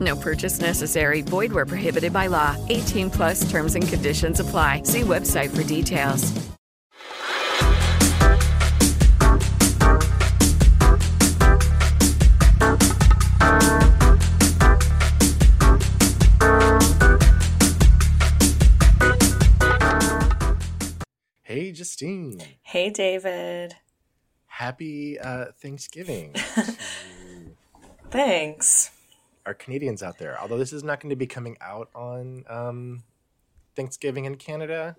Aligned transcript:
No 0.00 0.16
purchase 0.16 0.60
necessary. 0.60 1.20
Void 1.22 1.52
where 1.52 1.66
prohibited 1.66 2.12
by 2.12 2.26
law. 2.28 2.56
18 2.70 3.10
plus 3.10 3.48
terms 3.50 3.74
and 3.74 3.86
conditions 3.86 4.40
apply. 4.40 4.82
See 4.84 5.02
website 5.02 5.54
for 5.54 5.62
details. 5.62 6.32
Hey, 21.42 21.70
Justine. 21.70 22.42
Hey, 22.62 22.90
David. 22.90 23.76
Happy 24.46 25.18
uh, 25.18 25.46
Thanksgiving 25.60 26.34
Thanks. 28.10 28.90
Our 29.46 29.54
Canadians 29.54 30.02
out 30.02 30.18
there. 30.18 30.38
Although 30.40 30.58
this 30.58 30.72
is 30.72 30.84
not 30.84 31.00
going 31.00 31.10
to 31.10 31.16
be 31.16 31.26
coming 31.26 31.56
out 31.60 31.88
on 31.94 32.44
um, 32.48 33.02
Thanksgiving 33.76 34.24
in 34.24 34.36
Canada, 34.36 34.96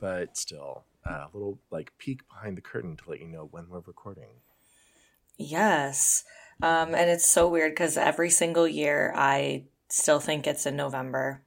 but 0.00 0.36
still 0.36 0.84
uh, 1.08 1.26
a 1.26 1.28
little 1.32 1.58
like 1.70 1.92
peek 1.98 2.26
behind 2.28 2.56
the 2.56 2.62
curtain 2.62 2.96
to 2.96 3.10
let 3.10 3.20
you 3.20 3.28
know 3.28 3.48
when 3.50 3.68
we're 3.68 3.80
recording. 3.80 4.28
Yes. 5.36 6.24
Um, 6.62 6.94
and 6.94 7.10
it's 7.10 7.26
so 7.26 7.48
weird 7.48 7.72
because 7.72 7.96
every 7.96 8.30
single 8.30 8.68
year 8.68 9.12
I 9.16 9.64
still 9.88 10.20
think 10.20 10.46
it's 10.46 10.66
in 10.66 10.76
November. 10.76 11.42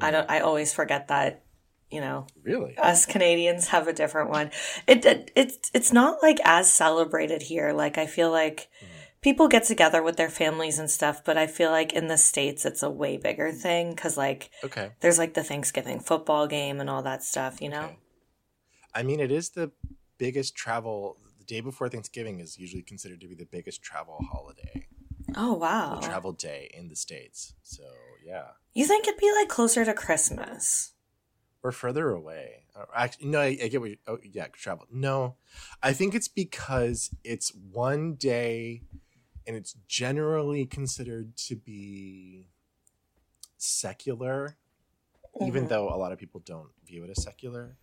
I 0.00 0.10
don't. 0.10 0.30
I 0.30 0.40
always 0.40 0.72
forget 0.72 1.08
that. 1.08 1.42
You 1.90 2.00
know, 2.00 2.28
Really? 2.44 2.78
us 2.78 3.04
Canadians 3.04 3.66
have 3.68 3.88
a 3.88 3.92
different 3.92 4.30
one. 4.30 4.52
It, 4.86 5.04
it 5.04 5.32
it's 5.34 5.70
it's 5.74 5.92
not 5.92 6.22
like 6.22 6.38
as 6.44 6.72
celebrated 6.72 7.42
here. 7.42 7.72
Like 7.72 7.98
I 7.98 8.06
feel 8.06 8.30
like 8.30 8.68
people 9.22 9.48
get 9.48 9.64
together 9.64 10.02
with 10.02 10.16
their 10.16 10.30
families 10.30 10.78
and 10.78 10.90
stuff, 10.90 11.22
but 11.24 11.36
I 11.36 11.46
feel 11.46 11.70
like 11.70 11.92
in 11.92 12.08
the 12.08 12.16
states 12.18 12.64
it's 12.64 12.82
a 12.82 12.90
way 12.90 13.16
bigger 13.16 13.52
thing 13.52 13.90
because 13.90 14.16
like 14.16 14.50
Okay. 14.64 14.92
there's 15.00 15.18
like 15.18 15.34
the 15.34 15.44
Thanksgiving 15.44 16.00
football 16.00 16.46
game 16.46 16.80
and 16.80 16.88
all 16.88 17.02
that 17.02 17.22
stuff. 17.22 17.60
You 17.60 17.68
know. 17.70 17.84
Okay. 17.84 17.98
I 18.94 19.02
mean, 19.02 19.20
it 19.20 19.30
is 19.30 19.50
the 19.50 19.70
biggest 20.18 20.54
travel. 20.56 21.16
The 21.38 21.44
day 21.44 21.60
before 21.60 21.88
Thanksgiving 21.88 22.40
is 22.40 22.58
usually 22.58 22.82
considered 22.82 23.20
to 23.20 23.28
be 23.28 23.34
the 23.34 23.46
biggest 23.46 23.82
travel 23.82 24.18
holiday, 24.30 24.86
Oh 25.36 25.54
wow. 25.54 25.98
the 26.00 26.06
travel 26.06 26.32
day 26.32 26.70
in 26.74 26.88
the 26.88 26.96
states. 26.96 27.54
So 27.62 27.84
yeah, 28.24 28.48
You 28.74 28.86
think 28.86 29.06
it'd 29.06 29.20
be 29.20 29.32
like 29.32 29.48
closer 29.48 29.84
to 29.84 29.94
Christmas? 29.94 30.92
we're 31.62 31.72
further 31.72 32.10
away. 32.10 32.64
Uh, 32.74 32.86
Actually, 32.96 33.26
no, 33.28 33.38
I, 33.40 33.46
I 33.62 33.68
get 33.68 33.80
what. 33.82 33.90
You, 33.90 33.96
oh, 34.06 34.18
yeah, 34.24 34.46
travel. 34.46 34.86
No, 34.90 35.36
I 35.82 35.92
think 35.92 36.14
it's 36.14 36.26
because 36.28 37.10
it's 37.22 37.52
one 37.54 38.14
day, 38.14 38.82
and 39.46 39.56
it's 39.56 39.74
generally 39.88 40.66
considered 40.66 41.36
to 41.36 41.56
be 41.56 42.46
secular, 43.56 44.56
even 45.40 45.64
Mhm. 45.64 45.68
though 45.68 45.88
a 45.94 45.96
lot 45.96 46.12
of 46.12 46.18
people 46.18 46.40
don't 46.40 46.70
view 46.84 47.04
it 47.04 47.10
as 47.10 47.22
secular, 47.22 47.76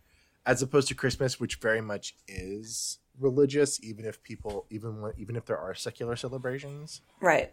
as 0.46 0.62
opposed 0.62 0.88
to 0.88 0.94
Christmas, 0.94 1.38
which 1.38 1.56
very 1.56 1.80
much 1.80 2.16
is 2.26 2.98
religious, 3.18 3.82
even 3.82 4.04
if 4.04 4.22
people, 4.22 4.66
even 4.70 5.00
when, 5.00 5.12
even 5.16 5.36
if 5.36 5.44
there 5.46 5.58
are 5.58 5.74
secular 5.74 6.16
celebrations. 6.16 7.02
Right. 7.20 7.52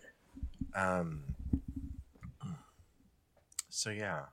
Um, 0.74 1.36
so 3.70 3.90
yeah, 3.90 4.28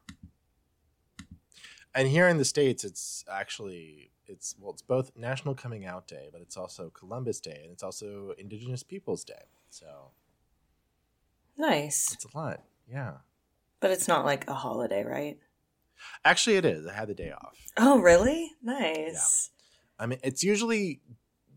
and 1.94 2.08
here 2.08 2.28
in 2.28 2.38
the 2.38 2.44
states, 2.44 2.84
it's 2.84 3.24
actually 3.30 4.10
it's 4.26 4.54
well, 4.58 4.72
it's 4.72 4.82
both 4.82 5.14
National 5.16 5.54
Coming 5.54 5.84
Out 5.84 6.06
Day, 6.06 6.28
but 6.32 6.40
it's 6.40 6.56
also 6.56 6.90
Columbus 6.90 7.40
Day, 7.40 7.60
and 7.62 7.72
it's 7.72 7.82
also 7.82 8.30
Indigenous 8.38 8.82
Peoples 8.82 9.24
Day. 9.24 9.44
So 9.72 10.10
Nice. 11.56 12.12
it's 12.12 12.26
a 12.26 12.36
lot. 12.36 12.60
Yeah, 12.90 13.14
But 13.80 13.90
it's 13.90 14.06
not 14.06 14.24
like 14.26 14.46
a 14.48 14.52
holiday, 14.54 15.02
right? 15.02 15.38
actually, 16.24 16.56
it 16.56 16.64
is. 16.66 16.86
I 16.86 16.92
had 16.92 17.08
the 17.08 17.14
day 17.14 17.30
off. 17.32 17.56
Oh, 17.78 17.98
really? 18.00 18.50
Nice. 18.62 19.50
Yeah. 19.98 20.02
I 20.04 20.06
mean, 20.06 20.18
it's 20.22 20.44
usually 20.44 21.00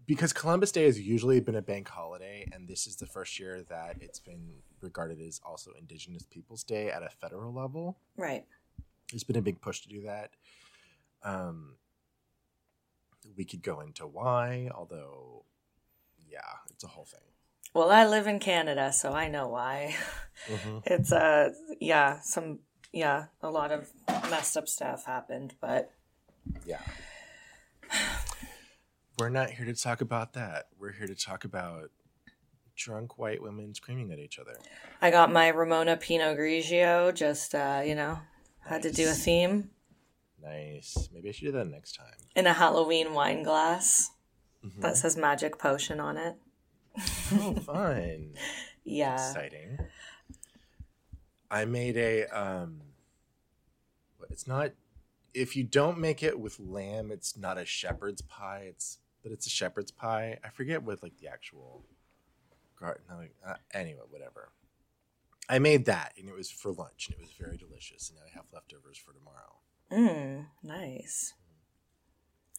because 0.06 0.32
Columbus 0.32 0.72
Day 0.72 0.86
has 0.86 0.98
usually 1.00 1.40
been 1.42 1.56
a 1.56 1.62
bank 1.62 1.90
holiday, 1.90 2.48
and 2.54 2.70
this 2.70 2.88
is 2.88 2.96
the 2.96 3.06
first 3.08 3.38
year 3.40 3.64
that 3.70 3.98
it's 4.00 4.20
been 4.20 4.54
regarded 4.82 5.20
as 5.20 5.42
also 5.44 5.72
Indigenous 5.78 6.24
Peoples 6.24 6.64
Day 6.64 6.90
at 6.92 7.04
a 7.04 7.10
federal 7.10 7.54
level. 7.54 7.98
Right. 8.16 8.46
there's 9.12 9.24
been 9.26 9.36
a 9.36 9.42
big 9.42 9.60
push 9.62 9.82
to 9.82 9.90
do 9.90 10.04
that. 10.04 10.30
Um, 11.24 11.76
we 13.36 13.44
could 13.46 13.62
go 13.64 13.82
into 13.82 14.06
why, 14.08 14.70
although, 14.74 15.44
yeah, 16.30 16.40
it's 16.70 16.84
a 16.84 16.88
whole 16.88 17.06
thing. 17.06 17.20
Well, 17.76 17.92
I 17.92 18.06
live 18.08 18.26
in 18.26 18.40
Canada, 18.40 18.94
so 18.94 19.12
I 19.12 19.28
know 19.28 19.50
why. 19.50 19.96
Mhm. 20.48 20.82
It's 20.86 21.12
uh 21.12 21.50
yeah, 21.82 22.22
some 22.22 22.60
yeah, 22.94 23.26
a 23.42 23.50
lot 23.52 23.72
of 23.74 23.92
messed 24.32 24.56
up 24.56 24.70
stuff 24.70 25.06
happened, 25.06 25.56
but 25.60 25.92
Yeah. 26.66 26.80
We're 29.20 29.30
not 29.30 29.50
here 29.50 29.66
to 29.66 29.74
talk 29.74 30.00
about 30.02 30.34
that. 30.34 30.68
We're 30.80 30.94
here 30.94 31.08
to 31.08 31.16
talk 31.16 31.44
about 31.44 31.92
drunk 32.78 33.18
white 33.18 33.42
women 33.42 33.74
screaming 33.76 34.12
at 34.12 34.20
each 34.20 34.40
other. 34.40 34.58
I 35.02 35.12
got 35.12 35.32
my 35.32 35.50
Ramona 35.50 35.98
Pinot 35.98 36.38
Grigio 36.38 37.14
just 37.14 37.54
uh, 37.56 37.82
you 37.86 37.96
know, 37.96 38.20
had 38.62 38.84
to 38.84 38.92
do 38.92 39.10
a 39.10 39.14
theme 39.14 39.72
Nice. 40.42 41.10
Maybe 41.12 41.28
I 41.28 41.32
should 41.34 41.46
do 41.46 41.52
that 41.54 41.66
next 41.68 41.96
time. 41.96 42.16
in 42.36 42.48
a 42.48 42.54
Halloween 42.54 43.14
wine 43.14 43.44
glass 43.44 44.12
Mhm. 44.64 44.80
that 44.82 44.96
says 44.96 45.18
magic 45.18 45.58
potion 45.60 46.00
on 46.00 46.16
it. 46.18 46.36
Oh, 47.34 47.54
fun. 47.56 48.34
Yeah. 48.88 49.16
Exciting. 49.16 49.80
I 51.50 51.66
made 51.66 51.98
a 51.98 52.26
um 52.28 52.82
it's 54.30 54.46
not 54.48 54.72
if 55.34 55.56
you 55.56 55.64
don't 55.64 55.98
make 55.98 56.22
it 56.22 56.40
with 56.40 56.60
lamb, 56.60 57.12
it's 57.12 57.36
not 57.36 57.58
a 57.58 57.66
shepherd's 57.66 58.22
pie. 58.22 58.66
It's 58.70 59.00
but 59.24 59.32
it's 59.32 59.48
a 59.48 59.50
shepherd's 59.50 59.90
pie. 59.90 60.38
I 60.44 60.50
forget 60.50 60.84
what 60.84 61.02
like 61.02 61.18
the 61.18 61.28
actual 61.28 61.84
gar- 62.80 63.00
no, 63.10 63.24
uh, 63.46 63.56
anyway, 63.74 64.04
whatever. 64.10 64.50
I 65.50 65.58
made 65.58 65.86
that 65.86 66.14
and 66.18 66.30
it 66.30 66.36
was 66.36 66.52
for 66.52 66.72
lunch 66.72 67.08
and 67.08 67.16
it 67.18 67.22
was 67.22 67.32
very 67.32 67.58
delicious 67.58 68.10
and 68.10 68.20
now 68.20 68.26
I 68.32 68.36
have 68.36 68.46
leftovers 68.54 68.98
for 69.00 69.14
tomorrow. 69.14 69.56
Mm, 69.92 70.46
nice. 70.62 71.34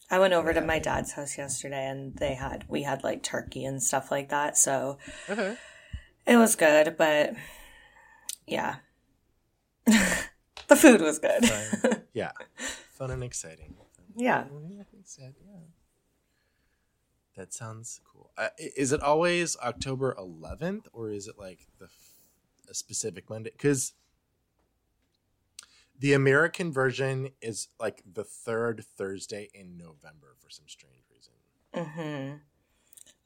I 0.09 0.19
went 0.19 0.33
over 0.33 0.53
to 0.53 0.61
my 0.61 0.79
dad's 0.79 1.11
house 1.13 1.37
yesterday 1.37 1.85
and 1.87 2.15
they 2.15 2.33
had 2.35 2.63
we 2.69 2.83
had 2.83 3.03
like 3.03 3.23
turkey 3.23 3.65
and 3.65 3.81
stuff 3.83 4.09
like 4.11 4.29
that, 4.29 4.57
so 4.57 4.97
Okay. 5.29 5.57
it 6.25 6.37
was 6.37 6.55
good, 6.55 6.95
but 6.97 7.33
yeah. 8.45 8.75
the 9.85 10.75
food 10.75 11.01
was 11.01 11.19
good. 11.19 11.45
Fun. 11.45 12.01
yeah. 12.13 12.31
Fun 12.91 13.11
and 13.11 13.23
exciting. 13.23 13.75
Yeah. 14.15 14.45
Yeah, 14.69 14.81
I 14.81 14.83
think 14.83 15.05
so, 15.05 15.23
yeah. 15.23 15.59
That 17.35 17.53
sounds 17.53 18.01
cool. 18.11 18.31
Uh, 18.37 18.49
is 18.57 18.91
it 18.91 19.01
always 19.01 19.55
October 19.57 20.15
11th 20.19 20.85
or 20.91 21.11
is 21.11 21.27
it 21.27 21.35
like 21.37 21.67
the 21.79 21.85
f- 21.85 22.13
a 22.69 22.73
specific 22.73 23.29
Monday? 23.29 23.51
Because 23.51 23.93
the 25.99 26.13
American 26.13 26.71
version 26.71 27.29
is 27.41 27.69
like 27.79 28.03
the 28.11 28.23
third 28.23 28.85
Thursday 28.97 29.49
in 29.53 29.77
November 29.77 30.35
for 30.39 30.49
some 30.49 30.65
strange 30.67 31.03
reason. 31.11 31.33
Mhm. 31.73 32.39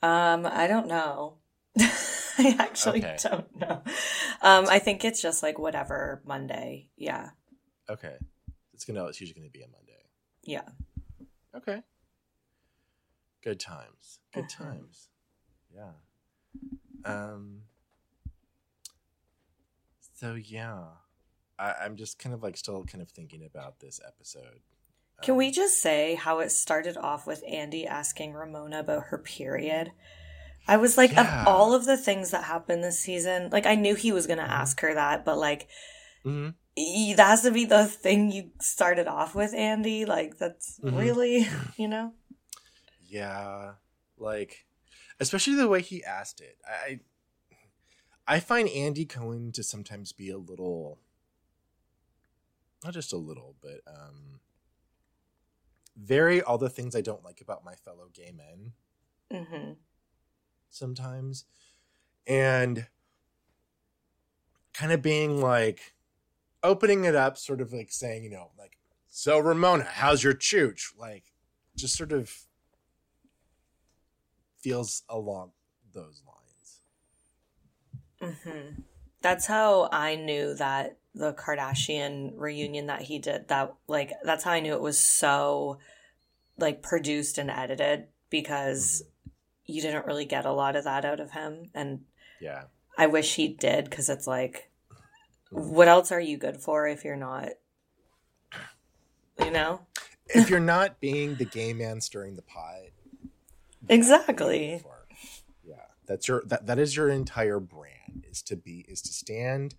Um 0.01 0.45
I 0.45 0.67
don't 0.67 0.87
know. 0.87 1.37
I 1.79 2.55
actually 2.59 2.99
Okay. 2.99 3.17
don't 3.21 3.55
know. 3.57 3.83
Um 4.41 4.67
I 4.69 4.79
think 4.79 5.03
it's 5.05 5.21
just 5.21 5.43
like 5.43 5.59
whatever 5.59 6.21
Monday. 6.25 6.89
Yeah. 6.97 7.31
Okay, 7.89 8.15
it's 8.73 8.85
gonna. 8.85 9.05
It's 9.05 9.19
usually 9.19 9.39
gonna 9.41 9.49
be 9.51 9.63
a 9.63 9.67
Monday. 9.67 10.03
Yeah. 10.43 10.69
Okay. 11.53 11.81
Good 13.43 13.59
times. 13.59 14.19
Good 14.33 14.45
Mhm. 14.45 14.57
times. 14.57 15.09
Yeah. 15.73 15.91
Um. 17.03 17.63
So 20.13 20.35
yeah, 20.35 20.85
I, 21.61 21.75
I'm 21.85 21.95
just 21.95 22.17
kind 22.19 22.33
of 22.33 22.41
like 22.41 22.57
still 22.57 22.83
kind 22.85 23.01
of 23.01 23.09
thinking 23.11 23.43
about 23.45 23.79
this 23.79 23.99
episode. 24.07 24.61
Can 25.21 25.33
Um, 25.33 25.37
we 25.37 25.51
just 25.51 25.81
say 25.81 26.15
how 26.15 26.39
it 26.39 26.49
started 26.51 26.97
off 26.97 27.27
with 27.27 27.43
Andy 27.47 27.85
asking 27.85 28.33
Ramona 28.33 28.79
about 28.79 29.05
her 29.05 29.17
period? 29.19 29.91
I 30.67 30.77
was 30.77 30.97
like, 30.97 31.11
Yeah. 31.11 31.41
of 31.43 31.47
all 31.47 31.73
of 31.73 31.85
the 31.85 31.97
things 31.97 32.31
that 32.31 32.45
happened 32.45 32.83
this 32.83 32.99
season, 32.99 33.49
like 33.51 33.65
I 33.67 33.75
knew 33.75 33.95
he 33.95 34.11
was 34.11 34.25
going 34.27 34.37
to 34.39 34.43
Mm-hmm. 34.43 34.51
ask 34.63 34.79
her 34.81 34.93
that, 34.95 35.23
but 35.25 35.37
like 35.37 35.67
Mhm. 36.25 36.55
y- 36.77 37.13
that 37.17 37.27
has 37.27 37.41
to 37.43 37.51
be 37.51 37.65
the 37.65 37.85
thing 37.85 38.31
you 38.31 38.51
started 38.59 39.07
off 39.07 39.35
with, 39.35 39.53
Andy. 39.53 40.05
Like 40.05 40.37
that's 40.37 40.79
Mhm. 40.79 40.97
really, 40.97 41.47
you 41.77 41.87
know? 41.87 42.13
Yeah, 43.07 43.73
like 44.17 44.65
especially 45.19 45.55
the 45.55 45.67
way 45.67 45.81
he 45.81 46.03
asked 46.03 46.41
it. 46.41 46.57
I 46.65 46.99
I 48.27 48.39
find 48.39 48.69
Andy 48.69 49.05
Cohen 49.05 49.51
to 49.53 49.63
sometimes 49.63 50.13
be 50.13 50.29
a 50.29 50.37
little 50.37 50.99
not 52.83 52.93
just 52.93 53.13
a 53.13 53.17
little, 53.17 53.55
but 53.61 53.81
um 53.87 54.39
very 55.97 56.41
all 56.41 56.57
the 56.57 56.69
things 56.69 56.95
I 56.95 57.01
don't 57.01 57.23
like 57.23 57.41
about 57.41 57.65
my 57.65 57.75
fellow 57.75 58.09
gay 58.13 58.31
men 58.31 58.73
hmm 59.31 59.71
sometimes. 60.69 61.45
And 62.27 62.87
kind 64.73 64.91
of 64.91 65.01
being 65.01 65.41
like 65.41 65.93
opening 66.63 67.05
it 67.05 67.15
up, 67.15 67.37
sort 67.37 67.61
of 67.61 67.73
like 67.73 67.91
saying, 67.91 68.23
you 68.23 68.29
know, 68.29 68.51
like, 68.57 68.77
so 69.09 69.39
Ramona, 69.39 69.83
how's 69.83 70.23
your 70.23 70.33
chooch? 70.33 70.97
Like 70.97 71.33
just 71.75 71.95
sort 71.97 72.11
of 72.11 72.33
feels 74.59 75.03
along 75.09 75.51
those 75.93 76.21
lines. 76.25 76.81
hmm 78.41 78.81
That's 79.21 79.45
how 79.47 79.89
I 79.91 80.15
knew 80.15 80.53
that 80.55 80.97
the 81.13 81.33
Kardashian 81.33 82.33
reunion 82.35 82.87
that 82.87 83.01
he 83.01 83.19
did 83.19 83.47
that 83.49 83.73
like 83.87 84.13
that's 84.23 84.43
how 84.43 84.51
I 84.51 84.61
knew 84.61 84.73
it 84.73 84.81
was 84.81 84.99
so 84.99 85.79
like 86.57 86.81
produced 86.81 87.37
and 87.37 87.51
edited 87.51 88.07
because 88.29 89.03
mm-hmm. 89.03 89.31
you 89.73 89.81
didn't 89.81 90.05
really 90.05 90.25
get 90.25 90.45
a 90.45 90.53
lot 90.53 90.75
of 90.75 90.85
that 90.85 91.03
out 91.05 91.19
of 91.19 91.31
him. 91.31 91.69
And 91.73 92.01
Yeah. 92.39 92.63
I 92.97 93.07
wish 93.07 93.35
he 93.35 93.47
did 93.47 93.85
because 93.85 94.09
it's 94.09 94.27
like 94.27 94.69
what 95.49 95.87
else 95.87 96.11
are 96.11 96.19
you 96.19 96.37
good 96.37 96.57
for 96.57 96.87
if 96.87 97.03
you're 97.03 97.15
not 97.15 97.49
you 99.39 99.51
know? 99.51 99.81
If 100.27 100.49
you're 100.49 100.59
not 100.59 101.01
being 101.01 101.35
the 101.35 101.45
gay 101.45 101.73
man 101.73 101.99
stirring 101.99 102.35
the 102.35 102.41
pot 102.41 102.75
exactly. 103.89 104.81
yeah. 105.63 105.75
That's 106.05 106.27
your 106.27 106.43
that, 106.45 106.67
that 106.67 106.79
is 106.79 106.95
your 106.95 107.09
entire 107.09 107.59
brand 107.59 108.25
is 108.29 108.41
to 108.43 108.55
be 108.55 108.85
is 108.87 109.01
to 109.01 109.13
stand 109.13 109.75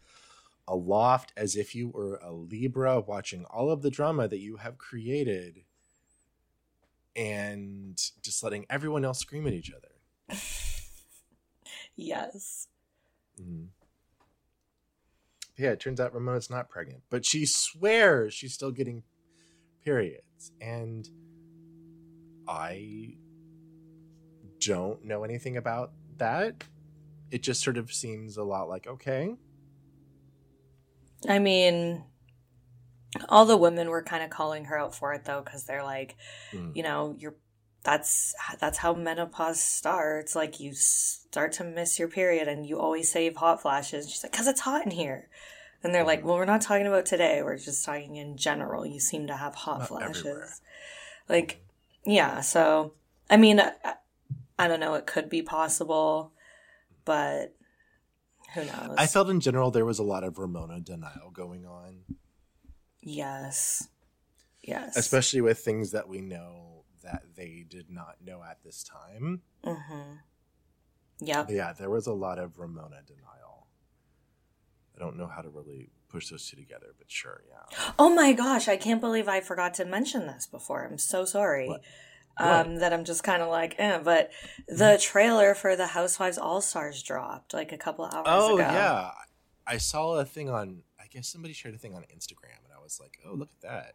aloft 0.72 1.32
as 1.36 1.54
if 1.56 1.74
you 1.74 1.88
were 1.88 2.16
a 2.22 2.32
libra 2.32 2.98
watching 3.00 3.44
all 3.46 3.70
of 3.70 3.82
the 3.82 3.90
drama 3.90 4.26
that 4.26 4.38
you 4.40 4.56
have 4.56 4.78
created 4.78 5.64
and 7.14 7.98
just 8.22 8.42
letting 8.42 8.64
everyone 8.70 9.04
else 9.04 9.18
scream 9.18 9.46
at 9.46 9.52
each 9.52 9.70
other. 9.70 9.88
Yes. 11.94 12.68
Mhm. 13.40 13.68
yeah 15.58 15.70
it 15.72 15.80
turns 15.80 16.00
out 16.00 16.14
ramona's 16.14 16.48
not 16.50 16.70
pregnant 16.70 17.02
but 17.10 17.24
she 17.26 17.44
swears 17.44 18.32
she's 18.32 18.54
still 18.54 18.70
getting 18.70 19.02
periods. 19.84 20.52
And 20.60 21.06
i 22.48 23.14
don't 24.60 25.04
know 25.04 25.22
anything 25.24 25.56
about 25.56 25.92
that. 26.18 26.64
It 27.30 27.42
just 27.42 27.62
sort 27.62 27.76
of 27.76 27.92
seems 27.92 28.36
a 28.36 28.42
lot 28.44 28.68
like 28.68 28.86
okay 28.86 29.36
I 31.28 31.38
mean, 31.38 32.04
all 33.28 33.44
the 33.46 33.56
women 33.56 33.88
were 33.90 34.02
kind 34.02 34.22
of 34.22 34.30
calling 34.30 34.64
her 34.66 34.78
out 34.78 34.94
for 34.94 35.12
it 35.12 35.24
though, 35.24 35.42
because 35.42 35.64
they're 35.64 35.84
like, 35.84 36.16
Mm. 36.52 36.74
you 36.76 36.82
know, 36.82 37.14
you're 37.18 37.34
that's 37.84 38.34
that's 38.60 38.78
how 38.78 38.94
menopause 38.94 39.60
starts. 39.60 40.36
Like 40.36 40.60
you 40.60 40.72
start 40.72 41.52
to 41.54 41.64
miss 41.64 41.98
your 41.98 42.08
period, 42.08 42.46
and 42.48 42.64
you 42.66 42.78
always 42.78 43.10
say 43.10 43.32
hot 43.32 43.60
flashes. 43.62 44.08
She's 44.10 44.22
like, 44.22 44.32
because 44.32 44.46
it's 44.46 44.60
hot 44.60 44.84
in 44.84 44.92
here. 44.92 45.28
And 45.82 45.92
they're 45.92 46.04
Mm. 46.04 46.06
like, 46.06 46.24
well, 46.24 46.36
we're 46.36 46.44
not 46.44 46.60
talking 46.60 46.86
about 46.86 47.06
today. 47.06 47.42
We're 47.42 47.56
just 47.58 47.84
talking 47.84 48.14
in 48.16 48.36
general. 48.36 48.86
You 48.86 49.00
seem 49.00 49.26
to 49.26 49.36
have 49.36 49.54
hot 49.56 49.80
Not 49.80 49.88
flashes. 49.88 50.18
everywhere. 50.18 50.48
Like, 51.28 51.64
yeah. 52.06 52.40
So, 52.40 52.94
I 53.28 53.36
mean, 53.36 53.58
I, 53.58 53.72
I 54.58 54.68
don't 54.68 54.78
know. 54.80 54.94
It 54.94 55.06
could 55.06 55.28
be 55.28 55.42
possible, 55.42 56.30
but 57.04 57.52
who 58.54 58.64
knows? 58.64 58.94
i 58.98 59.06
felt 59.06 59.28
in 59.28 59.40
general 59.40 59.70
there 59.70 59.84
was 59.84 59.98
a 59.98 60.02
lot 60.02 60.24
of 60.24 60.38
ramona 60.38 60.80
denial 60.80 61.30
going 61.32 61.66
on 61.66 62.02
yes, 63.00 63.88
yes, 64.62 64.96
especially 64.96 65.40
with 65.40 65.58
things 65.58 65.90
that 65.92 66.08
we 66.08 66.20
know 66.20 66.84
that 67.02 67.22
they 67.36 67.64
did 67.68 67.90
not 67.90 68.16
know 68.24 68.42
at 68.48 68.62
this 68.64 68.84
time 68.84 69.42
Mm-hmm. 69.64 70.14
But 71.42 71.54
yeah, 71.54 71.72
there 71.72 71.90
was 71.90 72.06
a 72.06 72.12
lot 72.12 72.38
of 72.38 72.58
Ramona 72.58 73.00
denial. 73.06 73.66
I 74.96 74.98
don't 74.98 75.16
know 75.16 75.26
how 75.26 75.40
to 75.42 75.48
really 75.48 75.90
push 76.08 76.28
those 76.28 76.48
two 76.48 76.56
together, 76.56 76.94
but 76.98 77.10
sure, 77.10 77.42
yeah. 77.48 77.92
Oh 77.98 78.14
my 78.14 78.32
gosh, 78.32 78.68
I 78.68 78.76
can't 78.76 79.00
believe 79.00 79.28
I 79.28 79.40
forgot 79.40 79.74
to 79.74 79.84
mention 79.84 80.26
this 80.26 80.46
before. 80.46 80.84
I'm 80.84 80.98
so 80.98 81.24
sorry. 81.24 81.68
What? 81.68 81.82
Um, 82.38 82.76
that 82.76 82.92
I'm 82.92 83.04
just 83.04 83.22
kind 83.22 83.42
of 83.42 83.48
like, 83.48 83.74
eh. 83.78 83.98
But 84.02 84.30
the 84.66 84.98
trailer 85.00 85.54
for 85.54 85.76
the 85.76 85.86
Housewives 85.88 86.38
All 86.38 86.60
Stars 86.60 87.02
dropped 87.02 87.52
like 87.54 87.72
a 87.72 87.76
couple 87.78 88.04
hours 88.06 88.24
Oh 88.26 88.54
ago. 88.56 88.62
yeah, 88.68 89.10
I 89.66 89.76
saw 89.78 90.14
a 90.18 90.24
thing 90.24 90.48
on. 90.48 90.82
I 91.00 91.04
guess 91.10 91.28
somebody 91.28 91.52
shared 91.54 91.74
a 91.74 91.78
thing 91.78 91.94
on 91.94 92.02
Instagram, 92.04 92.62
and 92.64 92.72
I 92.76 92.82
was 92.82 92.98
like, 93.00 93.18
"Oh, 93.26 93.34
look 93.34 93.50
at 93.52 93.60
that! 93.68 93.94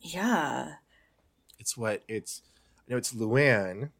Yeah. 0.00 0.72
It's 1.58 1.76
what 1.76 2.02
it's." 2.08 2.42
You 2.86 2.94
know, 2.94 2.98
it's 2.98 3.12
Luann. 3.14 3.90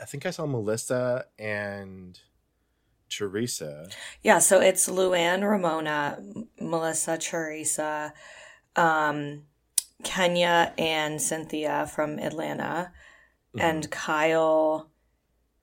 I 0.00 0.04
think 0.04 0.26
I 0.26 0.30
saw 0.30 0.46
Melissa 0.46 1.26
and 1.38 2.18
Teresa. 3.08 3.88
Yeah, 4.22 4.38
so 4.38 4.60
it's 4.60 4.88
Luann, 4.88 5.48
Ramona, 5.48 6.18
Melissa, 6.60 7.18
Teresa, 7.18 8.12
um, 8.76 9.42
Kenya, 10.02 10.72
and 10.78 11.20
Cynthia 11.20 11.86
from 11.86 12.18
Atlanta, 12.18 12.92
Mm-hmm. 13.54 13.66
and 13.66 13.90
Kyle 13.90 14.90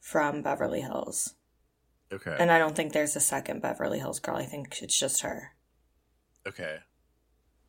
from 0.01 0.41
Beverly 0.41 0.82
Hills. 0.82 1.36
Okay. 2.12 2.36
And 2.38 2.51
I 2.51 2.60
don't 2.60 2.75
think 2.75 2.91
there's 2.91 3.15
a 3.15 3.22
second 3.22 3.62
Beverly 3.62 4.00
Hills 4.00 4.20
girl. 4.20 4.36
I 4.36 4.44
think 4.46 4.82
it's 4.82 5.00
just 5.00 5.22
her. 5.22 5.53
okay. 6.46 6.79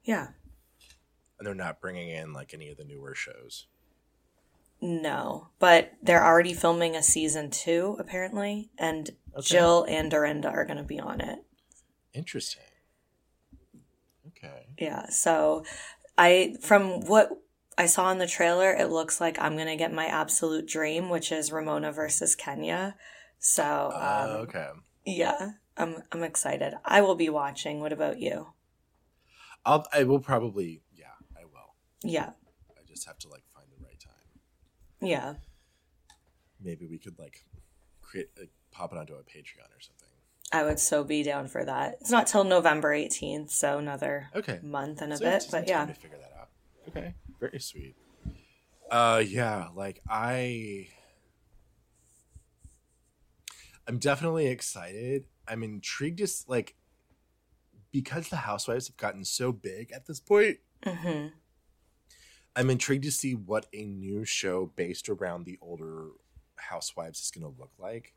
Yeah. 0.03 0.29
And 1.39 1.47
they're 1.47 1.55
not 1.55 1.81
bringing 1.81 2.09
in 2.09 2.33
like 2.33 2.53
any 2.53 2.69
of 2.69 2.77
the 2.79 2.85
newer 2.85 3.15
shows. 3.15 3.67
No, 4.81 5.51
but 5.61 5.93
they're 6.03 6.25
already 6.25 6.53
filming 6.53 6.97
a 6.97 7.03
season 7.03 7.51
two, 7.51 7.97
apparently, 8.01 8.71
and 8.77 9.11
Okay. 9.37 9.43
Jill 9.47 9.85
and 9.89 10.11
Dorinda 10.11 10.49
are 10.49 10.65
going 10.65 10.79
to 10.79 10.83
be 10.83 10.99
on 10.99 11.21
it. 11.21 11.45
Interesting. 12.13 12.65
Okay. 14.29 14.67
Yeah, 14.79 15.09
so 15.11 15.65
I 16.19 16.57
from 16.61 17.07
what 17.07 17.31
I 17.79 17.87
saw 17.87 18.11
in 18.11 18.19
the 18.19 18.27
trailer, 18.27 18.73
it 18.73 18.91
looks 18.91 19.21
like 19.21 19.41
I'm 19.41 19.57
gonna 19.57 19.77
get 19.77 19.93
my 19.93 20.07
absolute 20.07 20.67
dream, 20.67 21.09
which 21.09 21.31
is 21.33 21.53
Ramona 21.53 21.93
versus 21.93 22.35
Kenya. 22.35 22.97
So 23.39 23.63
Uh, 23.95 24.27
um, 24.29 24.37
okay. 24.43 24.69
yeah, 25.07 25.53
I'm 25.77 26.03
I'm 26.13 26.25
excited. 26.25 26.75
I 26.85 27.01
will 27.03 27.15
be 27.15 27.29
watching. 27.31 27.81
What 27.81 27.93
about 27.93 28.19
you? 28.19 28.49
I'll. 29.65 29.87
I 29.93 30.05
will 30.05 30.21
probably. 30.21 30.83
Yeah, 30.95 31.07
I 31.37 31.45
will. 31.45 31.75
Yeah, 32.03 32.31
I 32.77 32.83
just 32.87 33.07
have 33.07 33.19
to 33.21 33.29
like 33.29 33.45
find 33.55 33.67
the 33.71 33.83
right 33.85 33.99
time. 34.01 34.41
yeah, 35.01 35.35
Maybe 36.61 36.87
we 36.87 36.99
could 36.99 37.19
like 37.19 37.45
create 38.03 38.31
like, 38.39 38.51
pop 38.73 38.93
it 38.93 38.99
onto 38.99 39.15
a 39.15 39.19
Patreon 39.23 39.71
or 39.77 39.81
something. 39.81 39.98
I 40.51 40.65
would 40.65 40.81
so 40.81 41.05
be 41.05 41.23
down 41.23 41.47
for 41.49 41.65
that. 41.65 41.99
It's 42.01 42.11
not 42.11 42.27
till 42.27 42.45
November 42.45 42.95
18th, 42.95 43.51
so 43.51 43.79
another 43.79 44.31
Okay. 44.35 44.61
month 44.63 45.03
and 45.03 45.13
a 45.13 45.17
So 45.17 45.25
bit. 45.25 45.47
But 45.51 45.69
yeah, 45.69 45.85
to 45.87 45.95
figure 45.95 46.17
that 46.19 46.33
out. 46.41 46.49
Okay, 46.89 47.15
very 47.39 47.61
sweet. 47.61 47.97
Uh, 48.91 49.23
yeah, 49.27 49.69
like 49.75 50.01
I, 50.09 50.89
I'm 53.87 53.99
definitely 53.99 54.47
excited. 54.47 55.25
I'm 55.47 55.63
intrigued. 55.63 56.19
Just 56.19 56.49
like 56.49 56.75
because 57.93 58.29
the 58.29 58.37
Housewives 58.37 58.87
have 58.89 58.97
gotten 58.97 59.25
so 59.25 59.53
big 59.53 59.93
at 59.93 60.07
this 60.07 60.21
point, 60.21 60.59
hmm 60.85 61.27
I'm 62.57 62.71
intrigued 62.71 63.05
to 63.05 63.13
see 63.13 63.35
what 63.35 63.67
a 63.73 63.85
new 63.85 64.25
show 64.25 64.67
based 64.75 65.09
around 65.09 65.45
the 65.45 65.59
older 65.61 66.09
housewives 66.57 67.21
is 67.21 67.31
going 67.31 67.45
to 67.45 67.61
look 67.61 67.71
like. 67.79 68.15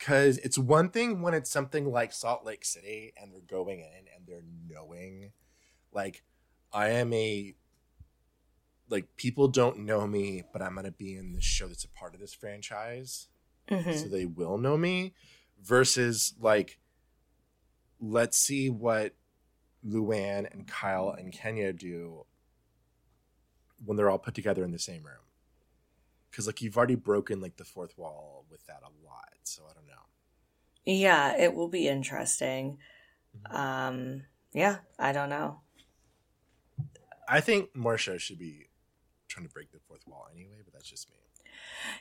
Because 0.00 0.38
it's 0.38 0.56
one 0.56 0.88
thing 0.88 1.20
when 1.20 1.34
it's 1.34 1.50
something 1.50 1.84
like 1.92 2.10
Salt 2.14 2.42
Lake 2.42 2.64
City 2.64 3.12
and 3.20 3.30
they're 3.30 3.42
going 3.42 3.80
in 3.80 4.06
and 4.16 4.26
they're 4.26 4.46
knowing, 4.66 5.32
like, 5.92 6.22
I 6.72 6.88
am 6.88 7.12
a 7.12 7.54
like 8.88 9.14
people 9.16 9.46
don't 9.46 9.80
know 9.80 10.06
me, 10.06 10.42
but 10.54 10.62
I'm 10.62 10.74
gonna 10.74 10.90
be 10.90 11.14
in 11.14 11.32
this 11.34 11.44
show 11.44 11.68
that's 11.68 11.84
a 11.84 11.88
part 11.90 12.14
of 12.14 12.20
this 12.20 12.32
franchise, 12.32 13.28
Mhm. 13.68 13.94
so 14.02 14.08
they 14.08 14.24
will 14.24 14.56
know 14.56 14.76
me. 14.78 15.12
Versus 15.60 16.34
like, 16.40 16.80
let's 18.00 18.38
see 18.38 18.70
what 18.70 19.14
Luann 19.86 20.50
and 20.50 20.66
Kyle 20.66 21.10
and 21.10 21.30
Kenya 21.30 21.74
do 21.74 22.24
when 23.84 23.98
they're 23.98 24.10
all 24.10 24.18
put 24.18 24.34
together 24.34 24.64
in 24.64 24.70
the 24.72 24.78
same 24.78 25.04
room. 25.04 25.29
Because 26.30 26.46
like 26.46 26.62
you've 26.62 26.76
already 26.76 26.94
broken 26.94 27.40
like 27.40 27.56
the 27.56 27.64
fourth 27.64 27.96
wall 27.96 28.44
with 28.50 28.64
that 28.66 28.82
a 28.82 29.06
lot, 29.06 29.30
so 29.42 29.62
I 29.68 29.74
don't 29.74 29.86
know. 29.86 29.92
Yeah, 30.84 31.36
it 31.36 31.54
will 31.54 31.68
be 31.68 31.88
interesting. 31.88 32.78
Mm-hmm. 33.36 33.56
Um, 33.56 34.22
yeah, 34.52 34.78
I 34.98 35.12
don't 35.12 35.28
know. 35.28 35.60
I 37.28 37.40
think 37.40 37.70
shows 37.96 38.22
should 38.22 38.38
be 38.38 38.68
trying 39.28 39.46
to 39.46 39.52
break 39.52 39.70
the 39.70 39.78
fourth 39.78 40.06
wall 40.06 40.26
anyway, 40.34 40.58
but 40.64 40.72
that's 40.72 40.88
just 40.88 41.08
me. 41.10 41.16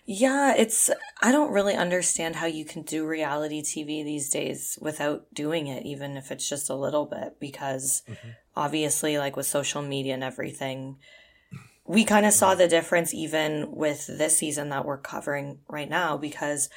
Yeah, 0.05 0.55
it's 0.55 0.89
I 1.21 1.31
don't 1.31 1.51
really 1.51 1.75
understand 1.75 2.35
how 2.35 2.47
you 2.47 2.65
can 2.65 2.81
do 2.81 3.05
reality 3.05 3.61
TV 3.61 4.03
these 4.03 4.29
days 4.29 4.77
without 4.81 5.25
doing 5.33 5.67
it, 5.67 5.85
even 5.85 6.17
if 6.17 6.31
it's 6.31 6.47
just 6.47 6.69
a 6.69 6.75
little 6.75 7.05
bit, 7.05 7.39
because 7.39 8.03
obviously, 8.55 9.17
like 9.17 9.35
with 9.35 9.45
social 9.45 9.81
media 9.81 10.15
and 10.15 10.23
everything, 10.23 10.97
we 11.89 12.05
kind 12.05 12.23
of 12.23 12.33
saw 12.33 12.53
the 12.53 12.67
difference 12.67 13.15
even 13.15 13.71
with 13.71 14.05
this 14.05 14.37
season 14.37 14.69
that 14.69 14.85
we're 14.85 14.99
covering 14.99 15.57
right 15.67 15.89
now, 15.89 16.17
because 16.17 16.69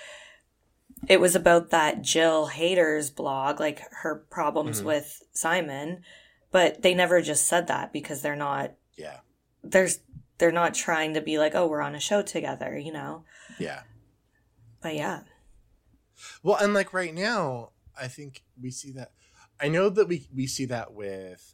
it 1.07 1.21
was 1.21 1.37
about 1.37 1.69
that 1.69 2.01
Jill 2.01 2.47
haters 2.47 3.11
blog, 3.11 3.61
like 3.61 3.83
her 4.03 4.25
problems 4.31 4.81
Mhm. 4.81 4.85
with 4.87 5.23
Simon, 5.33 6.03
but 6.51 6.81
they 6.81 6.95
never 6.95 7.21
just 7.21 7.47
said 7.47 7.67
that 7.67 7.93
because 7.93 8.23
they're 8.23 8.35
not 8.35 8.73
Yeah, 8.97 9.21
there's 9.63 9.99
they're 10.39 10.51
not 10.51 10.73
trying 10.75 11.13
to 11.15 11.21
be 11.21 11.39
like, 11.39 11.55
oh, 11.55 11.67
we're 11.67 11.83
on 11.83 11.95
a 11.95 12.01
show 12.01 12.23
together, 12.23 12.77
you 12.79 12.91
know. 12.93 13.25
yeah. 13.59 13.83
But 14.81 14.95
yeah. 14.97 15.25
Well, 16.43 16.57
and 16.57 16.73
like 16.73 16.95
right 16.95 17.13
now, 17.15 17.73
I 18.01 18.09
think 18.09 18.43
we 18.61 18.71
see 18.71 18.93
that. 18.93 19.13
I 19.61 19.69
know 19.69 19.91
that 19.91 20.09
we 20.09 20.27
we 20.35 20.47
see 20.47 20.65
that 20.67 20.95
with 20.95 21.52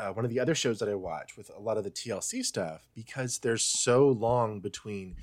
uh, 0.00 0.12
one 0.12 0.24
of 0.24 0.30
the 0.30 0.40
other 0.40 0.54
shows 0.54 0.78
that 0.78 0.88
I 0.88 0.94
watch 0.94 1.36
with 1.36 1.50
a 1.54 1.60
lot 1.60 1.76
of 1.76 1.84
the 1.84 1.90
TLC 1.90 2.42
stuff 2.44 2.88
because 2.94 3.38
there's 3.38 3.62
so 3.62 4.08
long 4.08 4.60
between 4.60 5.16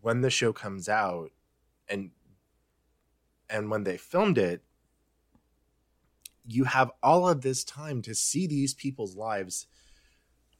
when 0.00 0.20
the 0.20 0.30
show 0.30 0.52
comes 0.52 0.88
out 0.88 1.32
and 1.88 2.10
and 3.48 3.70
when 3.70 3.82
they 3.84 3.96
filmed 3.96 4.38
it. 4.38 4.62
You 6.46 6.64
have 6.64 6.90
all 7.02 7.28
of 7.28 7.42
this 7.42 7.64
time 7.64 8.02
to 8.02 8.14
see 8.14 8.46
these 8.46 8.72
people's 8.72 9.16
lives 9.16 9.66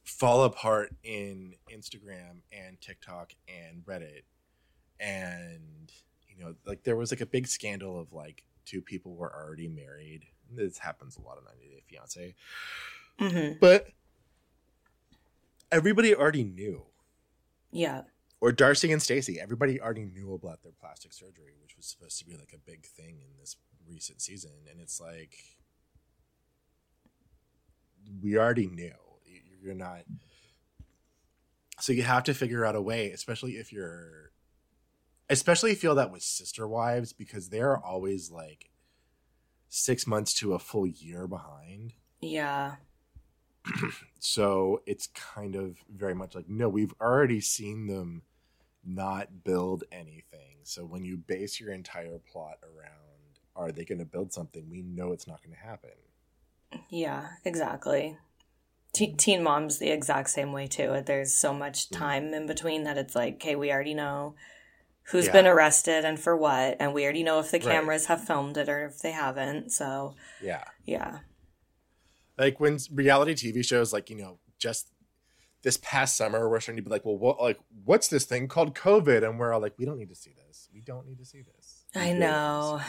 fall 0.02 0.44
apart 0.44 0.94
in 1.02 1.54
Instagram 1.72 2.42
and 2.52 2.80
TikTok 2.80 3.34
and 3.48 3.84
Reddit 3.86 4.22
and 4.98 5.92
you 6.28 6.42
know 6.42 6.54
like 6.66 6.82
there 6.82 6.96
was 6.96 7.10
like 7.10 7.20
a 7.20 7.26
big 7.26 7.46
scandal 7.46 7.98
of 7.98 8.12
like 8.12 8.44
two 8.66 8.82
people 8.82 9.14
were 9.14 9.32
already 9.32 9.68
married 9.68 10.26
this 10.52 10.78
happens 10.78 11.16
a 11.16 11.22
lot 11.22 11.38
on 11.38 11.44
90 11.44 11.68
day 11.68 11.82
fiance 11.88 12.34
hmm 13.20 13.52
but 13.60 13.86
everybody 15.70 16.14
already 16.14 16.42
knew. 16.44 16.86
Yeah. 17.70 18.02
or 18.40 18.50
darcey 18.52 18.92
and 18.92 19.00
stacey 19.02 19.38
everybody 19.40 19.80
already 19.80 20.04
knew 20.06 20.34
about 20.34 20.62
their 20.62 20.72
plastic 20.72 21.12
surgery 21.12 21.54
which 21.62 21.76
was 21.76 21.86
supposed 21.86 22.18
to 22.18 22.24
be 22.24 22.32
like 22.36 22.52
a 22.52 22.58
big 22.58 22.84
thing 22.86 23.20
in 23.20 23.38
this 23.38 23.56
recent 23.88 24.20
season. 24.22 24.50
And 24.70 24.80
it's 24.80 25.00
like 25.00 25.34
we 28.22 28.36
already 28.38 28.66
knew. 28.66 28.92
You're 29.62 29.74
not 29.74 30.00
so 31.80 31.92
you 31.92 32.02
have 32.02 32.24
to 32.24 32.34
figure 32.34 32.64
out 32.64 32.74
a 32.74 32.80
way 32.82 33.10
especially 33.10 33.52
if 33.52 33.72
you're 33.72 34.32
especially 35.28 35.74
feel 35.74 35.94
that 35.96 36.10
with 36.10 36.22
sister 36.22 36.66
wives 36.66 37.12
because 37.12 37.50
they're 37.50 37.76
always 37.78 38.30
like 38.30 38.70
six 39.68 40.06
months 40.06 40.34
to 40.34 40.54
a 40.54 40.58
full 40.58 40.86
year 40.86 41.28
behind. 41.28 41.92
Yeah. 42.20 42.76
so 44.18 44.80
it's 44.86 45.06
kind 45.08 45.54
of 45.54 45.76
very 45.94 46.14
much 46.14 46.34
like 46.34 46.48
no 46.48 46.68
we've 46.68 46.94
already 47.00 47.40
seen 47.40 47.86
them 47.86 48.22
not 48.84 49.44
build 49.44 49.84
anything 49.92 50.56
so 50.64 50.84
when 50.84 51.04
you 51.04 51.16
base 51.16 51.60
your 51.60 51.72
entire 51.72 52.18
plot 52.18 52.56
around 52.62 53.38
are 53.54 53.70
they 53.70 53.84
going 53.84 53.98
to 53.98 54.04
build 54.06 54.32
something 54.32 54.68
we 54.70 54.80
know 54.82 55.12
it's 55.12 55.26
not 55.26 55.42
going 55.42 55.54
to 55.54 55.60
happen 55.60 55.90
Yeah, 56.88 57.28
exactly. 57.44 58.16
Te- 58.92 59.12
mm. 59.12 59.16
teen 59.18 59.42
mom's 59.42 59.78
the 59.78 59.90
exact 59.90 60.30
same 60.30 60.52
way 60.52 60.66
too. 60.66 61.02
There's 61.04 61.34
so 61.34 61.52
much 61.52 61.88
mm. 61.90 61.96
time 61.98 62.32
in 62.32 62.46
between 62.46 62.84
that 62.84 62.96
it's 62.96 63.14
like, 63.14 63.34
okay, 63.34 63.56
we 63.56 63.70
already 63.72 63.94
know 63.94 64.34
who's 65.10 65.26
Yeah. 65.26 65.32
been 65.32 65.46
arrested 65.46 66.04
and 66.04 66.18
for 66.18 66.36
what, 66.36 66.76
and 66.80 66.94
we 66.94 67.02
already 67.04 67.22
know 67.24 67.40
if 67.40 67.50
the 67.50 67.58
Right. 67.58 67.66
cameras 67.74 68.06
have 68.06 68.24
filmed 68.24 68.56
it 68.56 68.68
or 68.68 68.86
if 68.86 69.00
they 69.00 69.10
haven't. 69.12 69.70
So, 69.72 70.14
yeah 70.40 70.64
yeah. 70.84 71.18
Like 72.40 72.58
when 72.58 72.78
reality 72.92 73.34
tv 73.34 73.64
shows 73.64 73.92
like 73.92 74.10
you 74.10 74.16
know 74.16 74.38
just 74.58 74.90
this 75.62 75.76
past 75.82 76.16
summer 76.16 76.48
we're 76.48 76.58
starting 76.60 76.82
to 76.82 76.88
be 76.88 76.90
like 76.94 77.04
well 77.04 77.16
what 77.18 77.40
like 77.40 77.58
what's 77.84 78.08
this 78.08 78.24
thing 78.24 78.48
called 78.48 78.74
covid 78.74 79.22
and 79.26 79.38
we're 79.38 79.52
all 79.52 79.60
like 79.60 79.74
we 79.78 79.84
don't 79.84 79.98
need 79.98 80.08
to 80.08 80.14
see 80.24 80.34
this 80.46 80.68
we 80.74 80.80
don't 80.80 81.06
need 81.06 81.18
to 81.18 81.24
see 81.24 81.42
this 81.42 81.84
We 81.94 82.00
I 82.00 82.12
know. 82.12 82.80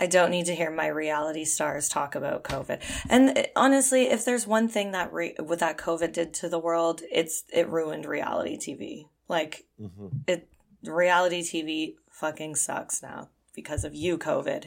I 0.00 0.06
don't 0.06 0.30
need 0.32 0.46
to 0.46 0.54
hear 0.56 0.72
my 0.72 0.88
reality 0.88 1.44
stars 1.44 1.88
talk 1.88 2.16
about 2.16 2.42
COVID. 2.42 2.80
And 3.08 3.38
uh, 3.38 3.42
honestly, 3.54 4.02
if 4.10 4.24
there's 4.24 4.44
one 4.44 4.66
thing 4.68 4.90
that 4.90 5.12
re- 5.12 5.36
what 5.38 5.60
that 5.60 5.78
COVID 5.78 6.12
did 6.12 6.34
to 6.40 6.48
the 6.48 6.58
world, 6.58 7.02
it's 7.12 7.44
it 7.52 7.68
ruined 7.68 8.04
reality 8.04 8.56
TV. 8.58 9.06
Like 9.28 9.66
Mhm. 9.80 10.24
it, 10.26 10.48
reality 10.82 11.42
TV 11.42 11.94
fucking 12.10 12.56
sucks 12.56 13.02
now 13.04 13.28
because 13.54 13.84
of 13.84 13.94
you, 13.94 14.18
COVID. 14.18 14.64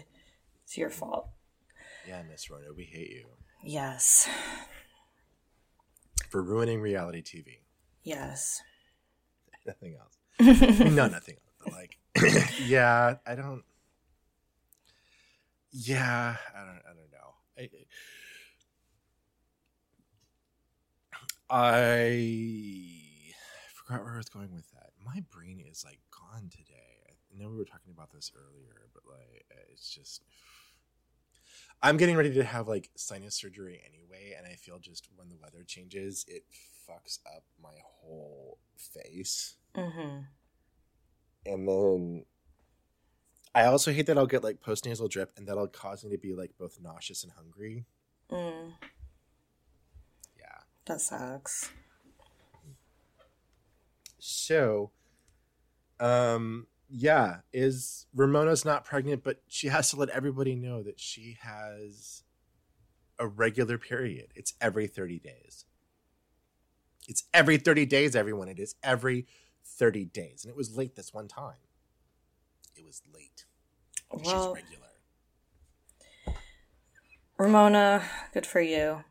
It's 0.64 0.78
your 0.78 0.90
fault. 0.90 1.28
yeah 2.08 2.22
miss 2.24 2.50
rona 2.50 2.72
we 2.74 2.86
hate 2.86 3.10
you 3.18 3.26
Yes, 3.70 4.30
for 6.30 6.42
ruining 6.42 6.80
reality 6.80 7.22
tv 7.22 7.58
yes. 8.04 8.62
nothing 9.66 9.96
else 9.96 10.18
no 10.80 11.08
nothing 11.08 11.36
else 11.36 11.56
but 11.64 11.74
like 11.74 11.98
yeah 12.66 13.16
i 13.26 13.36
don't 13.36 13.64
yeah 15.72 16.36
i 16.56 16.60
don't 16.60 16.82
i 16.86 16.94
don't 16.94 17.12
know 17.12 17.18
I, 17.58 17.70
I 21.50 23.34
forgot 23.74 24.04
where 24.04 24.14
I 24.14 24.18
was 24.18 24.30
going 24.30 24.54
with 24.54 24.70
that. 24.74 24.92
My 25.04 25.24
brain 25.34 25.64
is 25.66 25.84
like 25.84 26.00
gone 26.12 26.50
today. 26.52 27.18
I 27.34 27.42
know 27.42 27.50
we 27.50 27.58
were 27.58 27.66
talking 27.66 27.92
about 27.92 28.12
this 28.12 28.32
earlier, 28.36 28.90
but 28.94 29.04
like 29.10 29.46
it's 29.72 29.90
just 29.90 30.22
I'm 31.82 31.98
getting 31.98 32.16
ready 32.18 32.34
to 32.34 32.44
have 32.44 32.68
like 32.68 32.90
sinus 32.96 33.36
surgery 33.36 33.82
anyway, 33.88 34.34
and 34.38 34.48
I 34.48 34.56
feel 34.56 34.80
just 34.80 35.08
when 35.16 35.30
the 35.30 35.36
weather 35.42 35.64
changes, 35.66 36.26
it 36.28 36.44
fucks 36.90 37.20
up 37.36 37.44
my 37.62 37.76
whole 37.84 38.58
face. 38.78 39.56
Mm-hmm. 39.76 40.22
And 41.46 41.68
then 41.68 42.26
I 43.54 43.66
also 43.66 43.92
hate 43.92 44.08
that 44.08 44.18
I'll 44.18 44.26
get 44.26 44.44
like 44.44 44.60
post 44.60 44.86
nasal 44.86 45.08
drip, 45.08 45.32
and 45.38 45.48
that'll 45.48 45.68
cause 45.68 46.04
me 46.04 46.12
to 46.12 46.18
be 46.18 46.34
like 46.34 46.52
both 46.58 46.80
nauseous 46.82 47.24
and 47.24 47.32
hungry. 47.34 47.86
Mm, 48.32 48.74
Yeah. 50.38 50.60
that 50.86 51.00
sucks. 51.00 51.70
So, 54.20 54.92
um, 56.00 56.68
yeah, 56.90 57.38
is 57.54 58.06
Ramona's 58.16 58.66
not 58.66 58.86
pregnant, 58.86 59.24
but 59.24 59.42
she 59.48 59.68
has 59.68 59.90
to 59.92 59.98
let 59.98 60.10
everybody 60.10 60.56
know 60.56 60.84
that 60.84 61.00
she 61.00 61.38
has 61.42 62.24
a 63.20 63.28
regular 63.28 63.78
period. 63.78 64.28
It's 64.36 64.54
every 64.62 64.88
30 64.88 65.20
days. 65.20 65.66
It's 67.08 67.24
every 67.34 67.58
30 67.58 67.86
days, 67.86 68.16
everyone. 68.16 68.48
It 68.48 68.60
is 68.60 68.76
every 68.84 69.28
30 69.66 70.06
days. 70.06 70.44
And 70.44 70.52
it 70.52 70.58
was 70.58 70.76
late 70.78 70.96
this 70.96 71.14
one 71.14 71.28
time. 71.28 71.56
It 72.76 72.86
was 72.86 73.02
late. 73.14 73.46
Well, 74.12 74.24
She's 74.24 74.54
regular. 74.56 74.88
Ramona, 77.38 78.04
good 78.34 78.46
for 78.46 78.62
you. 78.62 79.04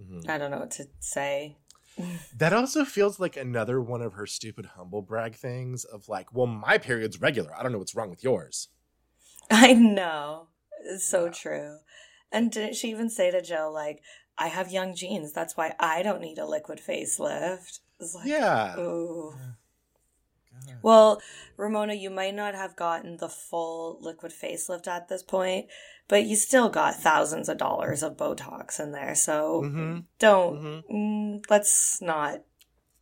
Mhm. 0.00 0.28
I 0.28 0.38
don't 0.38 0.50
know 0.50 0.58
what 0.58 0.72
to 0.72 0.88
say. 1.00 1.56
That 2.36 2.52
also 2.52 2.84
feels 2.84 3.20
like 3.20 3.36
another 3.36 3.80
one 3.80 4.02
of 4.02 4.14
her 4.14 4.26
stupid 4.26 4.66
humble 4.76 5.02
brag 5.02 5.36
things 5.36 5.84
of 5.84 6.08
like, 6.08 6.32
well, 6.34 6.46
my 6.46 6.78
period's 6.78 7.20
regular. 7.20 7.54
I 7.56 7.62
don't 7.62 7.72
know 7.72 7.78
what's 7.78 7.94
wrong 7.94 8.10
with 8.10 8.24
yours. 8.24 8.68
I 9.50 9.72
know. 9.74 10.48
It's 10.84 11.06
so 11.06 11.28
true. 11.30 11.78
And 12.32 12.50
didn't 12.50 12.74
she 12.74 12.90
even 12.90 13.08
say 13.08 13.30
to 13.30 13.40
Jill, 13.40 13.72
like, 13.72 14.02
I 14.36 14.48
have 14.48 14.72
young 14.72 14.94
genes. 14.96 15.32
That's 15.32 15.56
why 15.56 15.74
I 15.78 16.02
don't 16.02 16.20
need 16.20 16.38
a 16.38 16.46
liquid 16.46 16.80
facelift. 16.80 17.78
It's 18.00 18.14
like, 18.14 18.26
Yeah. 18.26 18.76
ooh. 18.78 19.32
God. 19.32 19.54
Well, 20.82 21.22
Ramona, 21.56 21.94
you 21.94 22.10
might 22.10 22.34
not 22.34 22.54
have 22.54 22.76
gotten 22.76 23.16
the 23.18 23.28
full 23.28 23.98
liquid 24.00 24.32
facelift 24.32 24.86
at 24.86 25.08
this 25.08 25.22
point, 25.22 25.66
but 26.08 26.24
you 26.24 26.36
still 26.36 26.68
got 26.68 26.96
thousands 26.96 27.48
of 27.48 27.58
dollars 27.58 28.02
of 28.02 28.16
Botox 28.16 28.78
in 28.80 28.92
there. 28.92 29.14
So 29.14 29.62
Mhm. 29.62 30.04
don't, 30.18 30.56
Mhm. 30.60 30.90
mm, 30.90 31.44
let's 31.50 32.00
not 32.02 32.42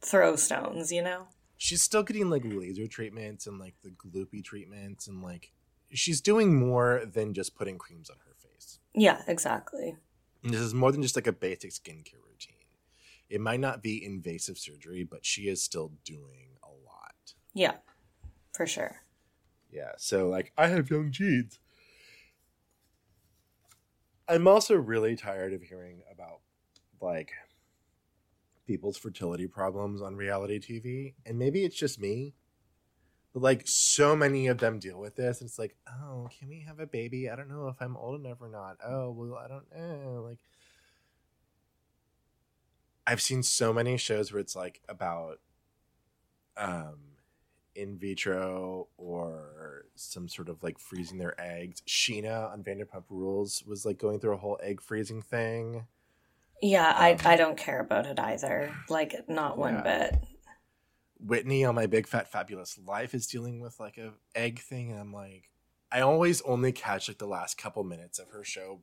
throw 0.01 0.37
stones, 0.37 0.93
you 0.93 1.03
know? 1.03 1.29
she's 1.57 1.81
still 1.81 2.03
getting 2.03 2.29
like 2.29 2.43
laser 2.45 2.89
treatments 2.89 3.47
and 3.47 3.61
like 3.61 3.81
the 3.83 3.91
gloopy 3.91 4.43
treatments 4.43 5.07
and 5.07 5.23
like 5.23 5.53
she's 5.93 6.21
doing 6.21 6.59
more 6.59 7.05
than 7.07 7.33
just 7.33 7.55
putting 7.55 7.79
creams 7.79 8.11
on 8.11 8.17
her 8.27 8.35
face. 8.35 8.81
Yeah, 8.95 9.23
exactly. 9.29 9.97
And 10.43 10.53
this 10.53 10.61
is 10.61 10.75
more 10.75 10.91
than 10.91 11.03
just 11.03 11.15
like 11.15 11.29
a 11.29 11.33
basic 11.33 11.71
skincare 11.71 12.15
routine. 12.29 12.57
It 13.29 13.41
might 13.41 13.61
not 13.61 13.81
be 13.81 14.05
invasive 14.05 14.59
surgery, 14.59 15.05
but 15.05 15.25
she 15.25 15.43
is 15.49 15.63
still 15.63 15.93
doing 16.05 16.59
a 16.65 16.69
lot. 16.69 17.35
Yeah, 17.55 17.77
for 18.53 18.67
sure. 18.67 19.03
Yeah. 19.71 19.93
So 19.99 20.29
like 20.29 20.53
I 20.59 20.67
have 20.67 20.91
young 20.91 21.13
genes. 21.13 21.61
I'm 24.29 24.47
also 24.47 24.75
really 24.75 25.17
tired 25.17 25.53
of 25.53 25.63
hearing 25.63 26.03
about 26.11 26.41
like 27.01 27.33
people's 28.67 28.97
fertility 28.97 29.47
problems 29.47 30.01
on 30.01 30.17
reality 30.17 30.59
TV. 30.59 31.15
And 31.27 31.39
maybe 31.39 31.65
it's 31.65 31.77
just 31.77 32.01
me. 32.01 32.35
But 33.33 33.43
like 33.43 33.63
so 33.65 34.15
many 34.15 34.47
of 34.47 34.59
them 34.59 34.79
deal 34.79 34.99
with 34.99 35.17
this. 35.17 35.41
And 35.41 35.49
it's 35.49 35.59
like, 35.59 35.77
oh, 35.89 36.29
can 36.39 36.49
we 36.49 36.61
have 36.67 36.79
a 36.79 36.87
baby? 36.87 37.31
I 37.31 37.37
don't 37.37 37.49
know 37.49 37.69
if 37.69 37.81
I'm 37.81 37.97
old 37.97 38.21
enough 38.25 38.41
or 38.41 38.49
not. 38.49 38.77
Oh, 38.85 39.11
well, 39.11 39.37
I 39.37 39.49
don't 39.49 39.67
know. 39.75 40.23
Like 40.23 40.41
I've 43.07 43.23
seen 43.23 43.43
so 43.43 43.73
many 43.73 43.97
shows 43.97 44.33
where 44.33 44.41
it's 44.41 44.55
like 44.55 44.81
about 44.89 45.41
um 46.57 47.12
in 47.75 47.99
vitro 47.99 48.89
or 48.97 49.87
some 49.95 50.29
sort 50.29 50.49
of 50.49 50.63
like 50.63 50.79
freezing 50.79 51.19
their 51.19 51.41
eggs. 51.41 51.83
Scheana 51.87 52.53
on 52.53 52.63
Vanderpump 52.63 53.05
Rules 53.09 53.63
was 53.67 53.85
like 53.87 53.99
going 53.99 54.21
through 54.21 54.35
a 54.35 54.39
whole 54.39 54.59
egg 54.63 54.81
freezing 54.81 55.23
thing. 55.23 55.87
Yeah, 56.61 56.95
I, 56.97 57.13
Um, 57.13 57.19
I 57.25 57.37
don't 57.37 57.57
care 57.57 57.81
about 57.81 58.07
it 58.07 58.19
either. 58.21 58.73
Like, 58.89 59.29
not 59.29 59.59
one 59.59 59.75
Yeah. 59.75 60.09
bit. 60.11 60.25
Whitney 61.19 61.65
on 61.65 61.75
My 61.75 61.87
Big 61.87 62.07
Fat 62.07 62.31
Fabulous 62.31 62.79
Life 62.79 63.15
is 63.15 63.27
dealing 63.27 63.61
with 63.61 63.79
like 63.81 63.97
a 63.99 64.15
egg 64.35 64.59
thing, 64.61 64.91
and 64.91 65.01
I'm 65.01 65.13
like, 65.13 65.51
I 65.91 66.01
always 66.01 66.41
only 66.43 66.73
catch 66.73 67.09
like 67.09 67.19
the 67.19 67.27
last 67.27 67.59
couple 67.59 67.85
minutes 67.85 68.19
of 68.19 68.29
her 68.29 68.45
show. 68.45 68.83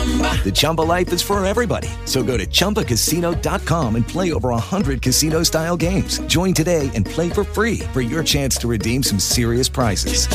The 0.00 0.50
Chumba 0.54 0.80
life 0.80 1.12
is 1.12 1.20
for 1.20 1.44
everybody. 1.44 1.88
So 2.06 2.22
go 2.22 2.38
to 2.38 2.46
ChumbaCasino.com 2.46 3.96
and 3.96 4.08
play 4.08 4.32
over 4.32 4.48
100 4.48 5.02
casino 5.02 5.42
style 5.42 5.76
games. 5.76 6.20
Join 6.20 6.54
today 6.54 6.90
and 6.94 7.04
play 7.04 7.28
for 7.28 7.44
free 7.44 7.80
for 7.92 8.00
your 8.00 8.24
chance 8.24 8.56
to 8.58 8.68
redeem 8.68 9.02
some 9.02 9.18
serious 9.18 9.68
prizes. 9.68 10.26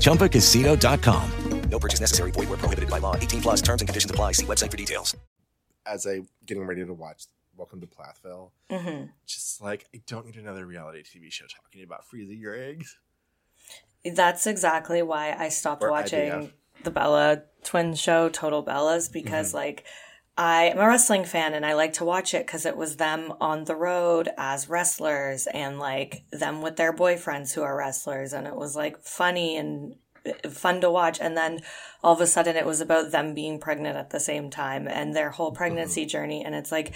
ChumbaCasino.com. 0.00 1.30
No 1.70 1.78
purchase 1.78 2.00
necessary. 2.00 2.30
Void 2.30 2.48
where 2.48 2.58
prohibited 2.58 2.88
by 2.90 2.98
law. 2.98 3.16
18 3.16 3.42
plus 3.42 3.60
terms 3.62 3.82
and 3.82 3.88
conditions 3.88 4.10
apply. 4.10 4.32
See 4.32 4.46
website 4.46 4.70
for 4.70 4.76
details. 4.78 5.14
As 5.84 6.06
I 6.06 6.20
getting 6.46 6.64
ready 6.66 6.84
to 6.86 6.92
watch 6.94 7.24
Welcome 7.56 7.80
to 7.82 7.86
Plathville, 7.86 8.52
hmm 8.70 9.04
just 9.26 9.60
like 9.60 9.84
I 9.94 10.00
don't 10.06 10.24
need 10.24 10.36
another 10.36 10.64
reality 10.64 11.02
TV 11.02 11.30
show 11.30 11.44
talking 11.46 11.82
about 11.82 12.06
freezing 12.08 12.40
your 12.40 12.54
eggs. 12.54 12.96
That's 14.04 14.46
exactly 14.46 15.02
why 15.02 15.34
I 15.38 15.48
stopped 15.50 15.82
Or 15.82 15.90
watching 15.90 16.30
IVF. 16.30 16.50
the 16.84 16.90
Bella 16.90 17.42
twin 17.64 17.94
show, 17.94 18.28
Total 18.28 18.62
Bellas, 18.64 19.10
because 19.12 19.48
Mm-hmm. 19.48 19.56
like 19.56 19.84
I 20.36 20.64
am 20.64 20.78
a 20.78 20.86
wrestling 20.88 21.24
fan 21.24 21.52
and 21.52 21.64
I 21.66 21.74
like 21.74 21.92
to 21.94 22.06
watch 22.06 22.32
it 22.32 22.46
because 22.46 22.64
it 22.64 22.76
was 22.76 22.96
them 22.96 23.34
on 23.40 23.64
the 23.64 23.76
road 23.76 24.30
as 24.38 24.68
wrestlers 24.68 25.46
and 25.46 25.78
like 25.78 26.24
them 26.32 26.62
with 26.62 26.76
their 26.76 26.92
boyfriends 26.92 27.52
who 27.52 27.62
are 27.62 27.76
wrestlers. 27.76 28.32
And 28.32 28.46
it 28.46 28.56
was 28.56 28.74
like 28.74 28.98
funny 29.02 29.58
and 29.58 29.96
uh, 30.26 30.48
fun 30.48 30.80
to 30.80 30.90
watch. 30.90 31.20
And 31.20 31.36
then 31.36 31.60
all 32.02 32.14
of 32.14 32.20
a 32.22 32.26
sudden 32.26 32.56
it 32.56 32.64
was 32.64 32.80
about 32.80 33.10
them 33.12 33.34
being 33.34 33.60
pregnant 33.60 33.98
at 33.98 34.08
the 34.08 34.20
same 34.20 34.48
time 34.48 34.88
and 34.88 35.14
their 35.14 35.28
whole 35.30 35.52
pregnancy 35.52 36.06
journey. 36.06 36.42
And 36.42 36.54
it's 36.54 36.72
like, 36.72 36.94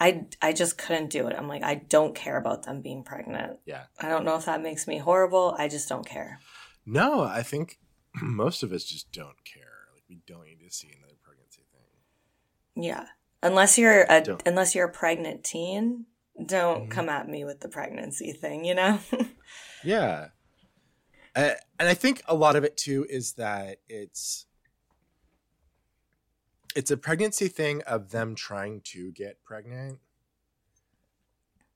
I, 0.00 0.26
I 0.42 0.52
just 0.52 0.76
couldn't 0.76 1.10
do 1.10 1.28
it. 1.28 1.36
I'm 1.38 1.46
like, 1.48 1.62
I 1.62 1.76
don't 1.76 2.16
care 2.16 2.36
about 2.36 2.64
them 2.64 2.82
being 2.82 3.04
pregnant. 3.04 3.60
Yeah. 3.64 3.84
I 4.00 4.08
don't 4.08 4.24
know 4.24 4.34
if 4.36 4.44
that 4.46 4.60
makes 4.60 4.88
me 4.88 4.98
horrible. 4.98 5.54
I 5.56 5.68
just 5.68 5.88
don't 5.88 6.04
care. 6.04 6.40
No, 6.84 7.22
I 7.22 7.42
think 7.44 7.78
most 8.20 8.64
of 8.64 8.72
us 8.72 8.82
just 8.82 9.12
don't 9.12 9.44
care. 9.44 9.62
Like 10.08 10.16
we 10.16 10.22
don't 10.26 10.44
need 10.44 10.60
to 10.60 10.70
see 10.72 10.90
another 10.96 11.14
pregnancy 11.22 11.62
thing. 11.72 12.82
Yeah. 12.84 13.06
Unless 13.42 13.78
you're 13.78 14.04
a 14.08 14.20
Don't. 14.22 14.42
unless 14.46 14.74
you're 14.74 14.88
a 14.88 14.92
pregnant 14.92 15.44
teen, 15.44 16.06
don't 16.44 16.86
Mhm. 16.88 16.90
come 16.90 17.08
at 17.08 17.28
me 17.28 17.44
with 17.44 17.60
the 17.60 17.68
pregnancy 17.68 18.32
thing, 18.32 18.64
you 18.64 18.74
know? 18.74 19.00
Yeah. 19.84 20.28
Uh, 21.34 21.54
and 21.78 21.88
I 21.88 21.94
think 21.94 22.22
a 22.26 22.34
lot 22.34 22.56
of 22.56 22.64
it 22.64 22.76
too 22.76 23.06
is 23.08 23.34
that 23.34 23.78
it's 23.88 24.46
it's 26.74 26.90
a 26.90 26.96
pregnancy 26.96 27.48
thing 27.48 27.82
of 27.82 28.10
them 28.10 28.34
trying 28.34 28.80
to 28.82 29.12
get 29.12 29.42
pregnant 29.44 30.00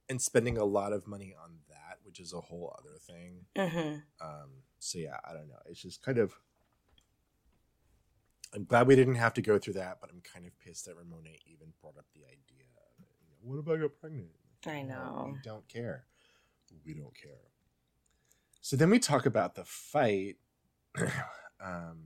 and 0.09 0.21
spending 0.21 0.57
a 0.57 0.65
lot 0.65 0.93
of 0.93 1.07
money 1.07 1.33
on 1.41 1.59
that, 1.69 1.99
which 2.03 2.19
is 2.19 2.33
a 2.33 2.41
whole 2.41 2.75
other 2.77 2.97
thing. 2.99 3.45
hmm 3.55 3.99
Um, 4.23 4.63
so 4.79 4.97
yeah, 4.99 5.17
I 5.23 5.33
don't 5.33 5.47
know. 5.47 5.59
It's 5.67 5.81
just 5.81 6.01
kind 6.03 6.17
of. 6.17 6.33
I'm 8.53 8.65
glad 8.65 8.87
we 8.87 8.95
didn't 8.95 9.15
have 9.15 9.33
to 9.35 9.41
go 9.41 9.57
through 9.57 9.73
that, 9.75 9.99
but 10.01 10.09
I'm 10.11 10.21
kind 10.21 10.45
of 10.45 10.57
pissed 10.59 10.85
that 10.85 10.95
Ramona 10.97 11.29
even 11.45 11.67
brought 11.81 11.97
up 11.97 12.05
the 12.13 12.21
idea. 12.25 12.65
Of. 12.75 13.05
You 13.21 13.27
know, 13.29 13.35
what 13.41 13.59
if 13.59 13.69
I 13.69 13.81
get 13.81 13.99
pregnant? 13.99 14.27
I 14.67 14.81
know. 14.83 15.31
We 15.33 15.39
don't 15.43 15.67
care. 15.67 16.05
We 16.85 16.93
don't 16.93 17.15
care. 17.15 17.31
So 18.61 18.75
then 18.75 18.89
we 18.89 18.99
talk 18.99 19.25
about 19.25 19.55
the 19.55 19.63
fight. 19.65 20.35
um, 21.63 21.97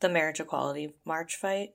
The 0.00 0.08
marriage 0.08 0.40
equality 0.40 0.94
march 1.04 1.36
fight. 1.36 1.74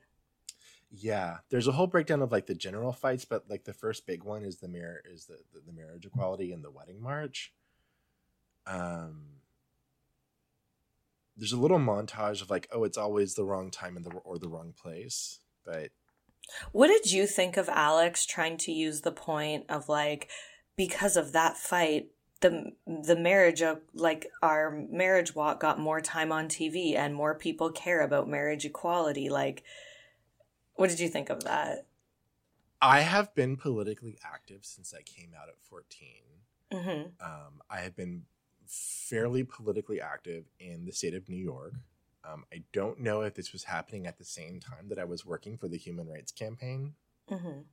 yeah, 0.90 1.38
there's 1.50 1.68
a 1.68 1.72
whole 1.74 1.88
breakdown 1.88 2.22
of 2.22 2.32
like 2.32 2.46
the 2.48 2.56
general 2.56 2.94
fights, 2.94 3.26
but 3.26 3.50
like 3.50 3.66
the 3.66 3.74
first 3.74 4.06
big 4.08 4.24
one 4.24 4.44
is 4.44 4.58
the 4.58 4.68
mirror 4.68 5.02
is 5.12 5.26
the, 5.26 5.38
the, 5.54 5.60
the 5.68 5.74
marriage 5.74 6.06
equality 6.06 6.52
and 6.54 6.64
the 6.64 6.72
wedding 6.72 7.02
march. 7.02 7.54
Um, 8.66 9.26
there's 11.38 11.54
a 11.54 11.60
little 11.60 11.80
montage 11.80 12.42
of 12.42 12.50
like, 12.50 12.68
oh, 12.72 12.84
it's 12.84 12.98
always 12.98 13.34
the 13.36 13.46
wrong 13.46 13.72
time 13.72 13.98
in 13.98 14.04
the 14.04 14.12
or 14.12 14.38
the 14.38 14.50
wrong 14.50 14.74
place, 14.80 15.40
but 15.66 15.90
What 16.72 16.88
did 16.88 17.12
you 17.12 17.26
think 17.26 17.58
of 17.58 17.70
Alex 17.70 18.26
trying 18.26 18.58
to 18.58 18.72
use 18.72 19.02
the 19.02 19.12
point 19.12 19.66
of 19.70 19.90
like 19.90 20.30
because 20.76 21.18
of 21.18 21.32
that 21.34 21.58
fight 21.58 22.10
the 22.42 22.74
the 22.86 23.16
marriage 23.16 23.62
of 23.62 23.80
like 23.94 24.28
our 24.42 24.86
marriage 24.92 25.34
walk 25.34 25.62
got 25.62 25.80
more 25.80 26.02
time 26.02 26.32
on 26.32 26.50
TV 26.50 26.96
and 26.96 27.16
more 27.16 27.34
people 27.34 27.72
care 27.72 28.02
about 28.02 28.28
marriage 28.28 28.66
equality 28.66 29.30
like 29.30 29.64
what 30.76 30.90
did 30.90 31.00
you 31.00 31.08
think 31.08 31.30
of 31.30 31.44
that? 31.46 31.86
I 32.82 33.00
have 33.02 33.34
been 33.34 33.56
politically 33.56 34.18
active 34.26 34.66
since 34.66 34.94
I 34.94 35.04
came 35.04 35.32
out 35.40 35.48
at 35.48 35.62
14. 35.62 36.10
Mhm. 36.72 37.12
Um, 37.24 37.62
I 37.70 37.78
have 37.82 37.96
been 37.96 38.26
fairly 38.68 39.44
politically 39.44 40.00
active 40.02 40.46
in 40.60 40.86
the 40.86 40.92
state 40.92 41.14
of 41.14 41.28
New 41.30 41.38
York. 41.44 41.74
Um, 42.24 42.46
I 42.54 42.64
don't 42.72 43.00
know 43.00 43.22
if 43.22 43.34
this 43.36 43.52
was 43.52 43.66
happening 43.66 44.08
at 44.08 44.18
the 44.18 44.24
same 44.26 44.60
time 44.60 44.88
that 44.90 44.98
I 45.00 45.04
was 45.04 45.26
working 45.26 45.58
for 45.58 45.68
the 45.68 45.78
Human 45.78 46.08
Rights 46.08 46.32
Campaign, 46.32 46.96
Mhm. 47.30 47.66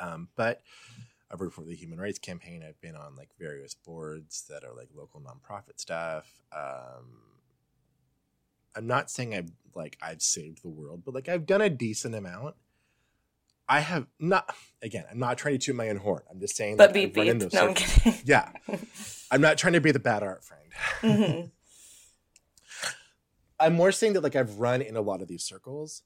um, 0.00 0.28
but 0.34 0.62
I've 1.30 1.40
worked 1.40 1.54
for 1.54 1.64
the 1.64 1.74
Human 1.76 2.00
Rights 2.00 2.18
Campaign. 2.18 2.62
I've 2.62 2.80
been 2.80 2.96
on 2.96 3.14
like 3.16 3.30
various 3.38 3.74
boards 3.74 4.46
that 4.48 4.64
are 4.64 4.74
like 4.74 4.88
local 4.94 5.20
nonprofit 5.20 5.78
stuff. 5.80 6.42
Um, 6.52 7.20
I'm 8.74 8.86
not 8.86 9.10
saying 9.10 9.34
I've 9.34 9.50
like 9.74 9.96
I've 10.02 10.22
saved 10.22 10.62
the 10.62 10.68
world, 10.68 11.02
but 11.04 11.14
like 11.14 11.28
I've 11.28 11.46
done 11.46 11.60
a 11.60 11.70
decent 11.70 12.14
amount. 12.14 12.56
I 13.68 13.80
have 13.80 14.06
not. 14.18 14.54
Again, 14.82 15.04
I'm 15.10 15.18
not 15.18 15.38
trying 15.38 15.54
to 15.54 15.58
toot 15.58 15.74
my 15.76 15.88
own 15.88 15.96
horn. 15.96 16.22
I'm 16.30 16.38
just 16.40 16.54
saying. 16.56 16.76
But 16.76 16.88
like, 16.90 16.94
beep 16.94 17.10
I've 17.10 17.16
run 17.16 17.28
in 17.28 17.38
those 17.38 17.52
No, 17.54 17.68
I'm 17.68 17.74
kidding. 17.74 18.20
Yeah, 18.26 18.50
I'm 19.34 19.40
not 19.40 19.58
trying 19.58 19.72
to 19.72 19.80
be 19.80 19.90
the 19.90 19.98
bad 19.98 20.22
art 20.22 20.44
friend. 20.44 20.62
Mm-hmm. 21.00 21.46
I'm 23.58 23.74
more 23.74 23.90
saying 23.90 24.12
that 24.12 24.22
like 24.22 24.36
I've 24.36 24.60
run 24.60 24.80
in 24.80 24.94
a 24.94 25.00
lot 25.00 25.22
of 25.22 25.26
these 25.26 25.42
circles. 25.42 26.02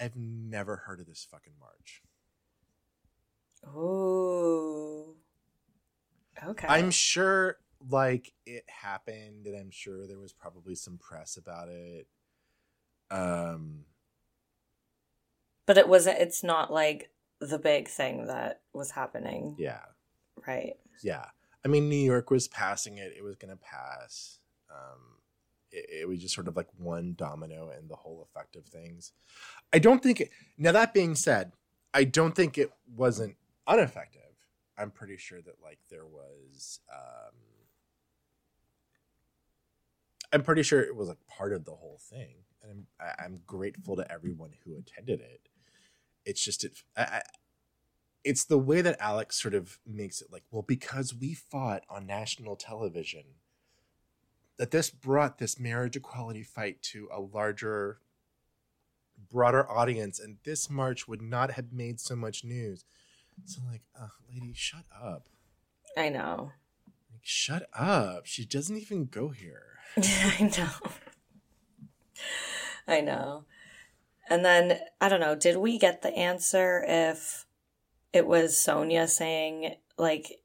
I've 0.00 0.16
never 0.16 0.76
heard 0.76 0.98
of 0.98 1.04
this 1.04 1.26
fucking 1.30 1.52
march. 1.60 2.02
Oh. 3.76 5.14
Okay. 6.42 6.66
I'm 6.66 6.90
sure 6.90 7.58
like 7.90 8.32
it 8.46 8.64
happened 8.66 9.46
and 9.46 9.54
I'm 9.54 9.70
sure 9.70 10.06
there 10.06 10.18
was 10.18 10.32
probably 10.32 10.74
some 10.74 10.96
press 10.96 11.36
about 11.36 11.68
it. 11.68 12.06
Um 13.10 13.84
but 15.66 15.76
it 15.76 15.86
wasn't 15.86 16.18
it's 16.18 16.42
not 16.42 16.72
like 16.72 17.10
the 17.40 17.58
big 17.58 17.88
thing 17.88 18.28
that 18.28 18.62
was 18.72 18.92
happening. 18.92 19.54
Yeah. 19.58 19.82
Right. 20.46 20.76
Yeah. 21.02 21.26
I 21.64 21.68
mean 21.68 21.88
New 21.88 21.96
York 21.96 22.30
was 22.30 22.48
passing 22.48 22.98
it. 22.98 23.14
It 23.16 23.22
was 23.22 23.36
going 23.36 23.50
to 23.50 23.62
pass. 23.62 24.38
Um 24.70 25.18
it, 25.70 26.02
it, 26.02 26.08
was 26.08 26.20
just 26.20 26.34
sort 26.34 26.48
of 26.48 26.56
like 26.56 26.68
one 26.76 27.14
domino 27.16 27.70
in 27.70 27.88
the 27.88 27.96
whole 27.96 28.28
effect 28.28 28.56
of 28.56 28.66
things. 28.66 29.12
I 29.72 29.78
don't 29.78 30.02
think 30.02 30.20
it, 30.20 30.28
now 30.58 30.72
that 30.72 30.92
being 30.92 31.14
said, 31.14 31.52
I 31.94 32.04
don't 32.04 32.34
think 32.34 32.58
it 32.58 32.70
wasn't 32.94 33.36
ineffective. 33.66 34.20
I'm 34.76 34.90
pretty 34.90 35.16
sure 35.16 35.40
that 35.40 35.62
like 35.62 35.78
there 35.90 36.06
was 36.06 36.80
um 36.92 37.34
I'm 40.32 40.42
pretty 40.42 40.62
sure 40.62 40.80
it 40.80 40.96
was 40.96 41.08
like 41.08 41.26
part 41.26 41.52
of 41.52 41.64
the 41.64 41.72
whole 41.72 41.98
thing, 42.00 42.36
and 42.62 42.86
I'm 43.00 43.14
I'm 43.18 43.40
grateful 43.46 43.96
to 43.96 44.10
everyone 44.10 44.52
who 44.64 44.76
attended 44.76 45.20
it. 45.20 45.48
It's 46.24 46.42
just 46.42 46.64
it, 46.64 46.82
I, 46.96 47.20
it's 48.24 48.44
the 48.44 48.58
way 48.58 48.80
that 48.82 49.00
Alex 49.00 49.40
sort 49.40 49.54
of 49.54 49.78
makes 49.86 50.20
it 50.20 50.32
like, 50.32 50.44
well, 50.50 50.62
because 50.62 51.14
we 51.14 51.34
fought 51.34 51.82
on 51.88 52.06
national 52.06 52.56
television, 52.56 53.24
that 54.58 54.70
this 54.70 54.90
brought 54.90 55.38
this 55.38 55.58
marriage 55.58 55.96
equality 55.96 56.42
fight 56.42 56.82
to 56.82 57.08
a 57.12 57.20
larger, 57.20 57.98
broader 59.30 59.68
audience, 59.70 60.20
and 60.20 60.36
this 60.44 60.70
march 60.70 61.08
would 61.08 61.22
not 61.22 61.52
have 61.52 61.72
made 61.72 61.98
so 61.98 62.14
much 62.14 62.44
news. 62.44 62.84
So, 63.44 63.60
like, 63.68 63.82
uh, 64.00 64.08
lady, 64.32 64.52
shut 64.54 64.84
up. 65.02 65.26
I 65.96 66.10
know. 66.10 66.52
Like, 67.10 67.22
shut 67.22 67.68
up. 67.74 68.26
She 68.26 68.44
doesn't 68.44 68.76
even 68.76 69.06
go 69.06 69.30
here. 69.30 69.78
I 69.96 70.52
know. 70.56 70.92
I 72.86 73.00
know. 73.00 73.44
And 74.28 74.44
then 74.44 74.78
I 75.00 75.08
don't 75.08 75.20
know, 75.20 75.34
did 75.34 75.56
we 75.56 75.78
get 75.78 76.02
the 76.02 76.14
answer 76.14 76.84
if 76.86 77.46
it 78.12 78.26
was 78.26 78.54
Sonja 78.54 79.08
saying 79.08 79.74
like 79.98 80.40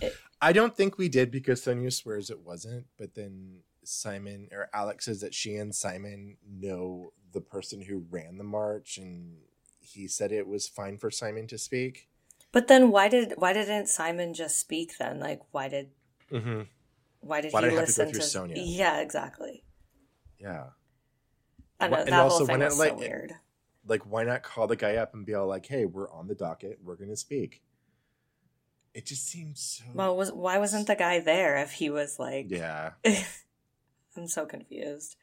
it, 0.00 0.14
I 0.40 0.52
don't 0.52 0.76
think 0.76 0.98
we 0.98 1.08
did 1.08 1.30
because 1.30 1.62
Sonja 1.62 1.92
swears 1.92 2.30
it 2.30 2.40
wasn't, 2.40 2.86
but 2.98 3.14
then 3.14 3.60
Simon 3.84 4.48
or 4.52 4.68
Alex 4.72 5.06
says 5.06 5.20
that 5.20 5.34
she 5.34 5.56
and 5.56 5.74
Simon 5.74 6.36
know 6.48 7.12
the 7.32 7.40
person 7.40 7.82
who 7.82 8.04
ran 8.10 8.38
the 8.38 8.44
march 8.44 8.98
and 8.98 9.36
he 9.78 10.06
said 10.08 10.32
it 10.32 10.46
was 10.46 10.68
fine 10.68 10.98
for 10.98 11.10
Simon 11.10 11.46
to 11.48 11.58
speak. 11.58 12.08
But 12.52 12.68
then 12.68 12.90
why 12.90 13.08
did 13.08 13.34
why 13.36 13.52
didn't 13.52 13.88
Simon 13.88 14.34
just 14.34 14.58
speak 14.58 14.98
then? 14.98 15.20
Like 15.20 15.40
why 15.50 15.68
did 15.68 15.90
mm-hmm. 16.30 16.62
Why 17.20 17.40
did 17.42 17.52
Why 17.52 17.62
he 17.62 17.70
did 17.70 17.76
listen 17.76 18.06
have 18.06 18.12
to 18.14 18.18
go 18.18 18.24
through 18.26 18.54
to? 18.54 18.54
Sonja? 18.56 18.62
Yeah, 18.64 19.00
exactly. 19.00 19.64
Yeah. 20.38 20.64
I 21.78 21.88
know 21.88 21.96
and 21.96 22.08
that 22.08 22.20
also 22.20 22.38
whole 22.38 22.46
thing 22.46 22.58
why 22.60 22.64
was 22.66 22.78
not 22.78 22.88
so 22.88 22.94
like 22.94 23.00
weird. 23.00 23.34
Like 23.90 24.06
why 24.06 24.22
not 24.22 24.44
call 24.44 24.68
the 24.68 24.76
guy 24.76 24.94
up 24.96 25.12
and 25.12 25.26
be 25.26 25.34
all 25.34 25.48
like, 25.48 25.66
"Hey, 25.66 25.84
we're 25.84 26.10
on 26.10 26.28
the 26.28 26.34
docket. 26.34 26.78
We're 26.82 26.94
going 26.94 27.10
to 27.10 27.16
speak." 27.16 27.60
It 28.94 29.04
just 29.04 29.26
seems 29.26 29.60
so. 29.60 29.84
Well, 29.92 30.16
was 30.16 30.32
why 30.32 30.58
wasn't 30.58 30.86
the 30.86 30.94
guy 30.94 31.18
there 31.18 31.56
if 31.58 31.72
he 31.72 31.90
was 31.90 32.18
like? 32.18 32.46
yeah. 32.48 32.92
I'm 34.16 34.28
so 34.28 34.46
confused. 34.46 35.16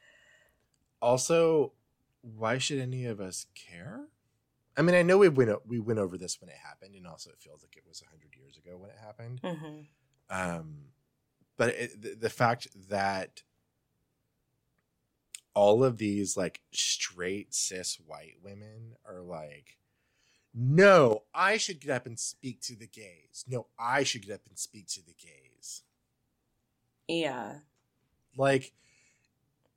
Also, 1.01 1.73
why 2.21 2.58
should 2.58 2.80
any 2.80 3.06
of 3.06 3.19
us 3.21 3.47
care? 3.56 4.08
I 4.75 4.82
mean, 4.82 4.95
I 4.95 5.01
know 5.01 5.17
we 5.17 5.30
went 5.30 5.65
we 5.65 5.80
went 5.80 5.99
over 5.99 6.17
this 6.17 6.39
when 6.41 6.49
it 6.49 6.58
happened, 6.62 6.93
and 6.95 7.08
also 7.08 7.30
it 7.30 7.39
feels 7.39 7.63
like 7.63 7.77
it 7.77 7.84
was 7.88 8.03
hundred 8.10 8.36
years 8.38 8.58
ago 8.58 8.77
when 8.77 8.89
it 8.89 8.97
happened. 9.01 9.39
hmm 9.43 9.82
Um, 10.30 10.75
but 11.56 11.69
it, 11.69 12.01
the, 12.01 12.15
the 12.15 12.30
fact 12.30 12.67
that 12.89 13.43
all 15.58 15.84
of 15.84 15.98
these 15.98 16.38
like 16.38 16.62
straight 16.72 17.52
cis 17.52 17.98
white 18.06 18.36
women 18.43 18.93
are 19.10 19.22
like, 19.22 19.80
no, 20.54 21.24
I 21.34 21.58
should 21.58 21.82
get 21.82 21.89
up 21.89 22.06
and 22.06 22.20
speak 22.20 22.62
to 22.62 22.76
the 22.76 22.86
gays. 22.86 23.43
No, 23.48 23.65
I 23.80 24.04
should 24.04 24.28
get 24.28 24.36
up 24.36 24.41
and 24.48 24.60
speak 24.60 24.86
to 24.89 25.04
the 25.04 25.15
gays. 25.20 25.82
Yeah. 27.08 27.54
Like, 28.38 28.72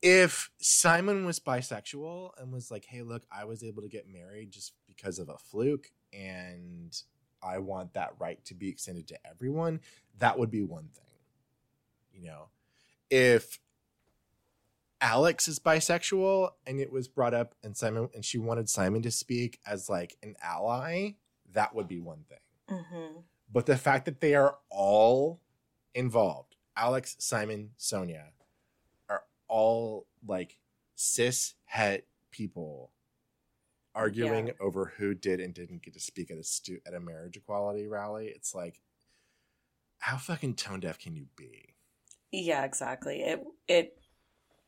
if 0.03 0.51
Simon 0.59 1.25
was 1.25 1.41
bisexual 1.41 2.33
and 2.37 2.53
was 2.53 2.71
like, 2.71 2.85
hey, 2.85 3.01
look, 3.01 3.23
I 3.33 3.47
was 3.47 3.65
able 3.65 3.81
to 3.81 3.89
get 3.89 4.07
married 4.07 4.51
just 4.51 4.75
because 4.87 5.19
of 5.19 5.31
a 5.31 5.39
fluke 5.39 5.91
and 6.13 6.95
I 7.43 7.57
want 7.57 7.95
that 7.95 8.13
right 8.19 8.45
to 8.45 8.55
be 8.55 8.69
extended 8.69 9.09
to 9.09 9.19
everyone, 9.27 9.81
that 10.19 10.39
would 10.39 10.51
be 10.51 10.63
one 10.63 10.91
thing. 10.95 11.05
You 12.13 12.27
know, 12.27 12.49
if 13.09 13.59
Alex 15.01 15.49
is 15.49 15.59
bisexual 15.59 16.51
and 16.67 16.79
it 16.81 16.93
was 16.93 17.09
brought 17.09 17.35
up 17.35 17.55
and 17.63 17.77
Simon 17.77 18.09
and 18.15 18.25
she 18.25 18.39
wanted 18.39 18.69
Simon 18.69 19.03
to 19.03 19.11
speak 19.11 19.59
as 19.67 19.89
like 19.89 20.17
an 20.23 20.35
ally, 20.43 21.13
that 21.53 21.75
would 21.75 21.89
be 21.89 22.01
one 22.01 22.25
thing. 22.29 22.79
hmm 22.85 23.21
But 23.51 23.67
the 23.67 23.77
fact 23.79 24.05
that 24.05 24.21
they 24.21 24.35
are 24.35 24.59
all 24.71 25.41
involved, 25.95 26.57
Alex, 26.77 27.17
Simon, 27.19 27.71
Sonja, 27.79 28.25
are 29.09 29.25
all 29.49 30.07
like 30.27 30.59
cis 30.95 31.55
het 31.65 32.07
people 32.31 32.91
arguing 33.95 34.49
Yeah. 34.49 34.53
over 34.61 34.93
who 34.99 35.15
did 35.15 35.41
and 35.41 35.53
didn't 35.55 35.83
get 35.83 35.95
to 35.95 36.01
speak 36.01 36.31
at 36.31 36.39
a 36.39 36.45
stu- 36.45 36.81
at 36.87 36.95
a 36.95 37.01
marriage 37.01 37.37
equality 37.37 37.89
rally. 37.89 38.29
It's 38.29 38.55
like, 38.55 38.81
how 39.99 40.17
fucking 40.17 40.55
tone 40.55 40.81
deaf 40.81 40.99
can 40.99 41.17
you 41.17 41.27
be? 41.37 41.75
Yeah, 42.31 42.65
exactly. 42.65 43.23
It 43.23 43.45
it 43.67 44.00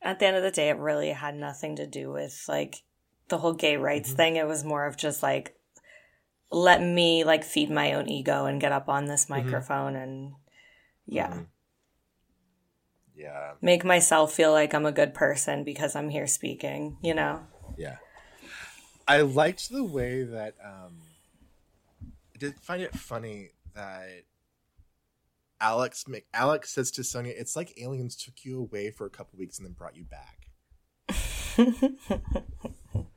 at 0.03 0.19
the 0.19 0.25
end 0.27 0.35
of 0.37 0.43
the 0.43 0.51
day, 0.51 0.69
it 0.69 0.77
really 0.77 1.09
had 1.11 1.35
nothing 1.35 1.75
to 1.77 1.87
do 1.87 2.11
with 2.11 2.43
like 2.47 2.83
the 3.29 3.37
whole 3.39 3.53
gay 3.53 3.77
rights 3.77 4.11
Mhm. 4.11 4.15
thing. 4.17 4.35
It 4.35 4.47
was 4.47 4.63
more 4.63 4.85
of 4.85 4.97
just 4.97 5.23
like 5.23 5.57
let 6.51 6.81
me 6.81 7.23
like 7.23 7.43
feed 7.43 7.71
my 7.71 7.93
own 7.93 8.07
ego 8.07 8.45
and 8.45 8.61
get 8.61 8.71
up 8.71 8.87
on 8.87 9.05
this 9.05 9.27
microphone 9.29 9.95
and 9.95 10.33
yeah, 11.07 11.27
Mhm. 11.29 11.47
Yeah, 13.15 13.53
make 13.61 13.83
myself 13.85 14.33
feel 14.33 14.51
like 14.51 14.73
I'm 14.73 14.85
a 14.85 14.91
good 14.91 15.13
person 15.13 15.63
because 15.63 15.95
I'm 15.95 16.09
here 16.09 16.27
speaking. 16.27 16.97
You 17.01 17.13
know. 17.13 17.47
yeah. 17.77 17.97
I 19.07 19.21
liked 19.21 19.69
the 19.69 19.83
way 19.83 20.23
that 20.23 20.55
um 20.63 21.01
I 22.35 22.37
did 22.39 22.55
find 22.59 22.81
it 22.81 22.95
funny 22.95 23.51
that 23.75 24.23
Alex 25.63 26.05
Mc- 26.09 26.27
Alex 26.33 26.71
says 26.71 26.91
to 26.91 27.01
Sonja, 27.01 27.27
"It's 27.29 27.55
like 27.55 27.81
aliens 27.81 28.17
took 28.17 28.43
you 28.43 28.59
away 28.59 28.91
for 28.91 29.05
a 29.05 29.09
couple 29.09 29.39
weeks 29.39 29.57
and 29.57 29.65
then 29.65 29.73
brought 29.73 29.95
you 29.95 30.03
back." 30.03 30.49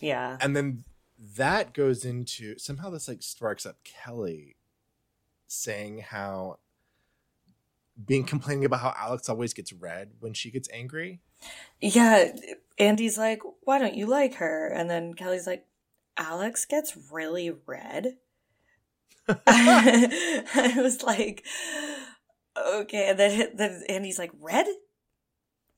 yeah. 0.00 0.38
And 0.40 0.54
then 0.54 0.84
that 1.36 1.74
goes 1.74 2.04
into 2.04 2.56
somehow 2.58 2.90
this 2.90 3.08
like 3.08 3.22
sparks 3.22 3.66
up 3.66 3.82
Kelly 3.82 4.56
saying 5.48 6.04
how 6.08 6.58
being 8.06 8.24
complaining 8.24 8.64
about 8.64 8.80
how 8.80 8.94
Alex 8.96 9.28
always 9.28 9.54
gets 9.54 9.72
red 9.72 10.12
when 10.20 10.34
she 10.34 10.52
gets 10.52 10.68
angry. 10.72 11.20
Yeah, 11.80 12.32
Andy's 12.78 13.18
like, 13.18 13.42
"Why 13.62 13.80
don't 13.80 13.96
you 13.96 14.06
like 14.06 14.34
her?" 14.34 14.68
And 14.68 14.88
then 14.88 15.14
Kelly's 15.14 15.48
like, 15.48 15.66
"Alex 16.16 16.64
gets 16.64 16.96
really 17.10 17.50
red." 17.66 18.18
I 19.46 20.74
was 20.76 21.02
like, 21.02 21.44
"Okay." 22.56 23.08
And 23.08 23.18
then 23.18 23.50
then 23.56 23.82
Andy's 23.88 24.18
like, 24.18 24.32
"Red? 24.40 24.66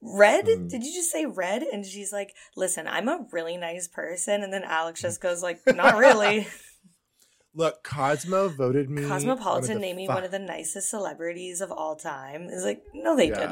Red? 0.02 0.46
Mhm. 0.46 0.68
Did 0.68 0.84
you 0.84 0.92
just 0.92 1.10
say 1.10 1.26
red?" 1.26 1.62
And 1.62 1.84
she's 1.84 2.12
like, 2.12 2.34
"Listen, 2.56 2.86
I'm 2.86 3.08
a 3.08 3.26
really 3.32 3.56
nice 3.56 3.88
person." 3.88 4.42
And 4.42 4.52
then 4.52 4.64
Alex 4.64 5.00
just 5.00 5.20
goes 5.20 5.42
like, 5.42 5.60
"Not 5.66 5.96
really." 5.96 6.46
Look, 7.54 7.82
Cosmo 7.82 8.48
voted 8.48 8.90
me. 8.90 9.06
Cosmopolitan 9.08 9.80
named 9.80 9.96
me 9.96 10.06
fi- 10.06 10.14
one 10.14 10.24
of 10.24 10.30
the 10.30 10.38
nicest 10.38 10.90
celebrities 10.90 11.62
of 11.62 11.72
all 11.72 11.96
time. 11.96 12.48
Is 12.50 12.64
like, 12.64 12.82
no, 12.92 13.16
they 13.16 13.28
Yeah. 13.30 13.46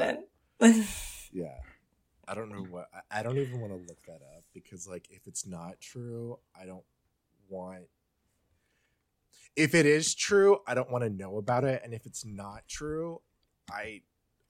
didn't. 0.59 0.85
Yeah. 1.33 1.57
I 2.27 2.33
don't 2.33 2.49
know 2.49 2.63
what 2.69 2.87
I 3.11 3.23
don't 3.23 3.37
even 3.37 3.59
want 3.59 3.73
to 3.73 3.77
look 3.77 4.01
that 4.05 4.21
up 4.35 4.43
because 4.53 4.87
like 4.87 5.07
if 5.11 5.27
it's 5.27 5.45
not 5.45 5.81
true, 5.81 6.39
I 6.59 6.65
don't 6.65 6.85
want 7.49 7.85
if 9.55 9.73
it 9.73 9.85
is 9.85 10.13
true, 10.13 10.59
I 10.67 10.73
don't 10.73 10.91
want 10.91 11.03
to 11.03 11.09
know 11.09 11.37
about 11.37 11.63
it. 11.63 11.81
And 11.83 11.93
if 11.93 12.05
it's 12.05 12.25
not 12.25 12.67
true, 12.67 13.21
I 13.71 14.01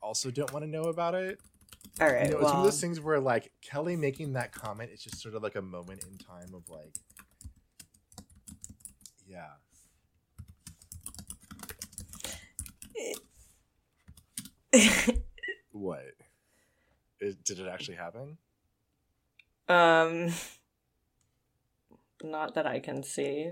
also 0.02 0.32
don't 0.32 0.52
want 0.52 0.66
to 0.66 0.70
know 0.70 0.84
about 0.84 1.16
it. 1.16 1.40
all 2.02 2.08
right. 2.08 2.26
you 2.26 2.32
know, 2.32 2.40
it's 2.40 2.46
one 2.46 2.58
of 2.58 2.64
those 2.64 2.82
things 2.82 3.00
where 3.00 3.20
like 3.20 3.52
Kelly 3.62 3.96
making 3.96 4.34
that 4.34 4.52
comment 4.52 4.92
is 4.92 5.02
just 5.02 5.22
sort 5.22 5.36
of 5.36 5.44
like 5.44 5.56
a 5.56 5.62
moment 5.62 6.04
in 6.04 6.18
time 6.18 6.54
of 6.54 6.70
like 6.70 6.96
yeah. 9.28 9.48
What? 15.72 16.04
Did 17.20 17.60
it 17.60 17.68
actually 17.68 17.98
happen? 17.98 18.38
um, 19.68 20.30
not 22.24 22.54
that 22.56 22.66
I 22.66 22.80
can 22.80 23.04
see. 23.04 23.52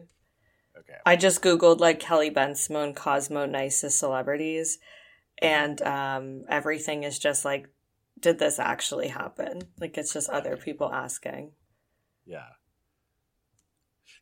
Okay. 0.77 0.97
I 1.05 1.15
just 1.15 1.41
googled 1.41 1.79
like 1.79 1.99
Kelly 1.99 2.31
Bensimon 2.31 2.95
Cosmo 2.95 3.45
nicest 3.45 3.99
celebrities, 3.99 4.79
and 5.41 5.81
um, 5.81 6.45
everything 6.49 7.03
is 7.03 7.19
just 7.19 7.45
like, 7.45 7.67
did 8.19 8.39
this 8.39 8.59
actually 8.59 9.09
happen? 9.09 9.61
Like 9.79 9.97
it's 9.97 10.13
just 10.13 10.29
other 10.29 10.57
people 10.57 10.91
asking. 10.91 11.51
Yeah. 12.25 12.49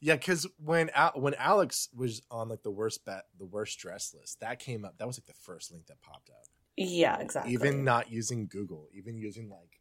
Yeah, 0.04 0.16
because 0.16 0.48
when 0.58 0.90
Al- 0.96 1.14
when 1.16 1.36
Alex 1.36 1.88
was 1.96 2.24
on 2.32 2.50
like 2.50 2.64
the 2.64 2.72
worst 2.72 3.06
bet, 3.06 3.26
the 3.38 3.46
worst 3.46 3.78
dress 3.78 4.16
list, 4.18 4.40
that 4.40 4.58
came 4.58 4.84
up. 4.84 4.98
That 4.98 5.06
was 5.06 5.20
like 5.20 5.28
the 5.28 5.42
first 5.42 5.72
link 5.72 5.86
that 5.88 6.02
popped 6.02 6.32
up. 6.32 6.48
Yeah, 6.76 7.20
exactly. 7.20 7.54
Even 7.54 7.84
not 7.84 8.12
using 8.12 8.48
Google, 8.48 8.88
even 8.94 9.16
using 9.16 9.48
like 9.50 9.80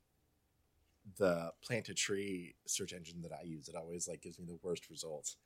the 1.16 1.52
plant 1.62 1.88
a 1.88 1.94
tree 1.94 2.54
search 2.66 2.92
engine 2.92 3.22
that 3.22 3.32
I 3.32 3.44
use, 3.44 3.68
it 3.68 3.74
always 3.74 4.06
like 4.06 4.20
gives 4.20 4.38
me 4.38 4.44
the 4.46 4.58
worst 4.62 4.90
results. 4.90 5.36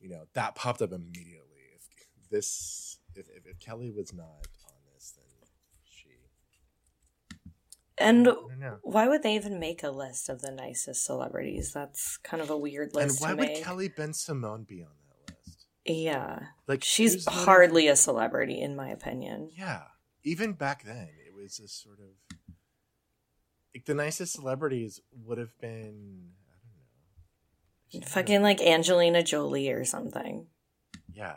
You 0.00 0.08
know, 0.08 0.24
that 0.34 0.54
popped 0.54 0.82
up 0.82 0.92
immediately. 0.92 1.60
If 1.74 2.30
this, 2.30 2.98
if, 3.14 3.26
if, 3.28 3.46
if 3.46 3.60
Kelly 3.60 3.90
was 3.90 4.12
not 4.12 4.24
on 4.24 4.76
this, 4.94 5.14
then 5.16 5.48
she. 5.84 6.08
and 7.98 8.28
I 8.28 8.30
don't 8.32 8.58
know. 8.58 8.78
why 8.82 9.08
would 9.08 9.22
they 9.22 9.34
even 9.34 9.58
make 9.60 9.82
a 9.82 9.90
list 9.90 10.28
of 10.28 10.40
the 10.40 10.50
nicest 10.50 11.04
celebrities? 11.04 11.72
That's 11.72 12.16
kind 12.18 12.42
of 12.42 12.50
a 12.50 12.56
weird 12.56 12.94
list. 12.94 13.20
And 13.20 13.20
why 13.20 13.30
to 13.30 13.36
would 13.36 13.48
make. 13.48 13.64
Kelly 13.64 13.88
Bensimon 13.88 14.66
be 14.66 14.82
on 14.82 14.88
that 15.26 15.34
list? 15.46 15.66
yeah, 15.84 16.38
Like 16.66 16.84
she's 16.84 17.14
who's 17.14 17.24
voting 17.24 17.44
hardly 17.44 17.88
a 17.88 17.96
celebrity 17.96 18.60
in 18.60 18.76
my 18.76 18.88
opinion. 18.88 19.50
Yeah. 19.56 19.82
Even 20.22 20.52
back 20.52 20.84
then, 20.84 21.08
it 21.26 21.34
was 21.34 21.58
a 21.58 21.68
sort 21.68 21.98
of 21.98 22.36
like 23.74 23.84
the 23.84 23.94
nicest 23.94 24.34
celebrities 24.34 25.00
would 25.24 25.38
have 25.38 25.56
been 25.58 25.70
I 25.72 26.08
don't 26.12 26.22
know. 26.22 26.39
Fucking 28.06 28.42
like 28.42 28.60
Angelina 28.60 29.22
Jolie 29.22 29.70
or 29.70 29.84
something. 29.84 30.46
Yeah. 31.12 31.36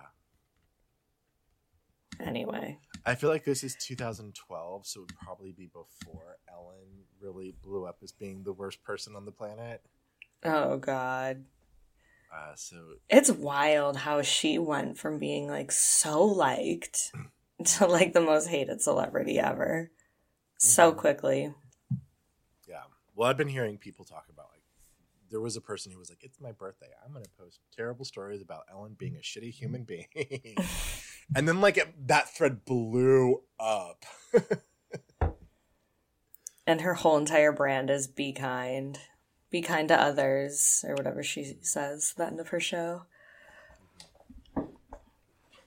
Anyway, 2.20 2.78
I 3.06 3.16
feel 3.16 3.30
like 3.30 3.44
this 3.44 3.64
is 3.64 3.76
2012, 3.82 4.86
so 4.86 5.00
it 5.00 5.02
would 5.02 5.16
probably 5.18 5.52
be 5.52 5.66
before 5.66 6.38
Ellen 6.52 7.06
really 7.20 7.56
blew 7.64 7.86
up 7.86 7.98
as 8.04 8.12
being 8.12 8.44
the 8.44 8.54
worst 8.54 8.84
person 8.84 9.16
on 9.16 9.26
the 9.26 9.32
planet. 9.32 9.82
oh 10.46 10.78
god. 10.78 11.46
Uh, 12.34 12.54
so 12.56 12.76
It's 13.10 13.30
wild 13.32 13.96
how 13.98 14.22
she 14.24 14.58
went 14.58 14.98
from 14.98 15.20
being 15.20 15.48
like 15.48 15.72
so 15.72 16.24
liked 16.24 17.12
to 17.66 17.86
like 17.88 18.14
the 18.14 18.22
most 18.22 18.48
hated 18.48 18.82
celebrity 18.82 19.40
ever 19.40 19.92
so 20.60 20.92
Mhm. 20.92 20.98
quickly. 20.98 21.54
yeah. 22.68 22.84
Well, 23.16 23.30
I've 23.30 23.38
been 23.38 23.48
hearing 23.50 23.78
people 23.78 24.06
talk 24.06 24.28
about 24.30 24.43
there 25.34 25.42
was 25.42 25.58
a 25.58 25.62
person 25.62 25.92
who 25.92 25.98
was 25.98 26.10
like, 26.10 26.24
"It's 26.24 26.40
my 26.40 26.52
birthday. 26.52 26.92
I'm 27.04 27.12
going 27.12 27.26
to 27.26 27.32
post 27.32 27.60
terrible 27.76 28.06
stories 28.06 28.42
about 28.42 28.66
Ellen 28.72 28.96
being 28.98 29.16
a 29.16 29.20
shitty 29.20 29.52
human 29.52 29.84
being," 29.94 30.08
and 31.36 31.48
then 31.48 31.60
like 31.60 31.78
it, 31.78 32.08
that 32.08 32.30
thread 32.30 32.64
blew 32.64 33.42
up. 33.60 34.06
And 36.66 36.80
her 36.80 36.94
whole 36.94 37.18
entire 37.18 37.52
brand 37.52 37.90
is 37.90 38.08
be 38.08 38.32
kind. 38.32 38.98
Be 39.50 39.62
kind 39.62 39.90
to 39.90 40.02
others 40.02 40.86
or 40.88 40.96
whatever 40.96 41.22
she 41.22 41.58
says 41.62 42.14
at 42.14 42.18
the 42.18 42.26
end 42.26 42.40
of 42.40 42.48
her 42.48 42.60
show. 42.62 43.04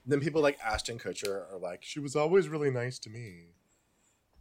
then 0.07 0.19
people 0.19 0.41
like 0.41 0.57
Ashton 0.65 0.97
Kutcher 0.97 1.51
are 1.53 1.59
like, 1.59 1.83
"She 1.83 1.99
was 1.99 2.15
always 2.15 2.49
really 2.49 2.71
nice 2.71 2.97
to 2.99 3.11
me." 3.11 3.53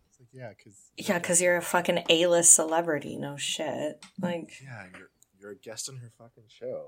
It's 0.08 0.18
like, 0.18 0.28
yeah, 0.32 0.48
because 0.56 0.92
Yeah, 0.96 1.18
because 1.18 1.42
you're 1.42 1.56
a 1.56 1.62
fucking 1.62 2.04
A-list 2.08 2.54
celebrity. 2.54 3.16
No 3.16 3.36
shit. 3.36 4.02
Like, 4.20 4.58
yeah, 4.62 4.86
you're 4.96 5.10
you're 5.46 5.52
a 5.52 5.58
guest 5.58 5.88
on 5.88 5.96
her 5.98 6.10
fucking 6.18 6.44
show. 6.48 6.86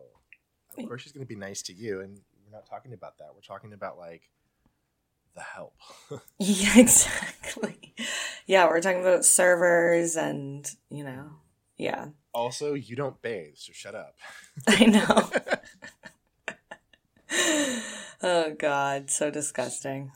Of 0.76 0.88
course, 0.88 1.02
she's 1.02 1.12
gonna 1.12 1.26
be 1.26 1.36
nice 1.36 1.62
to 1.62 1.72
you, 1.72 2.00
and 2.00 2.20
we're 2.44 2.56
not 2.56 2.66
talking 2.66 2.92
about 2.92 3.18
that. 3.18 3.28
We're 3.34 3.40
talking 3.40 3.72
about 3.72 3.98
like 3.98 4.22
the 5.34 5.42
help. 5.42 5.74
yeah, 6.38 6.78
exactly. 6.78 7.94
Yeah, 8.46 8.66
we're 8.66 8.80
talking 8.80 9.00
about 9.00 9.24
servers 9.24 10.16
and, 10.16 10.68
you 10.90 11.04
know, 11.04 11.30
yeah. 11.76 12.06
also, 12.34 12.74
you 12.74 12.96
don't 12.96 13.20
bathe, 13.22 13.54
so 13.56 13.72
shut 13.72 13.94
up. 13.94 14.16
I 14.66 14.86
know. 14.86 15.30
oh 18.22 18.54
god, 18.58 19.10
so 19.10 19.30
disgusting. 19.30 20.10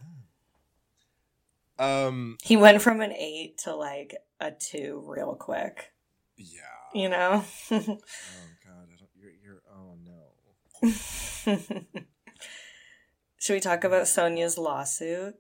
Um, 1.79 2.39
He 2.43 2.57
went 2.57 2.83
from 2.83 3.01
an 3.01 3.13
8 3.13 3.59
to 3.59 3.75
like 3.75 4.17
a 4.41 4.51
2 4.51 5.05
real 5.07 5.35
quick, 5.35 5.93
yeah. 6.37 6.82
You 6.95 7.09
know? 7.09 7.45
Oh 7.71 7.79
god, 8.65 8.89
I 8.93 8.97
don't. 8.97 9.11
You're 9.15 9.33
you're. 9.43 9.63
Oh 9.71 9.97
no. 10.05 10.91
Should 13.39 13.55
we 13.55 13.61
talk 13.61 13.85
about 13.85 14.05
Sonja's 14.05 14.59
lawsuit? 14.59 15.35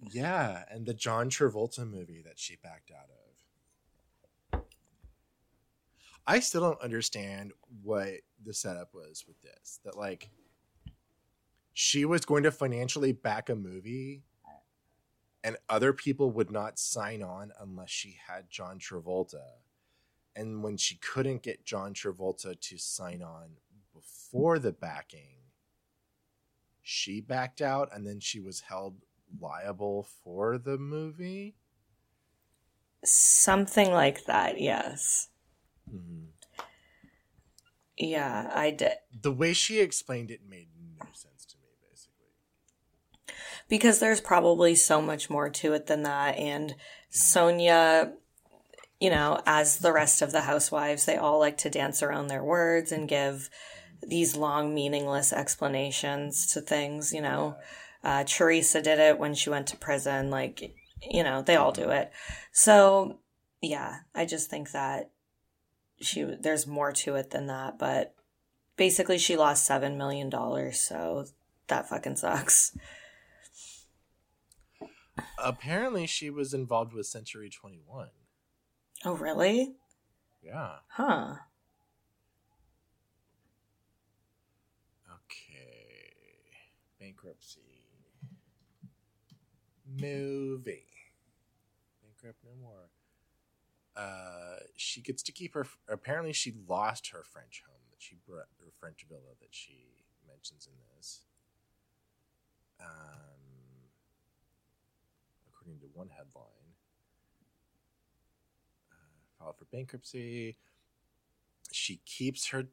Yeah, 0.00 0.64
and 0.70 0.86
the 0.86 0.94
John 0.94 1.28
Travolta 1.28 1.88
movie 1.88 2.22
that 2.24 2.38
she 2.38 2.56
backed 2.56 2.90
out 2.90 3.08
of. 4.52 4.62
I 6.26 6.40
still 6.40 6.60
don't 6.60 6.80
understand 6.82 7.52
what 7.82 8.08
the 8.44 8.52
setup 8.52 8.94
was 8.94 9.24
with 9.26 9.40
this. 9.40 9.80
That 9.84 9.96
like 9.96 10.30
she 11.72 12.04
was 12.04 12.24
going 12.24 12.42
to 12.42 12.50
financially 12.50 13.12
back 13.12 13.48
a 13.48 13.54
movie 13.54 14.22
and 15.44 15.56
other 15.68 15.92
people 15.92 16.30
would 16.32 16.50
not 16.50 16.78
sign 16.78 17.22
on 17.22 17.52
unless 17.60 17.90
she 17.90 18.18
had 18.26 18.50
John 18.50 18.78
Travolta. 18.78 19.44
And 20.38 20.62
when 20.62 20.76
she 20.76 20.94
couldn't 20.94 21.42
get 21.42 21.64
John 21.64 21.94
Travolta 21.94 22.58
to 22.60 22.78
sign 22.78 23.22
on 23.22 23.56
before 23.92 24.60
the 24.60 24.70
backing, 24.70 25.38
she 26.80 27.20
backed 27.20 27.60
out 27.60 27.88
and 27.92 28.06
then 28.06 28.20
she 28.20 28.38
was 28.38 28.60
held 28.60 29.02
liable 29.40 30.06
for 30.22 30.56
the 30.56 30.78
movie. 30.78 31.56
Something 33.04 33.90
like 33.90 34.26
that, 34.26 34.60
yes. 34.60 35.28
Mm-hmm. 35.92 36.26
Yeah, 37.96 38.48
I 38.54 38.70
did. 38.70 38.92
The 39.20 39.32
way 39.32 39.52
she 39.52 39.80
explained 39.80 40.30
it 40.30 40.42
made 40.48 40.68
no 41.00 41.06
sense 41.12 41.44
to 41.46 41.56
me, 41.56 41.70
basically. 41.90 43.34
because 43.68 43.98
there's 43.98 44.20
probably 44.20 44.76
so 44.76 45.02
much 45.02 45.28
more 45.28 45.50
to 45.50 45.72
it 45.72 45.86
than 45.86 46.04
that 46.04 46.36
and 46.36 46.76
sonja 47.10 48.12
you 49.00 49.10
know 49.10 49.40
as 49.46 49.78
the 49.78 49.92
rest 49.92 50.22
of 50.22 50.32
the 50.32 50.42
housewives 50.42 51.04
they 51.04 51.16
all 51.16 51.38
like 51.38 51.56
to 51.58 51.70
dance 51.70 52.02
around 52.02 52.28
their 52.28 52.42
words 52.42 52.92
and 52.92 53.08
give 53.08 53.48
these 54.06 54.36
long 54.36 54.74
meaningless 54.74 55.32
explanations 55.32 56.52
to 56.52 56.60
things 56.60 57.12
you 57.12 57.20
know. 57.20 57.56
Uh, 58.04 58.22
teresa 58.24 58.80
did 58.80 59.00
it 59.00 59.18
when 59.18 59.34
she 59.34 59.50
went 59.50 59.66
to 59.66 59.76
prison 59.76 60.30
like 60.30 60.74
you 61.02 61.22
know 61.22 61.42
they 61.42 61.56
all 61.56 61.72
do 61.72 61.90
it. 61.90 62.10
So 62.52 63.18
yeah 63.60 63.96
i 64.14 64.24
just 64.24 64.48
think 64.48 64.70
that 64.70 65.10
she 66.00 66.22
there's 66.22 66.64
more 66.64 66.92
to 66.92 67.16
it 67.16 67.30
than 67.30 67.48
that 67.48 67.76
but 67.76 68.14
basically 68.76 69.18
she 69.18 69.36
lost 69.36 69.66
seven 69.66 69.98
million 69.98 70.30
dollars 70.30 70.80
so 70.80 71.26
that 71.68 71.88
fucking 71.88 72.16
sucks. 72.16 72.76
Apparently, 75.38 76.06
she 76.06 76.30
was 76.30 76.52
involved 76.52 76.92
with 76.92 77.06
Century 77.06 77.50
21. 77.50 78.08
Oh, 79.04 79.14
really? 79.14 79.74
Yeah. 80.42 80.76
Huh. 80.88 81.34
Okay. 85.08 86.14
Bankruptcy. 87.00 87.60
Movie. 90.00 90.86
Bankrupt 92.02 92.38
no 92.44 92.50
more. 92.60 92.90
Uh, 93.96 94.58
she 94.76 95.00
gets 95.00 95.22
to 95.24 95.32
keep 95.32 95.54
her. 95.54 95.66
Apparently, 95.88 96.32
she 96.32 96.54
lost 96.68 97.08
her 97.08 97.22
French 97.24 97.62
home 97.66 97.80
that 97.90 98.00
she 98.00 98.16
brought, 98.26 98.46
her 98.60 98.70
French 98.78 99.04
villa 99.08 99.34
that 99.40 99.48
she 99.50 100.04
mentions 100.28 100.66
in 100.66 100.74
this. 100.96 101.22
Um, 102.80 103.86
according 105.48 105.80
to 105.80 105.86
one 105.94 106.08
headline, 106.10 106.57
filed 109.38 109.56
for 109.56 109.64
bankruptcy. 109.66 110.56
She 111.72 112.00
keeps 112.04 112.48
her 112.48 112.64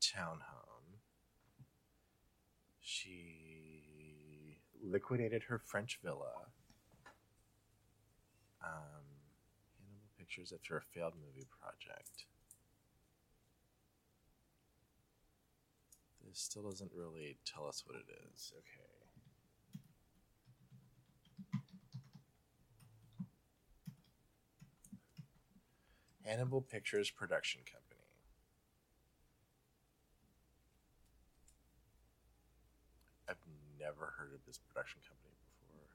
townhome. 0.00 0.98
She 2.80 4.58
liquidated 4.82 5.44
her 5.44 5.58
French 5.58 5.98
villa. 6.02 6.48
Um, 8.62 9.04
Hannibal 9.78 10.10
Pictures 10.18 10.52
after 10.52 10.76
a 10.76 10.80
failed 10.80 11.14
movie 11.14 11.46
project. 11.60 12.24
This 16.26 16.38
still 16.40 16.62
doesn't 16.62 16.90
really 16.94 17.36
tell 17.44 17.66
us 17.66 17.84
what 17.86 17.96
it 17.96 18.06
is. 18.32 18.52
Okay. 18.56 18.93
Hannibal 26.24 26.62
Pictures 26.62 27.10
production 27.10 27.60
company. 27.70 28.00
I've 33.28 33.36
never 33.78 34.14
heard 34.18 34.32
of 34.34 34.40
this 34.46 34.58
production 34.58 35.00
company 35.06 35.34
before. 35.60 35.86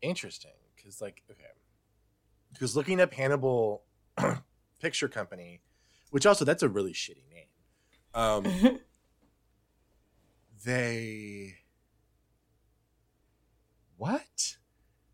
Interesting, 0.00 0.50
because 0.76 1.00
like 1.00 1.22
okay, 1.30 1.44
because 2.52 2.76
looking 2.76 3.00
up 3.00 3.12
Hannibal 3.12 3.84
Picture 4.80 5.08
Company, 5.08 5.60
which 6.10 6.26
also 6.26 6.44
that's 6.44 6.62
a 6.62 6.68
really 6.68 6.92
shitty 6.92 7.24
name. 7.30 7.46
Um, 8.14 8.80
they 10.64 11.54
what? 14.02 14.56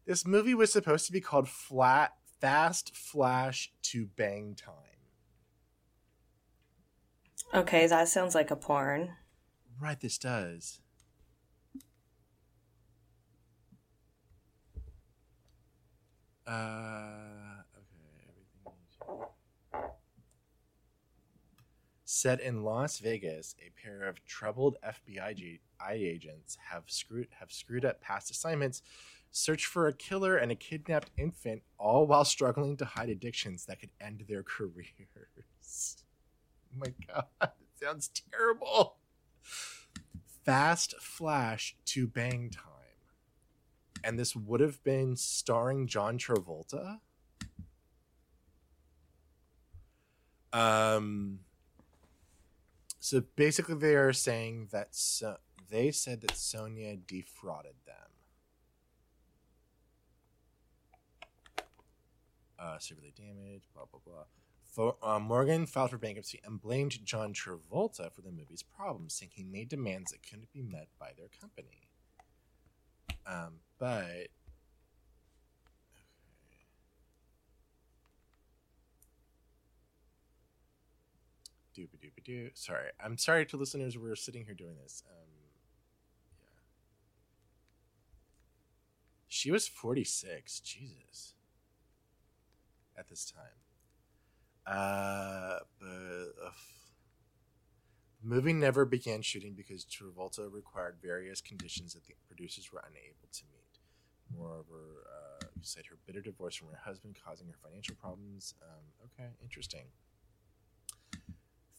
This 0.07 0.27
movie 0.27 0.55
was 0.55 0.73
supposed 0.73 1.05
to 1.05 1.13
be 1.13 1.21
called 1.21 1.47
Flat 1.47 2.15
Fast 2.41 2.97
Flash 2.97 3.71
to 3.83 4.07
Bang 4.07 4.55
Time. 4.55 4.75
Okay, 7.53 7.87
that 7.87 8.09
sounds 8.09 8.35
like 8.35 8.51
a 8.51 8.57
porn. 8.57 9.11
Right, 9.79 10.01
this 10.01 10.17
does. 10.17 10.81
Uh, 16.47 17.61
okay, 17.77 18.25
everything. 18.31 19.91
Set 22.07 22.41
in 22.41 22.63
Las 22.63 23.01
Vegas, 23.01 23.55
a 23.61 23.69
pair 23.83 24.09
of 24.09 24.25
troubled 24.25 24.79
FBI 24.83 25.37
g- 25.81 26.07
agents 26.07 26.57
have 26.71 26.85
screwed 26.87 27.29
have 27.39 27.53
screwed 27.53 27.85
up 27.85 28.01
past 28.01 28.31
assignments, 28.31 28.83
search 29.31 29.67
for 29.67 29.87
a 29.87 29.93
killer 29.93 30.37
and 30.37 30.51
a 30.53 30.55
kidnapped 30.55 31.11
infant, 31.17 31.63
all 31.79 32.07
while 32.07 32.25
struggling 32.25 32.77
to 32.77 32.85
hide 32.85 33.09
addictions 33.09 33.67
that 33.67 33.81
could 33.81 33.91
end 34.01 34.25
their 34.29 34.43
careers. 34.45 36.05
Oh 36.75 36.79
my 36.79 36.93
god, 37.07 37.27
it 37.43 37.51
sounds 37.83 38.11
terrible. 38.33 38.97
Fast 40.45 40.95
Flash 41.01 41.77
to 41.87 42.07
Bang 42.07 42.51
Time. 42.51 42.65
And 44.05 44.19
this 44.19 44.35
would 44.35 44.61
have 44.61 44.83
been 44.85 45.17
starring 45.17 45.87
John 45.87 46.19
Travolta. 46.19 47.01
Um 50.53 51.41
so 53.01 53.23
basically 53.37 53.75
they 53.75 53.95
are 53.95 54.13
saying 54.13 54.69
that 54.73 54.89
they 55.71 55.91
said 55.91 56.21
that 56.23 56.33
Sonja 56.33 56.99
defrauded 57.07 57.75
them. 57.87 57.95
Uh, 62.59 62.79
severely 62.79 63.13
damaged, 63.17 63.67
blah 63.75 63.85
blah 63.91 64.01
blah. 64.05 64.25
For, 64.65 64.97
uh, 65.03 65.19
Morgan 65.19 65.67
filed 65.67 65.91
for 65.91 65.99
bankruptcy 65.99 66.41
and 66.45 66.61
blamed 66.61 67.05
John 67.05 67.33
Travolta 67.33 68.13
for 68.13 68.21
the 68.23 68.31
movie's 68.31 68.63
problems, 68.63 69.15
saying 69.15 69.31
he 69.35 69.43
made 69.43 69.69
demands 69.69 70.11
that 70.13 70.23
couldn't 70.29 70.53
be 70.53 70.63
met 70.63 70.89
by 70.99 71.13
their 71.17 71.29
company. 71.41 71.89
Um, 73.27 73.61
but. 73.79 74.29
Sorry, 82.55 82.89
I'm 83.03 83.17
sorry 83.17 83.47
to 83.47 83.57
listeners. 83.57 83.97
We're 83.97 84.17
sitting 84.17 84.45
here 84.45 84.55
doing 84.55 84.75
this. 84.83 85.05
Um, 85.09 85.28
she 89.39 89.53
was 89.53 89.69
46. 89.69 90.59
Jesus, 90.61 91.35
at 92.99 93.09
this 93.09 93.31
time. 93.31 93.45
Uh, 94.67 95.61
but 95.79 95.87
uh, 96.45 96.51
the 98.21 98.29
movie 98.29 98.53
never 98.53 98.85
began 98.85 99.23
shooting 99.23 99.55
because 99.55 99.85
Travolta 99.85 100.53
required 100.53 100.97
various 101.01 101.41
conditions 101.41 101.95
that 101.95 102.05
the 102.07 102.15
producers 102.27 102.73
were 102.73 102.83
unable 102.85 103.29
to 103.33 103.45
meet. 103.53 103.79
Moreover, 104.37 105.07
uh, 105.07 105.47
you 105.55 105.63
said 105.63 105.85
her 105.89 105.97
bitter 106.05 106.21
divorce 106.21 106.57
from 106.57 106.69
her 106.69 106.81
husband 106.85 107.17
causing 107.25 107.47
her 107.47 107.57
financial 107.63 107.95
problems. 107.95 108.55
Um, 108.61 109.07
okay, 109.07 109.31
interesting. 109.41 109.85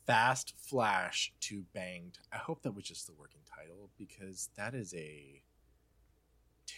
Fast 0.07 0.53
Flash 0.57 1.33
to 1.41 1.65
Banged. 1.73 2.19
I 2.31 2.37
hope 2.37 2.61
that 2.63 2.73
was 2.73 2.85
just 2.85 3.05
the 3.05 3.13
working 3.13 3.41
title 3.53 3.89
because 3.97 4.49
that 4.55 4.73
is 4.73 4.93
a 4.93 5.43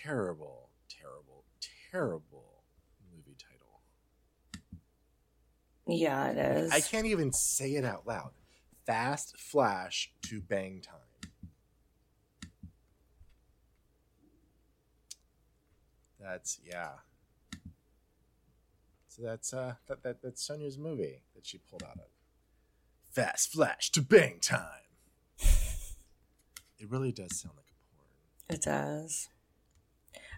terrible, 0.03 0.70
terrible, 0.99 1.43
terrible 1.91 2.63
movie 3.11 3.35
title. 3.37 3.81
Yeah, 5.87 6.29
it 6.29 6.37
is. 6.37 6.71
I 6.71 6.81
can't 6.81 7.05
even 7.05 7.31
say 7.33 7.71
it 7.71 7.85
out 7.85 8.07
loud. 8.07 8.31
Fast 8.85 9.37
Flash 9.37 10.11
to 10.23 10.41
Bang 10.41 10.81
Time. 10.81 10.97
That's 16.19 16.59
yeah. 16.63 16.89
So 19.07 19.23
that's 19.23 19.53
uh 19.53 19.75
that, 19.87 20.03
that 20.03 20.21
that's 20.21 20.47
Sonja's 20.47 20.77
movie 20.77 21.23
that 21.35 21.45
she 21.45 21.57
pulled 21.57 21.83
out 21.83 21.97
of. 21.97 22.05
Fast 23.09 23.51
Flash 23.51 23.91
to 23.91 24.01
Bang 24.01 24.39
Time. 24.41 24.65
It 26.81 26.89
really 26.89 27.11
does 27.11 27.39
sound 27.39 27.53
like 27.57 27.67
a 27.67 27.95
porn. 27.95 28.57
It 28.57 28.63
does. 28.63 29.29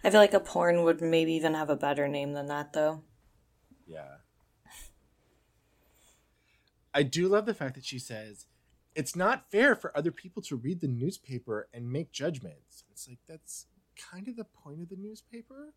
I 0.04 0.10
feel 0.10 0.20
like 0.20 0.34
a 0.34 0.40
porn 0.40 0.84
would 0.84 1.02
maybe 1.02 1.34
even 1.34 1.54
have 1.54 1.70
a 1.70 1.76
better 1.76 2.08
name 2.08 2.34
than 2.34 2.48
that, 2.48 2.74
though. 2.74 3.04
Yeah. 3.88 4.18
I 6.94 7.04
do 7.04 7.28
love 7.28 7.46
the 7.46 7.54
fact 7.54 7.76
that 7.76 7.86
she 7.86 8.00
says 8.00 8.46
it's 8.96 9.16
not 9.16 9.50
fair 9.50 9.76
for 9.76 9.96
other 9.98 10.12
people 10.12 10.42
to 10.44 10.56
read 10.56 10.82
the 10.82 10.88
newspaper 10.88 11.68
and 11.74 11.92
make 11.92 12.12
judgments. 12.12 12.84
It's 12.92 13.08
like 13.08 13.20
that's 13.28 13.66
kind 14.12 14.28
of 14.28 14.36
the 14.36 14.44
point 14.44 14.82
of 14.82 14.90
the 14.90 14.96
newspaper. 14.96 15.74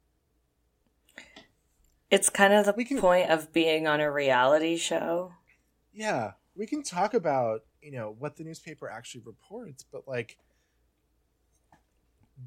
It's 2.10 2.28
kind 2.28 2.52
of 2.52 2.66
the 2.66 2.96
point 3.00 3.30
of 3.30 3.52
being 3.52 3.86
on 3.86 4.00
a 4.00 4.10
reality 4.12 4.76
show. 4.76 5.32
Yeah, 5.92 6.32
we 6.54 6.66
can 6.66 6.82
talk 6.82 7.14
about, 7.14 7.62
you 7.80 7.90
know, 7.90 8.14
what 8.18 8.36
the 8.36 8.44
newspaper 8.44 8.88
actually 8.90 9.22
reports, 9.24 9.84
but 9.90 10.06
like 10.06 10.36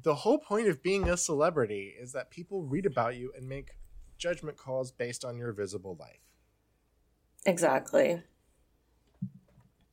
the 0.02 0.14
whole 0.14 0.38
point 0.38 0.68
of 0.68 0.82
being 0.82 1.08
a 1.08 1.16
celebrity 1.16 1.94
is 1.98 2.12
that 2.12 2.30
people 2.30 2.62
read 2.62 2.86
about 2.86 3.16
you 3.16 3.32
and 3.36 3.48
make 3.48 3.72
judgment 4.18 4.56
calls 4.56 4.92
based 4.92 5.24
on 5.24 5.36
your 5.36 5.52
visible 5.52 5.96
life. 5.98 6.20
Exactly. 7.44 8.22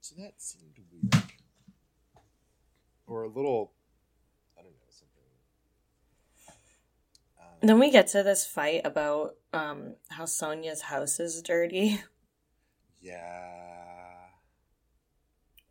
So 0.02 0.16
that 0.20 0.34
seemed 0.38 0.78
weird. 0.92 1.24
Or 3.08 3.24
a 3.24 3.28
little, 3.28 3.72
I 4.58 4.62
don't 4.62 4.72
know, 4.72 4.90
something. 4.90 5.24
Um, 7.40 7.68
Then 7.68 7.80
we 7.80 7.90
get 7.90 8.08
to 8.08 8.24
this 8.24 8.46
fight 8.46 8.82
about 8.86 9.36
um, 9.54 9.96
how 10.10 10.26
Sonja's 10.26 10.82
house 10.82 11.20
is 11.20 11.42
dirty. 11.42 12.02
Yeah. 13.00 13.77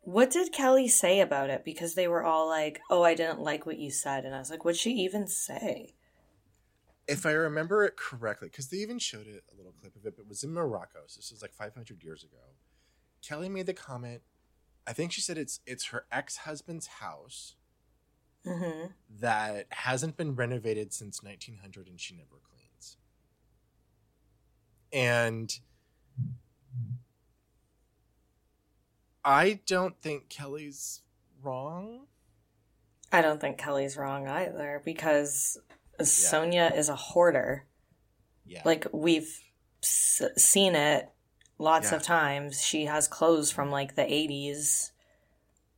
What 0.07 0.31
did 0.31 0.53
Kelly 0.53 0.87
say 0.87 1.19
about 1.19 1.49
it? 1.49 1.65
Because 1.65 1.93
they 1.93 2.07
were 2.07 2.23
all 2.23 2.47
like, 2.47 2.79
"Oh, 2.89 3.03
I 3.03 3.13
didn't 3.13 3.41
like 3.41 3.65
what 3.65 3.77
you 3.77 3.91
said," 3.91 4.23
and 4.23 4.33
I 4.33 4.39
was 4.39 4.49
like, 4.49 4.63
"What'd 4.63 4.79
she 4.79 4.91
even 4.91 5.27
say?" 5.27 5.95
If 7.09 7.25
I 7.25 7.31
remember 7.31 7.83
it 7.83 7.97
correctly, 7.97 8.47
because 8.47 8.69
they 8.69 8.77
even 8.77 8.99
showed 8.99 9.27
it, 9.27 9.43
a 9.51 9.57
little 9.57 9.73
clip 9.73 9.97
of 9.97 10.05
it, 10.05 10.15
but 10.15 10.21
it 10.21 10.29
was 10.29 10.45
in 10.45 10.53
Morocco. 10.53 10.99
So 11.07 11.17
this 11.17 11.29
was 11.29 11.41
like 11.41 11.53
500 11.53 12.01
years 12.01 12.23
ago. 12.23 12.37
Kelly 13.21 13.49
made 13.49 13.65
the 13.65 13.73
comment. 13.73 14.21
I 14.87 14.93
think 14.93 15.11
she 15.11 15.19
said 15.19 15.37
it's 15.37 15.59
it's 15.65 15.87
her 15.87 16.05
ex 16.09 16.37
husband's 16.37 16.87
house 16.87 17.55
Mm-hmm. 18.45 18.91
that 19.19 19.65
hasn't 19.71 20.15
been 20.15 20.35
renovated 20.35 20.93
since 20.93 21.21
1900 21.21 21.89
and 21.89 21.99
she 21.99 22.15
never 22.15 22.37
cleans. 22.49 22.95
And 24.93 25.53
I 29.29 29.59
don't 29.65 30.01
think 30.01 30.29
Kelly's 30.29 31.01
wrong. 31.43 32.05
I 33.11 33.21
don't 33.21 33.41
think 33.41 33.57
Kelly's 33.57 33.97
wrong 33.97 34.27
either 34.27 34.81
because 34.85 35.57
Sonja 35.99 36.75
is 36.75 36.87
a 36.87 36.95
hoarder. 36.95 37.65
Yeah. 38.45 38.61
Like 38.63 38.87
we've 38.93 39.39
s- 39.83 40.21
seen 40.37 40.75
it 40.75 41.09
lots 41.57 41.91
Yeah. 41.91 41.97
of 41.97 42.03
times. 42.03 42.61
She 42.61 42.85
has 42.85 43.07
clothes 43.09 43.51
from 43.51 43.69
like 43.69 43.95
the 43.95 44.03
80s 44.09 44.91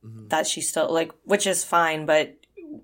Mhm. 0.04 0.28
that 0.30 0.46
she 0.46 0.60
still 0.60 0.88
like 0.92 1.10
which 1.24 1.46
is 1.46 1.64
fine, 1.64 2.06
but 2.06 2.36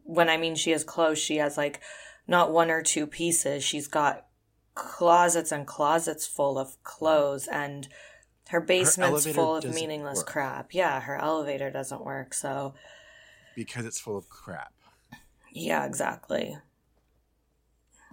when 0.02 0.28
I 0.28 0.36
mean 0.36 0.56
she 0.56 0.72
has 0.72 0.82
clothes, 0.82 1.18
she 1.20 1.36
has 1.36 1.56
like 1.56 1.80
not 2.26 2.50
one 2.50 2.70
or 2.72 2.82
two 2.82 3.06
pieces. 3.06 3.62
She's 3.62 3.86
got 3.86 4.26
closets 4.74 5.52
and 5.52 5.64
closets 5.66 6.26
full 6.26 6.58
of 6.58 6.82
clothes 6.82 7.46
and 7.46 7.88
her 8.48 8.60
basement's 8.60 9.26
elevator 9.26 9.34
full 9.34 9.56
of 9.56 9.74
meaningless 9.74 10.18
work. 10.18 10.26
crap. 10.26 10.74
Yeah, 10.74 11.00
her 11.00 11.16
elevator 11.16 11.70
doesn't 11.70 12.04
work. 12.04 12.32
So, 12.34 12.74
because 13.54 13.84
it's 13.86 13.98
full 13.98 14.16
of 14.16 14.28
crap. 14.28 14.72
yeah, 15.52 15.84
exactly. 15.84 16.56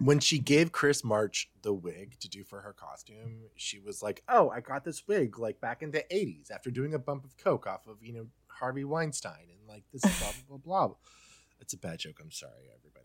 when 0.00 0.18
she 0.18 0.38
gave 0.38 0.72
Chris 0.72 1.04
March 1.04 1.50
the 1.62 1.72
wig 1.72 2.18
to 2.20 2.28
do 2.28 2.42
for 2.42 2.60
her 2.62 2.72
costume, 2.72 3.44
she 3.56 3.78
was 3.78 4.02
like, 4.02 4.22
"Oh, 4.28 4.50
I 4.50 4.60
got 4.60 4.84
this 4.84 5.06
wig 5.06 5.38
like 5.38 5.60
back 5.60 5.82
in 5.82 5.92
the 5.92 6.04
'80s 6.10 6.50
after 6.50 6.70
doing 6.70 6.94
a 6.94 6.98
bump 6.98 7.24
of 7.24 7.36
coke 7.36 7.66
off 7.66 7.86
of 7.86 8.02
you 8.02 8.12
know 8.12 8.26
Harvey 8.48 8.84
Weinstein 8.84 9.48
and 9.50 9.68
like 9.68 9.84
this 9.92 10.02
blah 10.02 10.32
blah 10.48 10.58
blah 10.58 10.86
blah." 10.88 10.96
It's 11.60 11.72
a 11.74 11.78
bad 11.78 12.00
joke. 12.00 12.18
I'm 12.20 12.32
sorry, 12.32 12.68
everybody. 12.76 13.03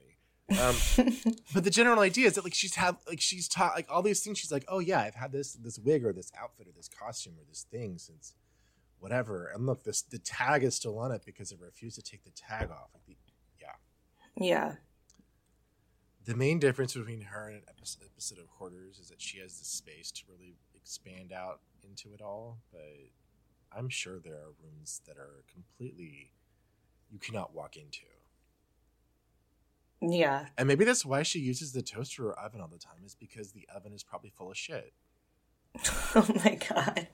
Um, 0.51 0.75
but 1.53 1.63
the 1.63 1.69
general 1.69 1.99
idea 1.99 2.27
is 2.27 2.33
that 2.35 2.43
like 2.43 2.53
she's 2.53 2.75
had 2.75 2.97
like 3.07 3.21
she's 3.21 3.47
taught 3.47 3.75
like 3.75 3.87
all 3.89 4.01
these 4.01 4.21
things. 4.21 4.37
She's 4.37 4.51
like, 4.51 4.65
"Oh 4.67 4.79
yeah, 4.79 5.01
I've 5.01 5.15
had 5.15 5.31
this 5.31 5.53
this 5.53 5.77
wig 5.79 6.05
or 6.05 6.13
this 6.13 6.31
outfit 6.39 6.67
or 6.67 6.71
this 6.75 6.89
costume 6.89 7.33
or 7.37 7.43
this 7.47 7.65
thing 7.69 7.97
since 7.97 8.33
whatever." 8.99 9.51
And 9.53 9.65
look, 9.65 9.83
this 9.83 10.01
the 10.01 10.19
tag 10.19 10.63
is 10.63 10.75
still 10.75 10.97
on 10.97 11.11
it 11.11 11.23
because 11.25 11.51
it 11.51 11.59
refused 11.59 11.95
to 11.95 12.01
take 12.01 12.23
the 12.23 12.31
tag 12.31 12.71
off. 12.71 12.89
Like 12.93 13.05
the, 13.05 13.15
yeah. 13.59 13.75
Yeah. 14.35 14.75
The 16.25 16.35
main 16.35 16.59
difference 16.59 16.93
between 16.93 17.21
her 17.21 17.47
and 17.47 17.57
an 17.57 17.63
episode, 17.67 18.03
episode 18.05 18.39
of 18.39 18.45
Hoarders 18.59 18.99
is 18.99 19.09
that 19.09 19.21
she 19.21 19.39
has 19.39 19.57
the 19.57 19.65
space 19.65 20.11
to 20.11 20.23
really 20.29 20.55
expand 20.75 21.31
out 21.31 21.61
into 21.83 22.13
it 22.13 22.21
all. 22.21 22.59
But 22.71 22.81
I'm 23.75 23.89
sure 23.89 24.19
there 24.19 24.35
are 24.35 24.53
rooms 24.63 25.01
that 25.07 25.17
are 25.17 25.43
completely 25.51 26.31
you 27.11 27.19
cannot 27.19 27.55
walk 27.55 27.75
into. 27.75 28.05
Yeah. 30.01 30.47
And 30.57 30.67
maybe 30.67 30.85
that's 30.85 31.05
why 31.05 31.23
she 31.23 31.39
uses 31.39 31.73
the 31.73 31.81
toaster 31.81 32.27
or 32.27 32.39
oven 32.39 32.61
all 32.61 32.67
the 32.67 32.77
time, 32.77 33.01
is 33.05 33.15
because 33.15 33.51
the 33.51 33.67
oven 33.73 33.93
is 33.93 34.03
probably 34.03 34.29
full 34.29 34.49
of 34.51 34.57
shit. 34.57 34.93
oh 36.15 36.27
my 36.43 36.57
god. 36.69 37.07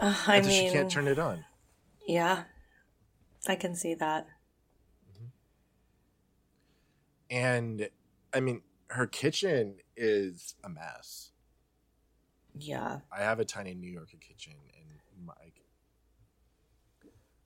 Uh, 0.00 0.14
I 0.26 0.40
mean, 0.40 0.50
she 0.50 0.70
can't 0.70 0.90
turn 0.90 1.06
it 1.06 1.18
on. 1.18 1.44
yeah, 2.06 2.44
I 3.46 3.56
can 3.56 3.74
see 3.74 3.94
that. 3.94 4.26
And 7.30 7.88
I 8.34 8.40
mean, 8.40 8.62
her 8.88 9.06
kitchen 9.06 9.76
is 9.96 10.54
a 10.64 10.68
mess. 10.68 11.30
Yeah. 12.58 13.00
I 13.16 13.22
have 13.22 13.38
a 13.38 13.44
tiny 13.44 13.74
New 13.74 13.90
Yorker 13.90 14.16
kitchen, 14.20 14.54
and 14.76 15.26
my, 15.26 15.34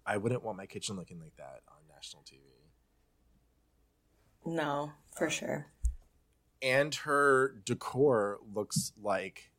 I 0.07 0.16
wouldn't 0.16 0.42
want 0.42 0.57
my 0.57 0.66
kitchen 0.66 0.96
looking 0.96 1.20
like 1.20 1.36
that 1.36 1.61
national 2.05 2.22
TV. 2.22 2.40
No, 4.44 4.92
for 5.16 5.30
sure. 5.30 5.66
And 6.61 6.94
her 6.94 7.57
decor 7.64 8.40
looks 8.55 8.92
like 9.00 9.52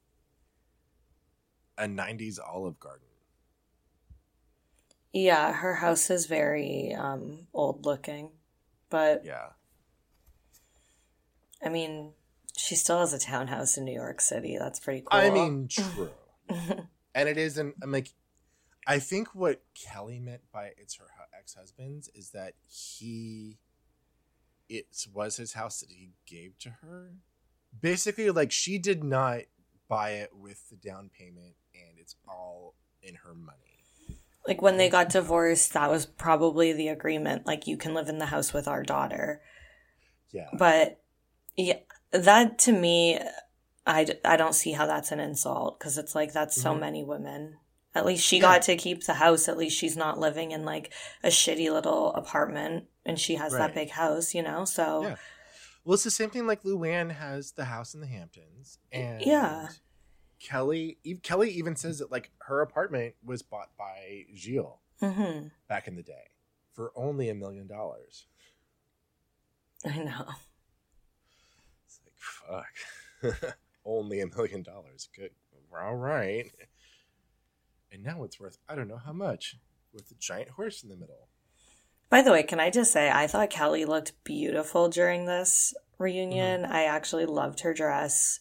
a 1.78 1.86
90s 1.86 2.40
Olive 2.40 2.80
Garden. 2.80 3.08
Yeah, 5.12 5.54
her 5.54 5.76
house 5.76 6.10
is 6.10 6.26
very 6.26 6.94
um 6.94 7.48
old 7.54 7.86
looking, 7.86 8.32
but 8.90 9.24
Yeah. 9.26 9.50
I 11.64 11.70
mean, 11.70 12.12
she 12.56 12.76
still 12.76 13.00
has 13.00 13.14
a 13.14 13.20
townhouse 13.20 13.78
in 13.78 13.86
New 13.86 13.94
York 13.94 14.22
City. 14.22 14.58
That's 14.60 14.80
pretty 14.80 15.02
cool. 15.02 15.20
I 15.20 15.32
mean, 15.32 15.68
true. 15.68 16.12
and 17.16 17.30
it 17.30 17.38
isn't, 17.38 17.76
I'm 17.82 17.92
like, 17.92 18.10
I 18.88 19.00
think 19.00 19.34
what 19.34 19.62
Kelly 19.74 20.20
meant 20.20 20.42
by 20.54 20.72
it's 20.78 20.96
her 20.98 21.08
ex 21.40 21.56
husband's 21.56 22.08
is 22.10 22.30
that 22.32 22.54
he, 22.68 23.58
it 24.70 24.86
was 25.14 25.38
his 25.38 25.54
house 25.54 25.80
that 25.80 25.90
he 25.90 26.12
gave 26.28 26.58
to 26.60 26.70
her. 26.82 27.14
Basically, 27.80 28.30
like, 28.30 28.52
she 28.52 28.78
did 28.78 29.04
not 29.04 29.42
buy 29.88 30.12
it 30.12 30.32
with 30.36 30.70
the 30.70 30.76
down 30.76 31.10
payment 31.18 31.56
and 31.74 31.98
it's 32.00 32.16
all 32.28 32.76
in 33.02 33.16
her 33.16 33.34
money. 33.36 33.60
like 34.48 34.62
when 34.62 34.78
they 34.78 34.90
got 34.90 35.10
divorced, 35.10 35.74
that 35.74 35.90
was 35.90 36.06
probably 36.06 36.72
the 36.74 36.88
agreement. 36.88 37.46
Like, 37.48 37.68
you 37.68 37.78
can 37.78 37.94
live 37.94 38.08
in 38.08 38.20
the 38.20 38.28
house 38.28 38.54
with 38.54 38.68
our 38.68 38.84
daughter. 38.84 39.42
Yeah. 40.32 40.50
But 40.54 41.02
yeah, 41.58 41.80
that 42.12 42.60
to 42.60 42.72
me, 42.72 43.20
I, 43.88 44.06
I 44.24 44.38
don't 44.38 44.54
see 44.56 44.72
how 44.74 44.86
that's 44.86 45.12
an 45.12 45.20
insult 45.20 45.80
because 45.80 45.98
it's 45.98 46.14
like 46.16 46.34
that's 46.34 46.60
so 46.60 46.74
Mhm. 46.74 46.80
many 46.80 47.04
women. 47.04 47.58
At 47.96 48.06
least 48.06 48.24
she 48.26 48.36
Yeah. 48.38 48.42
got 48.42 48.62
to 48.64 48.76
keep 48.76 49.06
the 49.06 49.14
house. 49.16 49.48
At 49.48 49.58
least 49.58 49.78
she's 49.78 49.96
not 49.98 50.20
living 50.20 50.52
in 50.52 50.66
like 50.66 50.94
a 51.24 51.30
shitty 51.30 51.72
little 51.72 52.14
apartment 52.14 52.86
and 53.06 53.18
she 53.20 53.36
has 53.36 53.54
Right. 53.54 53.60
that 53.60 53.74
big 53.74 53.90
house, 53.92 54.36
you 54.36 54.44
know? 54.44 54.66
So, 54.66 55.04
Yeah. 55.04 55.16
Well, 55.86 55.94
it's 55.94 56.04
the 56.04 56.12
same 56.12 56.30
thing 56.32 56.46
like 56.48 56.64
Luann 56.64 57.12
has 57.12 57.54
the 57.54 57.66
house 57.66 57.94
in 57.94 58.02
the 58.02 58.08
Hamptons. 58.08 58.80
And 58.92 59.22
Yeah. 59.22 59.70
Kelly, 60.40 60.98
Kelly 61.24 61.50
even 61.52 61.76
says 61.76 62.00
that 62.00 62.12
like 62.12 62.32
her 62.42 62.62
apartment 62.62 63.16
was 63.24 63.42
bought 63.42 63.70
by 63.78 64.26
Gilles 64.36 64.80
hmm 65.00 65.48
back 65.68 65.88
in 65.88 65.96
the 65.96 66.04
day 66.04 66.32
for 66.74 66.92
only 66.96 67.30
a 67.30 67.36
million 67.36 67.68
dollars. 67.68 68.28
I 69.86 70.00
know. 70.00 70.26
It's 71.86 72.00
like, 72.04 72.18
fuck. 72.18 73.56
only 73.86 74.20
a 74.22 74.28
million 74.28 74.64
dollars. 74.64 75.08
Good. 75.16 75.32
We're 75.70 75.82
all 75.82 75.96
right. 75.96 76.52
And 77.92 78.04
now 78.04 78.24
it's 78.24 78.40
worth, 78.40 78.58
I 78.68 78.76
don't 78.76 78.88
know 78.88 78.98
how 79.04 79.14
much, 79.14 79.58
with 79.94 80.12
a 80.12 80.16
giant 80.16 80.50
horse 80.50 80.84
in 80.84 80.90
the 80.90 80.96
middle. 80.98 81.30
By 82.10 82.22
the 82.22 82.32
way, 82.32 82.44
can 82.44 82.60
I 82.60 82.70
just 82.70 82.92
say, 82.92 83.10
I 83.10 83.28
thought 83.28 83.50
Kelly 83.50 83.86
looked 83.86 84.14
beautiful 84.24 84.90
during 84.90 85.26
this 85.26 85.74
reunion. 85.98 86.64
Mm-hmm. 86.64 86.72
I 86.74 86.84
actually 86.84 87.26
loved 87.26 87.62
her 87.62 87.74
dress, 87.74 88.40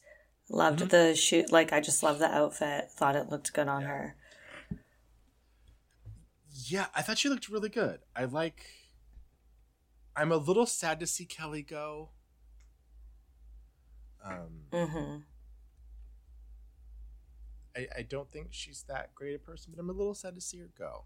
loved 0.49 0.80
Mhm. 0.80 0.90
the 0.90 1.14
shoot. 1.14 1.51
Like, 1.53 1.72
I 1.72 1.80
just 1.80 2.03
loved 2.03 2.20
the 2.20 2.30
outfit. 2.30 2.90
Thought 2.90 3.16
it 3.16 3.30
looked 3.30 3.53
good 3.53 3.68
on 3.68 3.82
her. 3.82 4.16
Yeah, 6.51 6.86
I 6.95 7.03
thought 7.03 7.18
she 7.18 7.28
looked 7.28 7.49
really 7.49 7.68
good. 7.68 8.01
I 8.14 8.24
like. 8.24 8.66
I'm 10.16 10.30
a 10.30 10.36
little 10.36 10.66
sad 10.66 11.01
to 11.01 11.07
see 11.07 11.26
Kelly 11.26 11.62
go. 11.62 12.11
Um, 14.24 14.62
hmm 14.72 15.16
I, 17.77 17.87
I 17.99 18.03
don't 18.03 18.31
think 18.31 18.49
she's 18.51 18.85
that 18.89 19.14
great 19.14 19.35
a 19.35 19.39
person, 19.39 19.72
but 19.75 19.81
I'm 19.81 19.91
a 19.91 19.93
little 19.93 20.14
sad 20.14 20.35
to 20.35 20.41
see 20.41 20.59
her 20.59 20.70
go. 20.79 21.05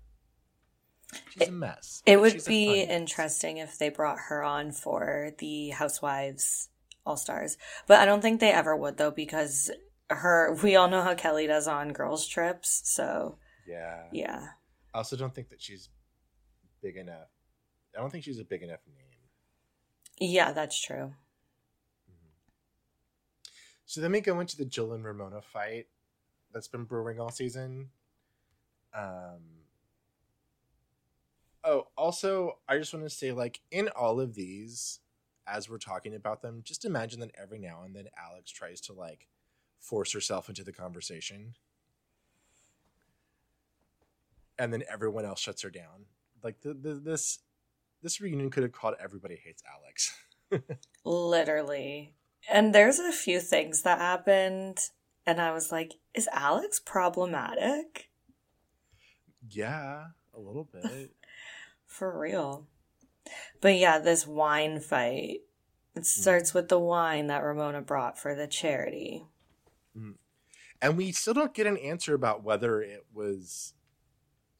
She's 1.31 1.49
a 1.49 1.53
mess. 1.53 2.03
It 2.05 2.21
would 2.21 2.33
she's 2.35 2.47
be 2.47 2.85
mess. 2.85 2.89
interesting 2.91 3.57
if 3.59 3.79
they 3.79 3.89
brought 3.89 4.19
her 4.29 4.43
on 4.43 4.73
for 4.73 5.31
the 5.39 5.71
Housewives 5.71 6.69
All 7.07 7.16
Stars, 7.16 7.57
but 7.87 7.99
I 7.99 8.05
don't 8.05 8.21
think 8.21 8.41
they 8.41 8.53
ever 8.53 8.77
would 8.77 8.99
though 8.99 9.11
because 9.11 9.71
her. 10.11 10.55
We 10.62 10.77
all 10.77 10.89
know 10.89 11.03
how 11.03 11.14
Kelly 11.14 11.47
does 11.47 11.66
on 11.66 11.93
girls 11.95 12.27
trips, 12.27 12.83
so 12.85 13.39
Yeah. 13.66 14.05
yeah. 14.12 14.49
I 14.95 14.99
also 14.99 15.16
don't 15.16 15.35
think 15.35 15.49
that 15.51 15.62
she's 15.62 15.89
big 16.83 16.97
enough. 16.97 17.29
I 17.97 18.01
don't 18.01 18.11
think 18.11 18.25
she's 18.25 18.39
a 18.39 18.45
big 18.45 18.62
enough 18.62 18.81
name. 18.87 20.31
Yeah, 20.31 20.53
that's 20.53 20.79
true. 20.81 21.14
Mm-hmm. 22.11 22.33
So 23.87 24.01
then 24.03 24.12
we 24.12 24.21
go 24.21 24.41
into 24.41 24.57
the 24.57 24.64
Jill 24.66 24.93
and 24.93 25.05
Ramona 25.05 25.41
fight 25.41 25.87
that's 26.53 26.68
been 26.68 26.84
brewing 26.84 27.20
all 27.20 27.30
season. 27.30 27.90
Um. 28.94 29.40
Oh, 31.64 31.88
also, 31.96 32.59
I 32.68 32.78
just 32.78 32.94
want 32.94 33.05
to 33.05 33.11
say, 33.11 33.32
like, 33.32 33.61
in 33.70 33.88
all 33.88 34.20
of 34.20 34.34
these, 34.34 35.01
as 35.46 35.68
we're 35.68 35.78
talking 35.78 36.14
about 36.14 36.40
them, 36.40 36.62
just 36.64 36.84
imagine 36.84 37.20
that 37.20 37.32
every 37.40 37.59
now 37.59 37.82
and 37.84 37.94
then 37.94 38.09
Alex 38.16 38.51
tries 38.51 38.80
to 38.82 38.92
like 38.92 39.28
force 39.78 40.12
herself 40.12 40.49
into 40.49 40.64
the 40.64 40.72
conversation, 40.72 41.55
and 44.59 44.72
then 44.72 44.82
everyone 44.90 45.24
else 45.24 45.40
shuts 45.40 45.62
her 45.62 45.70
down. 45.70 46.07
Like 46.42 46.61
the, 46.61 46.74
the 46.74 46.94
this 46.94 47.40
this 48.03 48.20
reunion 48.20 48.51
could 48.51 48.62
have 48.62 48.72
called 48.72 48.94
"Everybody 49.03 49.40
Hates 49.42 49.62
Alex." 49.74 50.14
Literally. 51.05 52.14
And 52.51 52.74
there's 52.74 52.99
a 52.99 53.12
few 53.12 53.40
things 53.40 53.82
that 53.82 53.99
happened, 53.99 54.78
and 55.29 55.41
I 55.43 55.53
was 55.53 55.70
like, 55.70 55.97
is 56.14 56.29
Alex 56.33 56.81
problematic? 56.81 58.09
yeah, 59.51 60.07
a 60.35 60.41
little 60.41 60.64
bit. 60.64 61.12
For 61.87 62.18
real. 62.18 62.66
But 63.61 63.76
yeah, 63.76 63.99
this 63.99 64.26
wine 64.26 64.81
fight. 64.81 65.41
It 65.95 66.01
mm. 66.01 66.05
starts 66.05 66.55
with 66.55 66.68
the 66.68 66.79
wine 66.79 67.26
that 67.26 67.43
Ramona 67.43 67.83
brought 67.83 68.18
for 68.18 68.35
the 68.35 68.47
charity. 68.47 69.24
Mm. 69.97 70.14
And 70.81 70.97
we 70.97 71.12
still 71.12 71.35
don't 71.35 71.55
get 71.55 71.66
an 71.66 71.76
answer 71.76 72.14
about 72.14 72.45
whether 72.45 72.81
it 72.81 73.07
was 73.12 73.74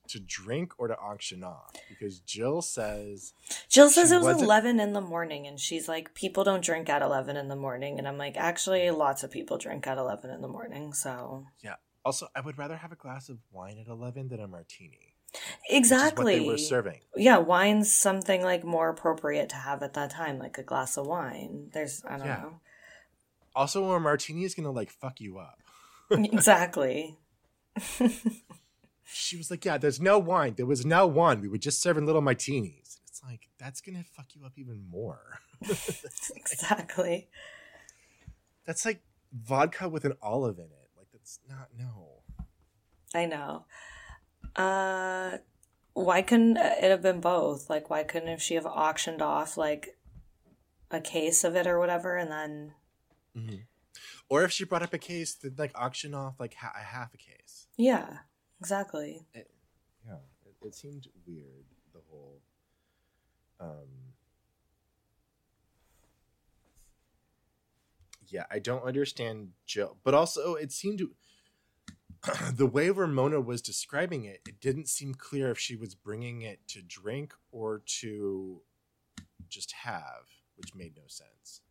to 0.09 0.21
drink 0.21 0.73
or 0.79 0.89
to 0.89 0.97
auction 0.99 1.43
off 1.45 1.73
because 1.89 2.21
Jill 2.21 2.63
says 2.63 3.33
Jill 3.69 3.89
says 3.91 4.11
it 4.13 4.21
was 4.21 4.43
11 4.43 4.81
in 4.81 4.93
the 4.93 5.01
morning, 5.01 5.47
and 5.47 5.59
she's 5.59 5.89
like, 5.89 6.15
people 6.15 6.45
don't 6.45 6.65
drink 6.65 6.89
at 6.89 7.03
11 7.03 7.37
in 7.37 7.49
the 7.49 7.57
morning. 7.57 7.99
And 7.99 8.07
I'm 8.09 8.19
like, 8.19 8.37
actually, 8.37 8.91
lots 8.91 9.23
of 9.23 9.31
people 9.31 9.59
drink 9.59 9.87
at 9.87 9.99
11 9.99 10.31
in 10.31 10.41
the 10.41 10.49
morning. 10.49 10.93
So, 10.93 11.47
Yeah. 11.63 11.75
Also, 12.05 12.29
I 12.35 12.41
would 12.41 12.57
rather 12.57 12.77
have 12.77 12.93
a 12.93 12.97
glass 12.97 13.29
of 13.29 13.39
wine 13.53 13.77
at 13.79 13.87
11 13.89 14.29
than 14.29 14.41
a 14.41 14.49
martini. 14.49 15.15
exactly. 15.69 16.35
Which 16.35 16.35
is 16.35 16.41
what 16.41 16.45
they 16.45 16.51
were 16.53 16.59
serving. 16.59 17.01
Yeah, 17.17 17.37
wine's 17.39 17.93
something 17.93 18.43
like 18.43 18.65
more 18.65 18.89
appropriate 18.89 19.51
to 19.51 19.57
have 19.57 19.83
at 19.83 19.93
that 19.95 20.11
time, 20.11 20.39
like 20.39 20.57
a 20.59 20.63
glass 20.63 20.97
of 20.97 21.07
wine. 21.07 21.69
There's, 21.75 22.03
I 22.09 22.17
don't 22.17 22.27
Yeah. 22.27 22.37
know. 22.43 22.61
Also, 23.55 23.91
a 23.93 24.01
martini 24.01 24.45
is 24.45 24.55
going 24.55 24.65
to 24.65 24.71
like 24.71 24.91
fuck 24.91 25.21
you 25.21 25.39
up. 25.39 25.59
exactly. 26.11 27.19
She 29.11 29.37
was 29.37 29.51
like, 29.51 29.65
Yeah, 29.65 29.79
there's 29.79 30.01
no 30.01 30.19
wine. 30.19 30.55
There 30.57 30.67
was 30.67 30.85
no 30.85 31.07
wine. 31.07 31.41
We 31.41 31.49
were 31.49 31.59
just 31.59 31.81
serving 31.81 32.07
little 32.07 32.21
martinis. 32.21 33.01
It's 33.07 33.23
like 33.25 33.49
that's 33.59 33.81
gonna 33.81 34.05
fuck 34.05 34.27
you 34.35 34.45
up 34.45 34.53
even 34.57 34.85
more. 34.91 35.41
exactly. 36.37 37.29
That's 38.65 38.85
like 38.85 39.01
vodka 39.33 39.89
with 39.89 40.05
an 40.05 40.15
olive 40.23 40.59
in 40.59 40.67
it. 40.67 40.91
Like 40.97 41.09
that's 41.13 41.41
not 41.49 41.69
no. 41.77 42.23
I 43.15 43.27
know. 43.27 43.65
Uh, 44.55 45.39
why 45.95 46.23
couldn't 46.23 46.57
it 46.57 46.91
have 46.91 47.03
been 47.03 47.21
both? 47.21 47.69
Like, 47.69 47.91
why 47.91 48.03
couldn't 48.05 48.29
if 48.29 48.43
she 48.43 48.55
have 48.55 48.67
auctioned 48.67 49.23
off 49.23 49.57
like 49.57 49.97
a 50.91 51.01
case 51.01 51.45
of 51.45 51.57
it 51.57 51.67
or 51.67 51.79
whatever, 51.79 52.17
and 52.17 52.31
then, 52.31 52.73
mm-hmm. 53.37 53.57
or 54.29 54.45
if 54.45 54.53
she 54.53 54.65
brought 54.65 54.83
up 54.83 54.95
a 54.95 54.99
case, 54.99 55.35
that 55.35 55.59
like 55.59 55.73
auction 55.75 56.15
off 56.15 56.39
like 56.39 56.55
ha- 56.55 56.73
a 56.79 56.85
half 56.85 57.15
a 57.15 57.17
case. 57.17 57.67
Yeah, 57.77 58.19
exactly. 58.61 59.27
It, 59.35 59.51
yeah, 60.07 60.17
it, 60.45 60.67
it 60.67 60.75
seemed 60.75 61.09
weird. 61.27 61.65
The 61.93 62.01
whole, 62.11 62.41
um, 63.61 63.89
yeah, 68.29 68.45
I 68.51 68.59
don't 68.59 68.85
understand 68.85 69.51
Jill, 69.67 69.97
but 70.05 70.15
also 70.15 70.55
it 70.55 70.73
seemed 70.73 71.03
the 72.53 72.67
way 72.67 72.91
Ramona 72.91 73.41
was 73.41 73.63
describing 73.63 74.25
it, 74.25 74.41
it 74.47 74.61
didn't 74.61 74.89
seem 74.89 75.15
clear 75.15 75.51
if 75.51 75.59
she 75.59 75.77
was 75.77 75.95
bringing 75.95 76.43
it 76.43 76.61
to 76.69 76.83
drink 76.83 77.35
or 77.53 77.83
to 78.01 78.63
just 79.49 79.73
have, 79.73 80.25
which 80.57 80.75
made 80.75 80.95
no 80.97 81.05
sense. 81.07 81.63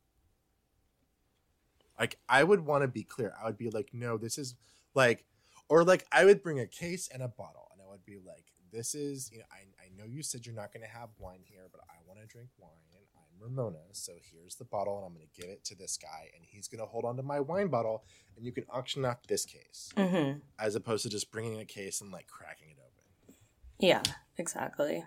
Like, 2.00 2.20
I 2.30 2.44
would 2.44 2.62
want 2.62 2.84
to 2.84 2.88
be 2.88 3.04
clear. 3.04 3.34
I 3.42 3.46
would 3.48 3.58
be 3.58 3.70
like, 3.70 3.90
no, 3.94 4.18
this 4.18 4.38
is 4.38 4.56
like, 4.94 5.26
or 5.70 5.84
like, 5.84 6.06
I 6.12 6.26
would 6.26 6.42
bring 6.42 6.60
a 6.60 6.68
case 6.68 7.10
and 7.14 7.22
a 7.22 7.28
bottle, 7.28 7.70
and 7.74 7.82
I 7.82 7.90
would 7.90 8.06
be 8.06 8.18
like, 8.26 8.46
this 8.72 8.96
is, 8.96 9.30
you 9.32 9.40
know, 9.40 9.46
I, 9.52 9.64
I 9.84 9.90
know 9.98 10.06
you 10.06 10.22
said 10.22 10.46
you're 10.46 10.56
not 10.56 10.74
going 10.74 10.84
to 10.84 10.90
have 10.90 11.10
wine 11.18 11.42
here, 11.44 11.68
but 11.72 11.82
I 11.90 11.96
want 12.06 12.20
to 12.20 12.26
drink 12.26 12.50
wine. 12.58 12.72
And 12.94 13.02
I'm 13.16 13.42
Ramona. 13.42 13.80
So 13.94 14.14
here's 14.22 14.56
the 14.56 14.66
bottle, 14.66 14.98
and 14.98 15.06
I'm 15.06 15.14
going 15.14 15.28
to 15.34 15.42
give 15.42 15.50
it 15.50 15.64
to 15.66 15.76
this 15.76 15.98
guy, 15.98 16.30
and 16.36 16.44
he's 16.46 16.68
going 16.68 16.80
to 16.80 16.86
hold 16.86 17.06
on 17.06 17.16
to 17.18 17.24
my 17.24 17.40
wine 17.40 17.68
bottle, 17.68 18.04
and 18.36 18.46
you 18.46 18.52
can 18.52 18.66
auction 18.70 19.06
off 19.06 19.26
this 19.28 19.46
case, 19.46 19.90
mm-hmm. 19.96 20.40
as 20.60 20.76
opposed 20.76 21.04
to 21.04 21.10
just 21.10 21.32
bringing 21.32 21.60
a 21.60 21.66
case 21.66 22.02
and 22.02 22.12
like 22.12 22.28
cracking 22.28 22.70
it 22.70 22.78
open. 22.80 23.36
Yeah, 23.80 24.04
exactly. 24.38 25.04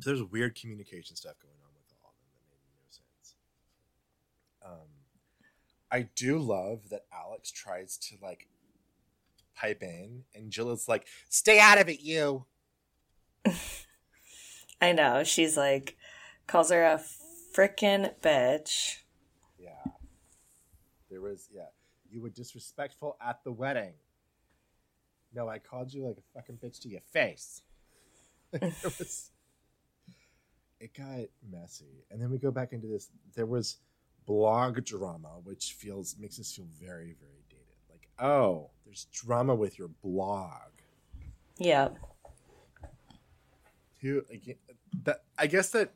So 0.00 0.10
there's 0.10 0.22
weird 0.22 0.54
communication 0.54 1.16
stuff 1.16 1.34
going 1.42 1.54
on 1.64 1.72
with 1.74 1.92
all 2.02 2.10
of 2.10 2.16
them 2.20 2.28
that 2.34 2.44
made 2.50 2.68
no 2.74 2.84
sense. 2.90 3.34
Um, 4.64 4.88
I 5.90 6.08
do 6.14 6.38
love 6.38 6.88
that 6.90 7.06
Alex 7.12 7.50
tries 7.50 7.96
to 7.98 8.16
like 8.22 8.48
pipe 9.54 9.82
in, 9.82 10.24
and 10.34 10.50
Jill 10.50 10.70
is 10.72 10.88
like, 10.88 11.06
"Stay 11.28 11.58
out 11.60 11.80
of 11.80 11.88
it, 11.88 12.00
you." 12.00 12.46
I 14.80 14.92
know. 14.92 15.24
She's 15.24 15.56
like, 15.56 15.96
calls 16.46 16.70
her 16.70 16.84
a 16.84 17.02
freaking 17.54 18.12
bitch. 18.20 18.98
Yeah. 19.58 19.92
There 21.10 21.20
was, 21.20 21.48
yeah. 21.52 21.68
You 22.10 22.20
were 22.20 22.30
disrespectful 22.30 23.16
at 23.24 23.42
the 23.44 23.52
wedding. 23.52 23.94
No, 25.34 25.48
I 25.48 25.58
called 25.58 25.92
you 25.92 26.06
like 26.06 26.16
a 26.18 26.38
fucking 26.38 26.58
bitch 26.62 26.80
to 26.82 26.88
your 26.88 27.00
face. 27.12 27.62
it 28.52 28.74
was, 28.84 29.30
it 30.80 30.94
got 30.94 31.26
messy. 31.50 32.04
And 32.10 32.20
then 32.20 32.30
we 32.30 32.38
go 32.38 32.50
back 32.50 32.72
into 32.72 32.86
this. 32.86 33.10
There 33.34 33.46
was 33.46 33.78
blog 34.26 34.84
drama, 34.84 35.40
which 35.44 35.74
feels, 35.78 36.16
makes 36.18 36.38
us 36.38 36.52
feel 36.52 36.66
very, 36.80 37.14
very 37.20 37.44
dated. 37.48 37.76
Like, 37.88 38.08
oh, 38.18 38.70
there's 38.84 39.06
drama 39.12 39.54
with 39.54 39.78
your 39.78 39.88
blog. 40.02 40.70
Yeah 41.58 41.88
who 44.06 44.22
that 45.04 45.22
I 45.38 45.46
guess 45.46 45.70
that 45.70 45.92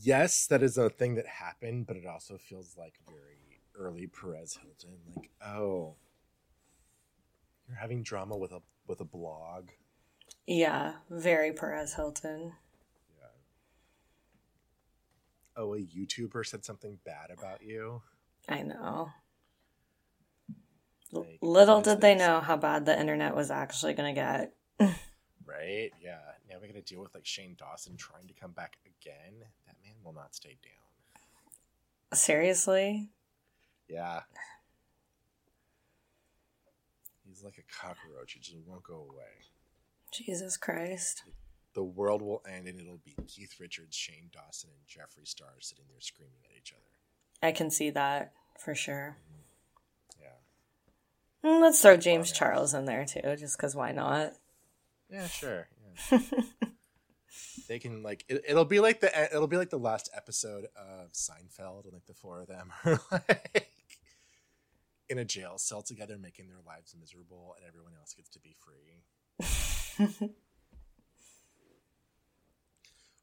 yes, 0.00 0.46
that 0.46 0.62
is 0.62 0.78
a 0.78 0.90
thing 0.90 1.14
that 1.16 1.26
happened, 1.26 1.86
but 1.86 1.96
it 1.96 2.06
also 2.06 2.38
feels 2.38 2.76
like 2.78 2.94
very 3.06 3.60
early 3.74 4.06
Perez 4.06 4.58
Hilton. 4.62 4.98
Like, 5.16 5.30
oh, 5.44 5.96
you're 7.66 7.76
having 7.76 8.02
drama 8.02 8.36
with 8.36 8.52
a 8.52 8.60
with 8.86 9.00
a 9.00 9.04
blog. 9.04 9.70
Yeah, 10.46 10.94
very 11.10 11.52
Perez 11.52 11.94
Hilton. 11.94 12.52
Oh, 15.56 15.74
a 15.74 15.78
YouTuber 15.78 16.46
said 16.46 16.64
something 16.64 16.98
bad 17.04 17.30
about 17.30 17.62
you. 17.62 18.02
I 18.48 18.62
know. 18.62 19.10
Like, 21.12 21.38
Little 21.42 21.82
did 21.82 22.00
they 22.00 22.14
know 22.14 22.40
how 22.40 22.56
bad 22.56 22.86
the 22.86 22.98
internet 22.98 23.36
was 23.36 23.50
actually 23.50 23.92
going 23.92 24.14
to 24.14 24.20
get. 24.20 24.54
right? 25.46 25.90
Yeah. 26.02 26.18
Now 26.48 26.56
we 26.60 26.68
got 26.68 26.74
to 26.74 26.80
deal 26.82 27.02
with 27.02 27.14
like 27.14 27.26
Shane 27.26 27.54
Dawson 27.58 27.96
trying 27.96 28.26
to 28.28 28.34
come 28.34 28.52
back 28.52 28.78
again. 28.86 29.34
That 29.66 29.76
man 29.84 29.94
will 30.02 30.14
not 30.14 30.34
stay 30.34 30.56
down. 30.62 32.18
Seriously? 32.18 33.10
Yeah. 33.88 34.20
He's 37.26 37.44
like 37.44 37.58
a 37.58 37.86
cockroach. 37.86 38.32
He 38.32 38.40
just 38.40 38.56
won't 38.66 38.82
go 38.82 39.06
away. 39.10 39.46
Jesus 40.10 40.56
Christ. 40.56 41.24
The 41.74 41.82
world 41.82 42.22
will 42.22 42.42
end 42.48 42.68
and 42.68 42.80
it'll 42.80 43.00
be 43.04 43.16
Keith 43.26 43.56
Richards, 43.58 43.96
Shane 43.96 44.30
Dawson, 44.32 44.70
and 44.70 44.86
Jeffree 44.86 45.26
Star 45.26 45.48
sitting 45.60 45.84
there 45.88 46.00
screaming 46.00 46.40
at 46.44 46.56
each 46.56 46.72
other. 46.72 46.82
I 47.42 47.52
can 47.52 47.70
see 47.70 47.90
that 47.90 48.32
for 48.58 48.74
sure. 48.74 49.16
Yeah. 50.20 51.50
Mm, 51.50 51.60
let's 51.60 51.80
throw 51.80 51.96
James 51.96 52.30
Charles 52.30 52.74
in 52.74 52.84
there 52.84 53.04
too, 53.04 53.36
just 53.36 53.56
because 53.56 53.74
why 53.74 53.92
not? 53.92 54.34
Yeah, 55.10 55.26
sure. 55.26 55.68
Yeah. 56.10 56.18
they 57.68 57.78
can 57.78 58.02
like 58.02 58.24
it, 58.28 58.54
will 58.54 58.64
be 58.64 58.80
like 58.80 59.00
the 59.00 59.34
it'll 59.34 59.46
be 59.46 59.56
like 59.56 59.70
the 59.70 59.78
last 59.78 60.10
episode 60.16 60.66
of 60.76 61.12
Seinfeld, 61.12 61.84
and 61.84 61.92
like 61.92 62.06
the 62.06 62.14
four 62.14 62.40
of 62.40 62.48
them 62.48 62.72
are 62.84 63.00
like 63.10 63.68
in 65.08 65.18
a 65.18 65.24
jail 65.24 65.58
cell 65.58 65.82
together, 65.82 66.18
making 66.18 66.48
their 66.48 66.60
lives 66.66 66.94
miserable, 66.98 67.54
and 67.56 67.66
everyone 67.66 67.92
else 67.98 68.14
gets 68.14 68.30
to 68.30 68.38
be 68.38 68.54
free. 68.58 69.02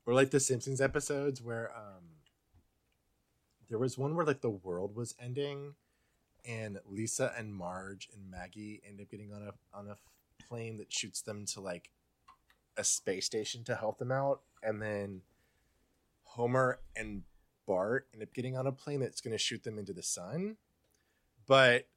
or 0.06 0.14
like 0.14 0.32
the 0.32 0.40
Simpsons 0.40 0.82
episodes 0.82 1.42
where 1.42 1.72
um 1.76 2.04
there 3.70 3.78
was 3.80 3.98
one 3.98 4.16
where 4.16 4.26
like 4.26 4.42
the 4.42 4.50
world 4.50 4.96
was 4.96 5.16
ending 5.20 5.76
and 6.48 6.80
Lisa 6.88 7.34
and 7.38 7.54
Marge 7.54 8.10
and 8.14 8.30
Maggie 8.30 8.82
end 8.88 9.02
up 9.02 9.10
getting 9.10 9.34
on 9.34 9.44
a 9.44 9.78
on 9.78 9.88
a 9.88 9.96
plane 10.48 10.78
that 10.78 10.92
shoots 10.92 11.22
them 11.22 11.46
to 11.46 11.62
like 11.62 11.92
a 12.78 12.84
space 12.84 13.26
station 13.26 13.64
to 13.66 13.76
help 13.76 14.00
them 14.00 14.12
out, 14.12 14.42
and 14.64 14.82
then 14.82 15.22
Homer 16.24 16.80
and 16.96 17.24
Bart 17.68 18.08
end 18.14 18.24
up 18.24 18.34
getting 18.34 18.58
on 18.58 18.66
a 18.66 18.72
plane 18.72 19.00
that's 19.02 19.22
going 19.22 19.34
to 19.34 19.38
shoot 19.38 19.64
them 19.64 19.78
into 19.78 19.94
the 19.94 20.04
sun. 20.04 20.58
But 21.46 21.88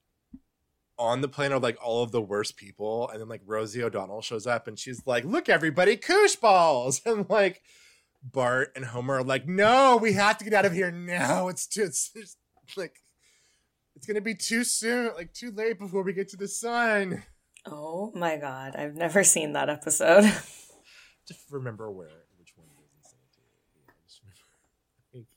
on 0.99 1.21
the 1.21 1.27
plane 1.27 1.51
are 1.51 1.59
like 1.59 1.77
all 1.83 2.03
of 2.03 2.11
the 2.11 2.21
worst 2.21 2.57
people, 2.57 3.09
and 3.09 3.21
then 3.21 3.29
like 3.29 3.41
Rosie 3.45 3.83
O'Donnell 3.83 4.21
shows 4.21 4.45
up, 4.45 4.67
and 4.67 4.77
she's 4.77 5.01
like, 5.07 5.23
"Look, 5.23 5.49
everybody, 5.49 5.97
koosh 5.97 6.35
balls!" 6.35 7.01
And 7.05 7.27
like 7.29 7.61
Bart 8.23 8.71
and 8.75 8.85
Homer 8.85 9.15
are 9.15 9.23
like, 9.23 9.47
"No, 9.47 9.97
we 9.97 10.13
have 10.13 10.37
to 10.37 10.43
get 10.45 10.53
out 10.53 10.65
of 10.65 10.73
here 10.73 10.91
now. 10.91 11.47
It's 11.49 11.67
just 11.67 12.15
it's 12.15 12.37
like." 12.77 12.99
It's 13.95 14.07
gonna 14.07 14.21
be 14.21 14.33
too 14.35 14.63
soon, 14.63 15.11
like 15.15 15.33
too 15.33 15.51
late 15.51 15.77
before 15.77 16.01
we 16.01 16.13
get 16.13 16.27
to 16.29 16.35
the 16.35 16.47
sun. 16.47 17.23
Oh 17.65 18.11
my 18.15 18.37
god, 18.37 18.75
I've 18.75 18.95
never 18.95 19.23
seen 19.23 19.53
that 19.53 19.69
episode. 19.69 20.23
just 21.27 21.39
remember 21.51 21.89
where 21.91 22.09
which 22.37 22.53
one 22.57 22.67
it 22.67 22.81
is 22.99 23.13
and 23.13 23.21
send 23.31 23.45
it 23.45 23.63
to 23.63 23.79
you. 23.79 23.93
Just 24.05 24.21
remember, 24.23 24.41
like, 25.13 25.27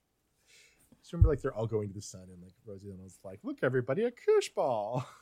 just 1.00 1.12
remember 1.12 1.28
like 1.28 1.42
they're 1.42 1.54
all 1.54 1.66
going 1.66 1.88
to 1.88 1.94
the 1.94 2.02
sun 2.02 2.22
and 2.32 2.42
like 2.42 2.54
Rosie 2.64 2.88
O'Donnell's 2.88 3.18
like, 3.22 3.40
look 3.44 3.58
everybody, 3.62 4.04
a 4.04 4.10
koosh 4.10 4.48
ball. 4.50 5.06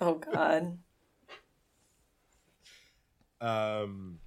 Oh 0.00 0.14
god. 0.14 0.78
um 3.42 4.20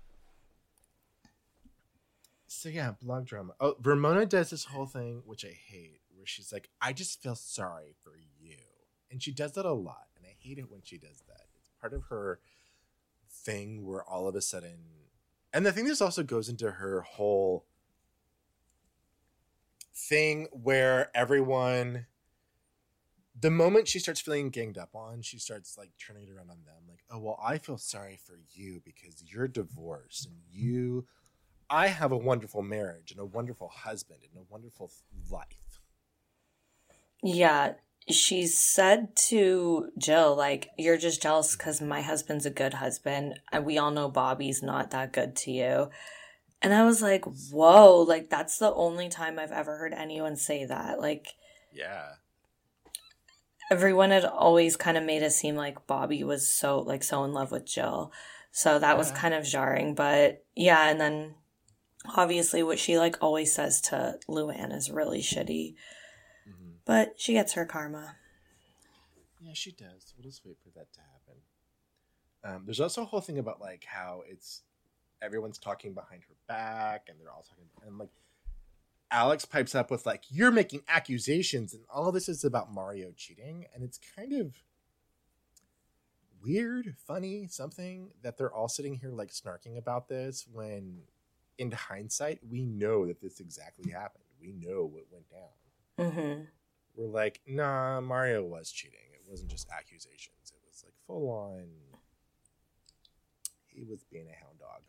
so 2.60 2.70
yeah, 2.70 2.92
blog 3.02 3.26
drama. 3.26 3.54
Oh, 3.60 3.76
Ramona 3.82 4.26
does 4.26 4.50
this 4.50 4.66
whole 4.66 4.86
thing, 4.86 5.24
which 5.26 5.46
I 5.46 5.58
hate, 5.68 6.02
where 6.16 6.26
she's 6.28 6.52
like, 6.52 6.70
I 6.82 6.92
just 6.92 7.22
feel 7.22 7.36
sorry 7.36 7.96
for 8.04 8.14
you. 8.40 8.58
And 9.10 9.24
she 9.24 9.32
does 9.32 9.54
that 9.54 9.66
a 9.66 9.72
lot. 9.72 10.08
And 10.18 10.26
I 10.26 10.36
hate 10.38 10.60
it 10.60 10.70
when 10.70 10.82
she 10.84 10.98
does 10.98 11.24
that 11.28 11.48
It's 11.58 11.72
part 11.80 11.94
of 11.94 12.04
her 12.10 12.40
thing 13.32 13.86
where 13.86 14.04
all 14.04 14.28
of 14.28 14.36
a 14.36 14.42
sudden 14.42 14.78
and 15.54 15.66
the 15.66 15.72
thing 15.72 15.86
this 15.86 16.02
also 16.02 16.24
goes 16.24 16.50
into 16.50 16.72
her 16.72 17.02
whole 17.02 17.66
thing 19.96 20.48
where 20.52 21.10
everyone 21.16 22.06
the 23.40 23.52
moment 23.52 23.88
she 23.88 24.00
starts 24.00 24.20
feeling 24.20 24.50
ganged 24.50 24.78
up 24.78 24.96
on 24.96 25.22
she 25.22 25.38
starts 25.38 25.78
like 25.78 25.92
turning 26.00 26.24
it 26.24 26.32
around 26.32 26.50
on 26.50 26.58
them 26.66 26.84
like 26.88 27.04
oh 27.12 27.20
well 27.20 27.40
i 27.44 27.58
feel 27.58 27.78
sorry 27.78 28.20
for 28.26 28.40
you 28.52 28.82
because 28.84 29.24
you're 29.24 29.48
divorced 29.48 30.26
and 30.26 30.38
you 30.52 31.06
i 31.70 31.88
have 31.88 32.12
a 32.12 32.18
wonderful 32.18 32.62
marriage 32.62 33.12
and 33.12 33.20
a 33.20 33.26
wonderful 33.26 33.70
husband 33.70 34.20
and 34.24 34.42
a 34.42 34.52
wonderful 34.52 34.92
life 35.30 35.82
yeah 37.24 37.74
she 38.10 38.48
said 38.48 39.16
to 39.16 39.92
Jill, 39.98 40.36
like, 40.36 40.70
you're 40.78 40.98
just 40.98 41.22
jealous 41.22 41.52
mm-hmm. 41.52 41.58
because 41.58 41.82
my 41.82 42.02
husband's 42.02 42.46
a 42.46 42.52
good 42.52 42.76
husband. 42.76 43.40
And 43.52 43.66
we 43.66 43.78
all 43.78 43.92
know 43.92 44.10
Bobby's 44.10 44.64
not 44.64 44.92
that 44.92 45.14
good 45.14 45.36
to 45.38 45.52
you. 45.52 45.90
And 46.62 46.74
I 46.74 46.84
was 46.84 47.02
like, 47.02 47.24
whoa, 47.52 48.02
like, 48.02 48.30
that's 48.30 48.58
the 48.58 48.74
only 48.74 49.10
time 49.10 49.40
I've 49.40 49.52
ever 49.52 49.78
heard 49.78 49.94
anyone 49.94 50.36
say 50.36 50.66
that. 50.66 51.00
Like, 51.00 51.28
Yeah. 51.72 52.14
everyone 53.72 54.10
had 54.10 54.26
always 54.26 54.76
kind 54.76 54.98
of 54.98 55.04
made 55.04 55.22
it 55.22 55.32
seem 55.32 55.56
like 55.56 55.88
Bobby 55.88 56.24
was 56.24 56.52
so, 56.52 56.80
like, 56.80 57.04
so 57.04 57.24
in 57.24 57.34
love 57.34 57.52
with 57.52 57.66
Jill. 57.66 58.12
So 58.52 58.80
that 58.80 58.98
was 58.98 59.12
kind 59.12 59.34
of 59.34 59.46
jarring. 59.46 59.94
But 59.94 60.44
yeah, 60.56 60.90
and 60.90 61.00
then 61.00 61.36
obviously 62.06 62.64
what 62.64 62.80
she, 62.80 62.98
like, 62.98 63.18
always 63.22 63.54
says 63.54 63.82
to 63.82 64.20
Luann 64.28 64.74
is 64.74 64.90
really 64.90 65.22
shitty. 65.22 65.76
Mm-hmm. 66.48 66.70
But 66.86 67.14
she 67.18 67.34
gets 67.34 67.54
her 67.54 67.66
karma. 67.66 68.16
Yeah, 69.42 69.54
she 69.54 69.72
does. 69.72 70.14
We'll 70.18 70.24
just 70.24 70.46
wait 70.46 70.58
for 70.62 70.70
that 70.78 70.92
to 70.94 71.00
happen. 71.00 71.20
Um, 72.44 72.64
there's 72.66 72.80
also 72.80 73.02
a 73.02 73.06
whole 73.06 73.22
thing 73.22 73.40
about 73.40 73.60
like 73.60 73.86
how 73.86 74.24
it's 74.28 74.64
everyone's 75.22 75.58
talking 75.58 75.94
behind 75.94 76.24
her 76.24 76.36
back, 76.48 77.08
and 77.10 77.20
they're 77.20 77.32
all 77.32 77.46
talking, 77.48 77.66
and 77.86 77.98
like 77.98 78.10
Alex 79.12 79.46
pipes 79.46 79.76
up 79.76 79.92
with 79.92 80.06
like, 80.06 80.24
"You're 80.30 80.52
making 80.52 80.84
accusations," 80.88 81.74
and 81.74 81.84
all 81.94 82.12
this 82.12 82.30
is 82.30 82.44
about 82.44 82.72
Mario 82.72 83.12
cheating, 83.16 83.66
and 83.74 83.84
it's 83.84 84.00
kind 84.16 84.34
of 84.34 84.56
weird, 86.42 86.96
funny, 87.06 87.48
something 87.48 88.12
that 88.22 88.38
they're 88.38 88.54
all 88.54 88.70
sitting 88.70 88.96
here 88.96 89.12
like 89.12 89.32
snarking 89.32 89.78
about 89.78 90.08
this 90.08 90.46
when, 90.52 91.02
in 91.60 91.72
hindsight, 91.72 92.40
we 92.50 92.64
know 92.64 93.06
that 93.06 93.22
this 93.22 93.40
exactly 93.40 93.92
happened. 93.92 94.24
We 94.42 94.54
know 94.54 94.86
what 94.86 95.04
went 95.12 95.30
down 95.30 96.08
Mm-hmm. 96.12 96.44
we're 96.96 97.08
like, 97.14 97.42
nah, 97.46 98.00
Mario 98.00 98.42
was 98.44 98.72
cheating. 98.72 99.00
It 99.14 99.30
wasn't 99.30 99.52
just 99.52 99.68
accusations. 99.70 100.54
It 100.54 100.62
was 100.66 100.82
like 100.86 100.94
full 101.06 101.30
on. 101.30 101.66
He 103.68 103.84
was 103.84 104.04
being 104.10 104.28
a 104.28 104.44
hound 104.44 104.60
dog. 104.60 104.82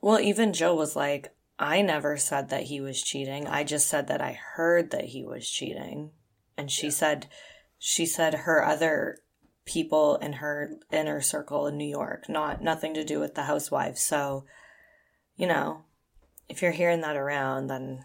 Well, 0.00 0.18
even 0.18 0.52
Joe 0.52 0.74
was 0.74 0.96
like, 0.96 1.32
I 1.60 1.80
never 1.80 2.16
said 2.16 2.48
that 2.48 2.64
he 2.64 2.80
was 2.80 3.00
cheating. 3.00 3.46
I 3.46 3.62
just 3.62 3.86
said 3.86 4.08
that 4.08 4.20
I 4.20 4.32
heard 4.32 4.90
that 4.90 5.06
he 5.06 5.24
was 5.24 5.48
cheating. 5.48 6.10
And 6.58 6.68
she 6.70 6.90
said, 6.90 7.28
she 7.78 8.04
said 8.04 8.34
her 8.34 8.64
other 8.64 9.18
people 9.64 10.16
in 10.16 10.34
her 10.34 10.72
inner 10.90 11.20
circle 11.20 11.68
in 11.68 11.76
New 11.76 11.88
York, 11.88 12.28
not 12.28 12.62
nothing 12.62 12.94
to 12.94 13.04
do 13.04 13.20
with 13.20 13.36
the 13.36 13.44
housewives. 13.44 14.02
So, 14.02 14.44
you 15.36 15.46
know, 15.46 15.84
if 16.48 16.62
you're 16.62 16.72
hearing 16.72 17.00
that 17.02 17.16
around, 17.16 17.68
then 17.68 18.04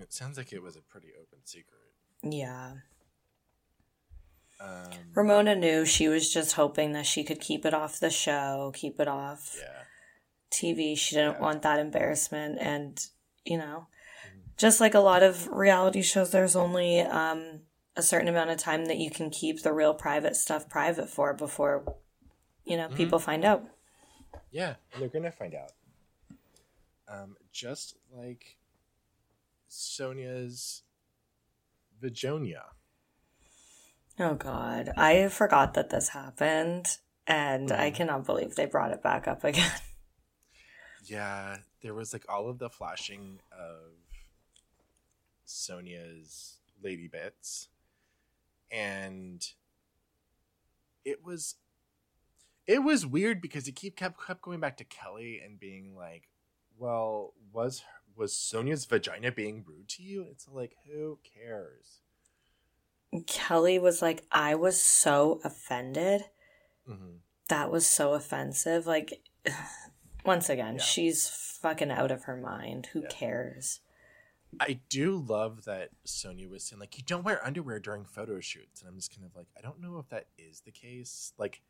it 0.00 0.12
sounds 0.12 0.36
like 0.36 0.52
it 0.52 0.62
was 0.62 0.76
a 0.76 0.80
pretty 0.82 1.08
open 1.20 1.38
secret. 1.44 1.80
yeah. 2.22 2.74
Um, 4.60 4.90
Ramona 5.14 5.54
knew 5.54 5.86
she 5.86 6.08
was 6.08 6.30
just 6.32 6.52
hoping 6.52 6.92
that 6.92 7.06
she 7.06 7.24
could 7.24 7.40
keep 7.40 7.64
it 7.64 7.72
off 7.72 7.98
the 7.98 8.10
show, 8.10 8.72
keep 8.74 9.00
it 9.00 9.08
off 9.08 9.56
yeah, 9.58 9.84
TV. 10.52 10.96
She 10.98 11.14
didn't 11.14 11.36
Yeah. 11.36 11.40
want 11.40 11.62
that 11.62 11.78
embarrassment. 11.78 12.58
And, 12.60 13.02
you 13.44 13.56
know, 13.56 13.86
Mm-hmm. 14.26 14.38
just 14.58 14.78
like 14.78 14.92
a 14.92 15.00
lot 15.00 15.22
of 15.22 15.48
reality 15.48 16.02
shows, 16.02 16.30
there's 16.30 16.56
only 16.56 17.00
um, 17.00 17.60
a 17.96 18.02
certain 18.02 18.28
amount 18.28 18.50
of 18.50 18.58
time 18.58 18.84
that 18.84 18.98
you 18.98 19.10
can 19.10 19.30
keep 19.30 19.62
the 19.62 19.72
real 19.72 19.94
private 19.94 20.36
stuff 20.36 20.68
private 20.68 21.08
for 21.08 21.32
before, 21.32 21.84
you 22.66 22.76
Mm-hmm. 22.76 22.90
know, 22.90 22.96
people 22.96 23.18
find 23.18 23.46
out. 23.46 23.64
yeah, 24.50 24.74
they're 24.98 25.08
gonna 25.08 25.32
find 25.32 25.54
out. 25.54 25.72
Um, 27.08 27.36
just 27.52 27.96
like 28.14 28.56
Sonja's 29.70 30.82
Vajonia. 32.02 32.62
Oh, 34.18 34.34
God. 34.34 34.90
I 34.96 35.28
forgot 35.28 35.74
that 35.74 35.90
this 35.90 36.08
happened. 36.10 36.86
And 37.26 37.70
Mm-hmm. 37.70 37.80
I 37.80 37.90
cannot 37.90 38.26
believe 38.26 38.54
they 38.56 38.66
brought 38.66 38.92
it 38.92 39.02
back 39.02 39.28
up 39.28 39.44
again. 39.44 39.70
Yeah, 41.02 41.56
there 41.82 41.94
was 41.94 42.12
like 42.12 42.24
all 42.28 42.48
of 42.48 42.58
the 42.58 42.68
flashing 42.70 43.40
of 43.52 43.92
Sonja's 45.46 46.58
lady 46.82 47.08
bits, 47.08 47.68
and 48.70 49.42
it 51.04 51.24
was 51.24 51.56
it 52.66 52.80
was 52.80 53.06
weird 53.06 53.40
because 53.40 53.66
it 53.66 53.72
keep 53.76 53.96
kept 53.96 54.24
kept 54.24 54.42
going 54.42 54.60
back 54.60 54.76
to 54.76 54.84
Kelly 54.84 55.40
and 55.44 55.58
being 55.58 55.96
like, 55.96 56.28
"Well, 56.80 57.34
was 57.52 57.82
was 58.16 58.32
Sonja's 58.32 58.86
vagina 58.86 59.30
being 59.30 59.62
rude 59.66 59.88
to 59.90 60.02
you?" 60.02 60.22
It's 60.22 60.48
like, 60.48 60.74
who 60.86 61.18
cares? 61.22 62.00
Kelly 63.26 63.78
was 63.78 64.00
like, 64.02 64.24
I 64.30 64.54
was 64.54 64.80
so 64.80 65.40
offended. 65.44 66.24
hmm 66.86 67.16
That 67.48 67.70
was 67.70 67.86
so 67.86 68.14
offensive. 68.14 68.86
Like, 68.86 69.22
once 70.24 70.48
again, 70.48 70.76
Yeah. 70.76 70.82
she's 70.82 71.28
fucking 71.28 71.90
out 71.90 72.10
of 72.10 72.24
her 72.24 72.36
mind. 72.36 72.86
Who 72.92 73.02
Yeah. 73.02 73.08
cares? 73.08 73.80
I 74.58 74.80
do 74.88 75.16
love 75.16 75.64
that 75.64 75.90
Sonja 76.04 76.48
was 76.48 76.64
saying 76.64 76.80
like 76.80 76.96
you 76.98 77.04
don't 77.04 77.22
wear 77.24 77.44
underwear 77.46 77.78
during 77.78 78.04
photo 78.04 78.40
shoots, 78.40 78.80
and 78.80 78.88
I'm 78.88 78.96
just 78.96 79.14
kind 79.14 79.24
of 79.24 79.34
like 79.36 79.46
I 79.56 79.60
don't 79.60 79.80
know 79.80 79.98
if 79.98 80.08
that 80.08 80.26
is 80.38 80.60
the 80.62 80.72
case. 80.72 81.32
Like, 81.38 81.62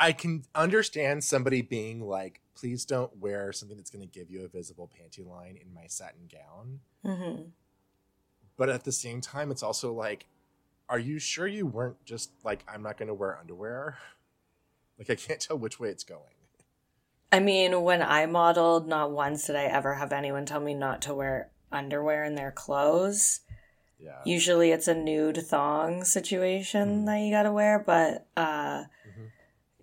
I 0.00 0.12
can 0.12 0.44
understand 0.54 1.24
somebody 1.24 1.62
being 1.62 2.00
like, 2.00 2.40
please 2.54 2.84
don't 2.84 3.16
wear 3.18 3.52
something 3.52 3.76
that's 3.76 3.90
going 3.90 4.06
to 4.06 4.18
give 4.18 4.30
you 4.30 4.44
a 4.44 4.48
visible 4.48 4.88
panty 4.88 5.26
line 5.26 5.58
in 5.60 5.72
my 5.74 5.86
satin 5.86 6.28
gown, 6.32 6.80
hmm 7.04 7.42
but 8.56 8.68
at 8.68 8.82
the 8.82 8.90
same 8.90 9.20
time, 9.20 9.52
it's 9.52 9.62
also 9.62 9.92
like, 9.92 10.26
are 10.88 10.98
you 10.98 11.20
sure 11.20 11.46
you 11.46 11.64
weren't 11.64 12.04
just 12.04 12.32
like 12.42 12.64
I'm 12.66 12.82
not 12.82 12.96
going 12.98 13.06
to 13.06 13.14
wear 13.14 13.38
underwear? 13.38 13.98
Like 14.98 15.08
I 15.10 15.14
can't 15.14 15.38
tell 15.40 15.56
which 15.56 15.78
way 15.78 15.90
it's 15.90 16.02
going. 16.02 16.22
I 17.30 17.38
mean, 17.38 17.82
when 17.82 18.02
I 18.02 18.26
modeled, 18.26 18.88
not 18.88 19.12
once 19.12 19.46
did 19.46 19.54
I 19.54 19.66
ever 19.66 19.94
have 19.94 20.12
anyone 20.12 20.44
tell 20.44 20.58
me 20.58 20.74
not 20.74 21.02
to 21.02 21.14
wear 21.14 21.50
underwear 21.70 22.24
in 22.24 22.34
their 22.34 22.50
clothes. 22.50 23.40
Yeah. 23.96 24.22
Usually 24.24 24.72
it's 24.72 24.88
a 24.88 24.94
nude 24.94 25.36
thong 25.46 26.02
situation 26.04 27.02
Mhm. 27.02 27.06
that 27.06 27.18
you 27.20 27.30
gotta 27.30 27.52
wear, 27.52 27.78
but 27.78 28.26
uh. 28.36 28.84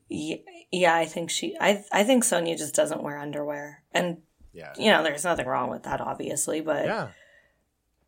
Yeah, 0.08 0.38
yeah, 0.72 0.96
I 0.96 1.06
think 1.06 1.30
she 1.30 1.56
I 1.60 1.84
I 1.92 2.04
think 2.04 2.24
Sonja 2.24 2.58
just 2.58 2.76
doesn't 2.76 3.04
wear 3.04 3.18
underwear. 3.18 3.84
And 3.92 4.18
yeah. 4.54 4.74
you 4.78 4.92
know, 4.92 5.04
there's 5.04 5.24
nothing 5.24 5.46
wrong 5.48 5.70
with 5.70 5.84
that 5.84 6.02
obviously, 6.02 6.62
but 6.62 6.86
yeah. 6.86 7.08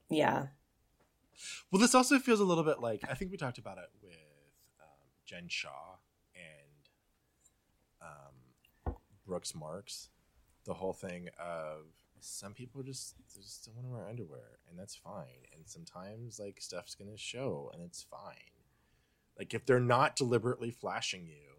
Yeah. 0.09 0.47
Well, 1.71 1.81
this 1.81 1.93
also 1.93 2.17
feels 2.19 2.39
a 2.39 2.45
little 2.45 2.63
bit 2.63 2.79
like 2.79 3.01
I 3.09 3.13
think 3.13 3.31
we 3.31 3.37
talked 3.37 3.57
about 3.57 3.77
it 3.77 3.89
with 4.01 4.15
um, 4.81 4.87
Jen 5.25 5.47
Shah 5.47 5.97
and 6.35 6.89
um, 8.01 8.95
Brooks 9.25 9.53
Marks. 9.53 10.09
The 10.65 10.73
whole 10.73 10.93
thing 10.93 11.29
of 11.39 11.85
some 12.19 12.53
people 12.53 12.83
just 12.83 13.15
just 13.33 13.65
don't 13.65 13.75
want 13.75 13.87
to 13.87 13.91
wear 13.91 14.07
underwear, 14.07 14.59
and 14.69 14.77
that's 14.77 14.95
fine. 14.95 15.45
And 15.55 15.63
sometimes 15.65 16.39
like 16.39 16.61
stuff's 16.61 16.95
gonna 16.95 17.17
show, 17.17 17.71
and 17.73 17.83
it's 17.83 18.03
fine. 18.03 18.51
Like 19.37 19.53
if 19.53 19.65
they're 19.65 19.79
not 19.79 20.15
deliberately 20.15 20.71
flashing 20.71 21.27
you, 21.27 21.56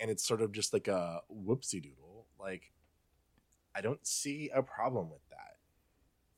and 0.00 0.10
it's 0.10 0.26
sort 0.26 0.42
of 0.42 0.52
just 0.52 0.72
like 0.72 0.88
a 0.88 1.20
whoopsie 1.32 1.82
doodle, 1.82 2.26
like 2.38 2.72
I 3.74 3.80
don't 3.80 4.06
see 4.06 4.50
a 4.54 4.62
problem 4.62 5.10
with 5.10 5.26
that. 5.30 5.56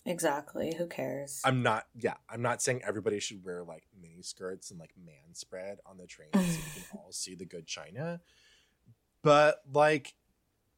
Exactly. 0.06 0.74
Who 0.76 0.86
cares? 0.86 1.40
I'm 1.44 1.62
not. 1.62 1.86
Yeah, 1.98 2.14
I'm 2.28 2.42
not 2.42 2.60
saying 2.60 2.82
everybody 2.86 3.20
should 3.20 3.42
wear 3.44 3.62
like 3.62 3.84
mini 4.00 4.22
skirts 4.22 4.70
and 4.70 4.78
like 4.78 4.92
man 5.02 5.34
spread 5.34 5.78
on 5.86 5.96
the 5.96 6.06
train 6.06 6.28
so 6.34 6.40
you 6.40 6.46
can 6.74 6.82
all 6.98 7.10
see 7.10 7.34
the 7.34 7.46
good 7.46 7.66
china. 7.66 8.20
But 9.22 9.62
like, 9.72 10.14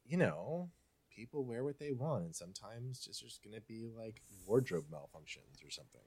you 0.04 0.16
know, 0.16 0.70
people 1.10 1.44
wear 1.44 1.64
what 1.64 1.80
they 1.80 1.90
want, 1.90 2.24
and 2.24 2.36
sometimes 2.36 3.00
just 3.00 3.20
there's 3.20 3.40
gonna 3.44 3.60
be 3.60 3.88
like 3.96 4.22
wardrobe 4.46 4.84
malfunctions 4.92 5.66
or 5.66 5.70
something. 5.70 6.00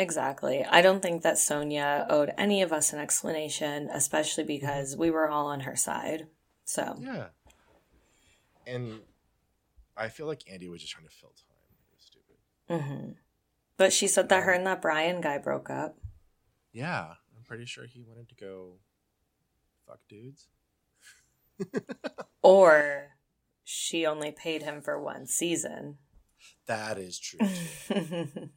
Exactly. 0.00 0.64
I 0.64 0.80
don't 0.80 1.02
think 1.02 1.20
that 1.22 1.34
Sonja 1.34 2.06
owed 2.08 2.32
any 2.38 2.62
of 2.62 2.72
us 2.72 2.94
an 2.94 2.98
explanation, 2.98 3.90
especially 3.92 4.44
because 4.44 4.96
we 4.96 5.10
were 5.10 5.28
all 5.28 5.48
on 5.48 5.60
her 5.60 5.76
side. 5.76 6.26
So, 6.64 6.96
Yeah. 6.98 7.26
And 8.66 9.00
I 9.98 10.08
feel 10.08 10.26
like 10.26 10.42
Andy 10.50 10.70
was 10.70 10.80
just 10.80 10.94
trying 10.94 11.06
to 11.06 11.12
fill 11.12 11.30
time. 11.30 11.68
It 11.84 11.94
was 11.94 12.80
stupid. 12.80 13.04
hmm 13.04 13.12
but 13.76 13.92
she 13.94 14.06
said 14.08 14.28
that 14.28 14.42
her 14.44 14.52
and 14.52 14.66
that 14.66 14.82
Brian 14.82 15.20
guy 15.22 15.38
broke 15.38 15.68
up. 15.70 15.98
Yeah, 16.72 17.14
I'm 17.36 17.44
pretty 17.46 17.64
sure 17.66 17.84
he 17.86 18.02
wanted 18.02 18.28
to 18.28 18.34
go 18.34 18.74
fuck 19.86 20.00
dudes. 20.08 20.48
Or 22.42 23.16
she 23.64 24.06
only 24.06 24.32
paid 24.32 24.62
him 24.62 24.80
for 24.80 24.98
one 25.00 25.26
season. 25.26 25.98
That 26.66 26.96
is 26.98 27.18
true. 27.18 27.38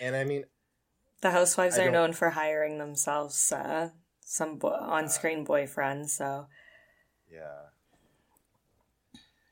And 0.00 0.16
I 0.16 0.24
mean, 0.24 0.44
the 1.20 1.30
housewives 1.30 1.78
I 1.78 1.84
are 1.86 1.90
known 1.90 2.12
for 2.12 2.30
hiring 2.30 2.78
themselves 2.78 3.52
uh, 3.52 3.90
some 4.20 4.58
bo- 4.58 4.68
on-screen 4.74 5.46
boyfriends. 5.46 6.10
So, 6.10 6.46
Yeah. 7.30 7.68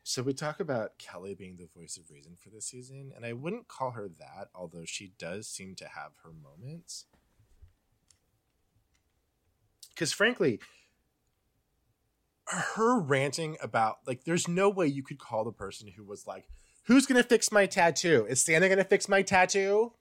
So 0.04 0.22
we 0.22 0.34
talk 0.34 0.60
about 0.60 0.98
Kelly 0.98 1.34
being 1.34 1.56
the 1.56 1.68
voice 1.74 1.96
of 1.96 2.10
reason 2.10 2.36
for 2.36 2.50
this 2.50 2.66
season, 2.66 3.12
and 3.16 3.24
I 3.24 3.32
wouldn't 3.32 3.68
call 3.68 3.92
her 3.92 4.08
that, 4.08 4.48
although 4.54 4.84
she 4.84 5.12
does 5.16 5.48
seem 5.48 5.74
to 5.76 5.84
have 5.86 6.12
her 6.22 6.32
moments. 6.32 7.06
because 9.94 10.12
frankly, 10.12 10.58
her 12.46 12.98
ranting 12.98 13.56
about 13.62 13.98
like, 14.06 14.24
there's 14.24 14.48
no 14.48 14.68
way 14.68 14.86
you 14.86 15.02
could 15.02 15.18
call 15.18 15.44
the 15.44 15.52
person 15.52 15.88
who 15.88 16.04
was 16.04 16.26
like, 16.26 16.48
"Who's 16.84 17.06
gonna 17.06 17.22
fix 17.22 17.52
my 17.52 17.66
tattoo? 17.66 18.26
Is 18.28 18.42
Santa 18.42 18.68
gonna 18.68 18.84
fix 18.84 19.08
my 19.08 19.22
tattoo?" 19.22 19.92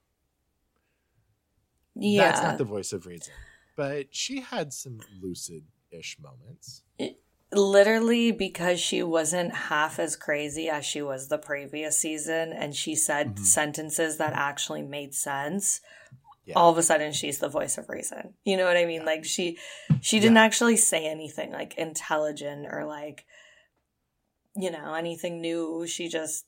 Yeah. 1.95 2.23
That's 2.31 2.41
not 2.43 2.57
the 2.57 2.63
voice 2.63 2.93
of 2.93 3.05
reason. 3.05 3.33
But 3.75 4.07
she 4.15 4.41
had 4.41 4.73
some 4.73 4.99
lucid 5.21 5.63
ish 5.91 6.17
moments. 6.19 6.83
literally 7.53 8.31
because 8.31 8.79
she 8.79 9.03
wasn't 9.03 9.53
half 9.53 9.99
as 9.99 10.15
crazy 10.15 10.69
as 10.69 10.85
she 10.85 11.01
was 11.01 11.27
the 11.27 11.37
previous 11.37 11.97
season 11.97 12.53
and 12.53 12.73
she 12.73 12.95
said 12.95 13.35
Mhm. 13.35 13.39
sentences 13.39 14.15
that 14.17 14.31
actually 14.31 14.81
made 14.81 15.13
sense 15.13 15.81
Yeah. 16.45 16.53
all 16.55 16.71
of 16.71 16.77
a 16.77 16.83
sudden 16.83 17.11
she's 17.11 17.39
the 17.39 17.49
voice 17.49 17.77
of 17.77 17.89
reason 17.89 18.35
you 18.45 18.55
know 18.55 18.63
what 18.63 18.77
i 18.77 18.85
mean 18.85 19.03
like 19.03 19.25
she 19.25 19.57
she 19.99 20.21
didn't 20.21 20.37
actually 20.37 20.77
say 20.77 21.05
anything 21.05 21.51
like 21.51 21.77
intelligent 21.77 22.67
or 22.71 22.85
like 22.85 23.25
you 24.55 24.71
know 24.71 24.93
anything 24.93 25.41
new 25.41 25.85
she 25.87 26.07
just 26.07 26.45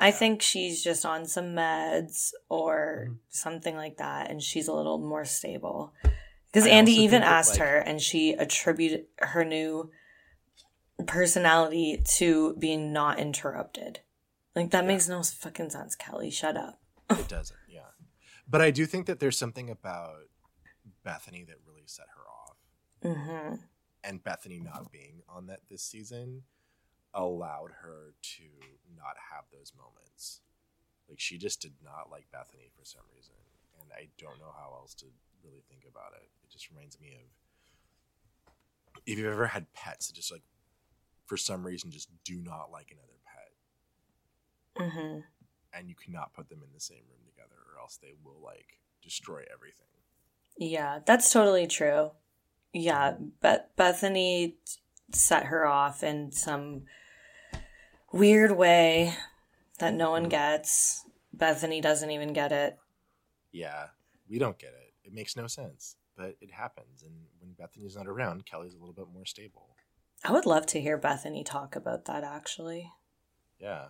i 0.00 0.10
think 0.10 0.42
she's 0.42 0.82
just 0.82 1.04
on 1.06 1.26
some 1.26 1.54
meds 1.54 2.30
or 2.48 3.04
Mm-hmm. 3.06 3.14
something 3.28 3.76
like 3.76 3.96
that 3.98 4.30
and 4.30 4.42
she's 4.42 4.68
a 4.68 4.72
little 4.72 4.98
more 4.98 5.24
stable 5.24 5.92
because 6.52 6.66
Andy 6.66 6.92
even 6.92 7.22
asked 7.22 7.58
like- 7.58 7.68
her, 7.68 7.76
and 7.78 8.00
she 8.00 8.32
attributed 8.32 9.04
her 9.18 9.44
new 9.44 9.90
personality 11.06 12.02
to 12.16 12.54
being 12.58 12.92
not 12.92 13.18
interrupted. 13.18 14.00
Like 14.54 14.70
that 14.70 14.86
makes 14.86 15.08
no 15.08 15.22
fucking 15.22 15.68
sense, 15.70 15.94
Kelly. 15.94 16.30
Shut 16.30 16.56
up. 16.56 16.80
It 17.10 17.28
doesn't, 17.36 17.58
yeah. 17.68 17.80
But 18.48 18.62
I 18.62 18.70
do 18.70 18.86
think 18.86 19.04
that 19.06 19.20
there's 19.20 19.36
something 19.36 19.68
about 19.68 20.14
Bethany 21.04 21.44
that 21.44 21.56
really 21.66 21.82
set 21.86 22.06
her 22.16 23.12
off. 23.12 23.16
hmm 23.16 23.56
And 24.02 24.24
Bethany 24.24 24.60
not 24.60 24.90
being 24.90 25.20
on 25.28 25.48
that 25.48 25.60
this 25.68 25.82
season 25.82 26.42
allowed 27.16 27.72
her 27.82 28.14
to 28.36 28.44
not 28.96 29.16
have 29.32 29.44
those 29.52 29.72
moments. 29.76 30.42
Like 31.08 31.20
she 31.20 31.38
just 31.38 31.60
did 31.62 31.72
not 31.82 32.10
like 32.10 32.26
Bethany 32.32 32.70
for 32.78 32.84
some 32.84 33.02
reason. 33.14 33.34
And 33.80 33.90
I 33.92 34.08
don't 34.18 34.38
know 34.38 34.52
how 34.56 34.76
else 34.78 34.94
to 34.96 35.06
really 35.44 35.62
think 35.68 35.84
about 35.88 36.12
it. 36.14 36.28
It 36.44 36.50
just 36.50 36.70
reminds 36.70 37.00
me 37.00 37.16
of 37.16 37.26
if 39.06 39.18
you've 39.18 39.32
ever 39.32 39.46
had 39.46 39.72
pets 39.72 40.08
that 40.08 40.14
just 40.16 40.32
like 40.32 40.42
for 41.26 41.36
some 41.36 41.64
reason 41.66 41.90
just 41.90 42.08
do 42.24 42.40
not 42.42 42.70
like 42.72 42.90
another 42.90 43.18
pet 43.24 44.92
hmm 44.92 45.20
and 45.72 45.88
you 45.88 45.94
cannot 45.94 46.32
put 46.34 46.48
them 46.48 46.62
in 46.62 46.72
the 46.72 46.80
same 46.80 47.02
room 47.08 47.20
together 47.26 47.56
or 47.74 47.80
else 47.80 47.98
they 48.00 48.14
will 48.24 48.40
like 48.42 48.78
destroy 49.02 49.42
everything. 49.52 49.86
Yeah, 50.58 51.00
that's 51.04 51.30
totally 51.30 51.66
true. 51.66 52.12
Yeah, 52.72 53.14
but 53.40 53.76
Bethany 53.76 54.56
set 55.12 55.44
her 55.44 55.66
off 55.66 56.02
in 56.02 56.32
some 56.32 56.82
weird 58.12 58.52
way 58.52 59.14
that 59.78 59.94
no 59.94 60.10
one 60.10 60.28
gets. 60.28 61.04
Bethany 61.32 61.80
doesn't 61.80 62.10
even 62.10 62.32
get 62.32 62.52
it. 62.52 62.78
Yeah, 63.52 63.86
we 64.28 64.38
don't 64.38 64.58
get 64.58 64.70
it. 64.70 64.94
It 65.04 65.12
makes 65.12 65.36
no 65.36 65.46
sense, 65.46 65.96
but 66.16 66.36
it 66.40 66.50
happens. 66.50 67.02
And 67.02 67.12
when 67.38 67.52
Bethany's 67.52 67.96
not 67.96 68.06
around, 68.06 68.46
Kelly's 68.46 68.74
a 68.74 68.78
little 68.78 68.94
bit 68.94 69.06
more 69.12 69.24
stable. 69.24 69.68
I 70.24 70.32
would 70.32 70.46
love 70.46 70.66
to 70.66 70.80
hear 70.80 70.96
Bethany 70.96 71.44
talk 71.44 71.76
about 71.76 72.06
that 72.06 72.24
actually. 72.24 72.90
Yeah. 73.60 73.86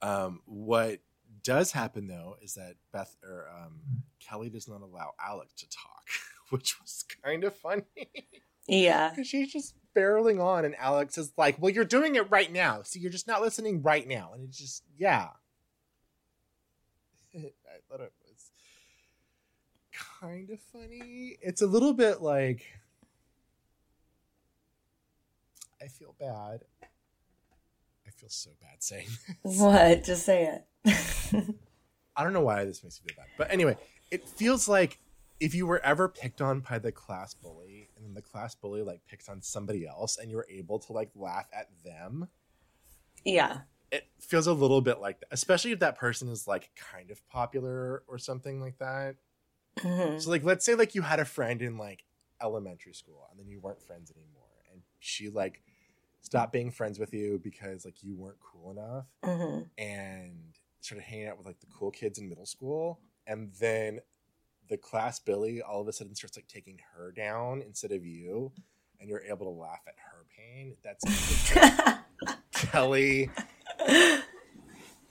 Um, 0.00 0.40
what 0.46 1.00
does 1.42 1.72
happen 1.72 2.06
though 2.06 2.36
is 2.42 2.54
that 2.54 2.74
Beth 2.92 3.16
or 3.22 3.48
um, 3.50 3.80
Kelly 4.20 4.50
does 4.50 4.68
not 4.68 4.82
allow 4.82 5.12
Alec 5.24 5.48
to 5.56 5.68
talk, 5.68 6.04
which 6.50 6.80
was 6.80 7.04
kind 7.22 7.44
of 7.44 7.54
funny. 7.54 7.84
Yeah. 8.66 9.12
She's 9.22 9.52
just 9.52 9.74
barreling 9.94 10.42
on, 10.42 10.64
and 10.64 10.74
Alex 10.76 11.16
is 11.18 11.32
like, 11.36 11.60
"Well, 11.60 11.72
you're 11.72 11.84
doing 11.84 12.14
it 12.16 12.30
right 12.30 12.52
now, 12.52 12.82
so 12.82 12.98
you're 12.98 13.10
just 13.10 13.26
not 13.26 13.42
listening 13.42 13.82
right 13.82 14.06
now." 14.06 14.32
And 14.34 14.44
it's 14.44 14.58
just, 14.58 14.82
yeah. 14.96 15.28
I 17.34 17.50
thought 17.88 18.00
it 18.00 18.12
was 18.26 18.50
kind 20.20 20.50
of 20.50 20.60
funny. 20.60 21.36
It's 21.40 21.62
a 21.62 21.66
little 21.66 21.92
bit 21.92 22.20
like 22.22 22.64
I 25.84 25.88
feel 25.88 26.14
bad. 26.18 26.62
I 28.06 28.10
feel 28.10 28.30
so 28.30 28.50
bad 28.60 28.82
saying 28.82 29.08
this. 29.44 29.58
What? 29.58 30.04
Just 30.04 30.24
say 30.24 30.44
it. 30.84 31.54
I 32.16 32.22
don't 32.24 32.32
know 32.32 32.40
why 32.40 32.64
this 32.64 32.82
makes 32.82 33.00
me 33.02 33.08
feel 33.08 33.16
bad. 33.22 33.26
But 33.36 33.52
anyway, 33.52 33.76
it 34.10 34.26
feels 34.26 34.66
like 34.68 34.98
if 35.40 35.54
you 35.54 35.66
were 35.66 35.80
ever 35.84 36.08
picked 36.08 36.40
on 36.40 36.60
by 36.60 36.78
the 36.78 36.92
class 36.92 37.34
bully 37.34 37.83
the 38.14 38.22
class 38.22 38.54
bully 38.54 38.82
like 38.82 39.00
picks 39.06 39.28
on 39.28 39.42
somebody 39.42 39.86
else 39.86 40.16
and 40.18 40.30
you're 40.30 40.46
able 40.48 40.78
to 40.80 40.92
like 40.92 41.10
laugh 41.14 41.46
at 41.52 41.68
them, 41.84 42.28
yeah. 43.24 43.60
it 43.90 44.06
feels 44.20 44.46
a 44.46 44.52
little 44.52 44.80
bit 44.80 45.00
like 45.00 45.20
that, 45.20 45.28
especially 45.30 45.72
if 45.72 45.80
that 45.80 45.96
person 45.98 46.28
is 46.28 46.46
like 46.48 46.70
kind 46.76 47.10
of 47.10 47.26
popular 47.28 48.02
or 48.08 48.18
something 48.18 48.60
like 48.60 48.78
that. 48.78 49.16
Mhm. 49.78 50.20
So 50.20 50.30
like 50.30 50.44
let's 50.44 50.64
say 50.64 50.74
like 50.74 50.94
you 50.94 51.02
had 51.02 51.20
a 51.20 51.24
friend 51.24 51.60
in 51.62 51.76
like 51.78 52.04
elementary 52.42 52.94
school 52.94 53.26
and 53.30 53.38
then 53.40 53.48
you 53.48 53.60
weren't 53.60 53.80
friends 53.82 54.10
anymore 54.10 54.48
and 54.72 54.82
she 54.98 55.28
like 55.30 55.62
stopped 56.20 56.52
being 56.52 56.70
friends 56.70 56.98
with 56.98 57.12
you 57.14 57.40
because 57.42 57.84
like 57.84 58.02
you 58.02 58.16
weren't 58.16 58.38
cool 58.40 58.70
enough 58.72 59.06
Mhm. 59.22 59.68
and 59.78 60.58
started 60.80 61.04
hanging 61.04 61.26
out 61.28 61.38
with 61.38 61.46
like 61.46 61.60
the 61.60 61.66
cool 61.66 61.90
kids 61.90 62.18
in 62.18 62.28
middle 62.28 62.46
school 62.46 63.00
and 63.26 63.52
then 63.54 64.00
the 64.68 64.76
class 64.76 65.18
billy 65.18 65.60
all 65.62 65.80
of 65.80 65.88
a 65.88 65.92
sudden 65.92 66.14
starts 66.14 66.36
like 66.36 66.48
taking 66.48 66.78
her 66.96 67.12
down 67.12 67.62
instead 67.62 67.92
of 67.92 68.04
you 68.04 68.52
and 69.00 69.08
you're 69.08 69.22
able 69.22 69.46
to 69.46 69.60
laugh 69.60 69.82
at 69.86 69.94
her 69.98 70.24
pain 70.36 70.74
that's 70.82 71.04
kelly 72.52 73.30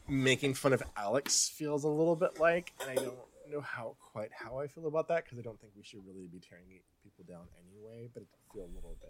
making 0.08 0.54
fun 0.54 0.74
of 0.74 0.82
alex 0.98 1.50
feels 1.50 1.84
a 1.84 1.90
little 1.90 2.16
bit 2.16 2.40
like 2.40 2.74
and 2.82 2.90
i 2.92 2.96
don't 2.96 3.16
know 3.52 3.62
how 3.62 3.96
quite 4.00 4.30
how 4.34 4.58
i 4.60 4.68
feel 4.68 4.88
about 4.88 5.08
that 5.08 5.24
because 5.24 5.38
i 5.38 5.42
don't 5.42 5.60
think 5.60 5.72
we 5.76 5.84
should 5.84 6.00
really 6.08 6.28
be 6.28 6.40
tearing 6.40 6.66
people 7.04 7.24
down 7.28 7.46
anyway 7.70 8.10
but 8.14 8.24
it 8.24 8.30
feel 8.54 8.64
a 8.64 8.76
little 8.76 8.96
bit 9.02 9.10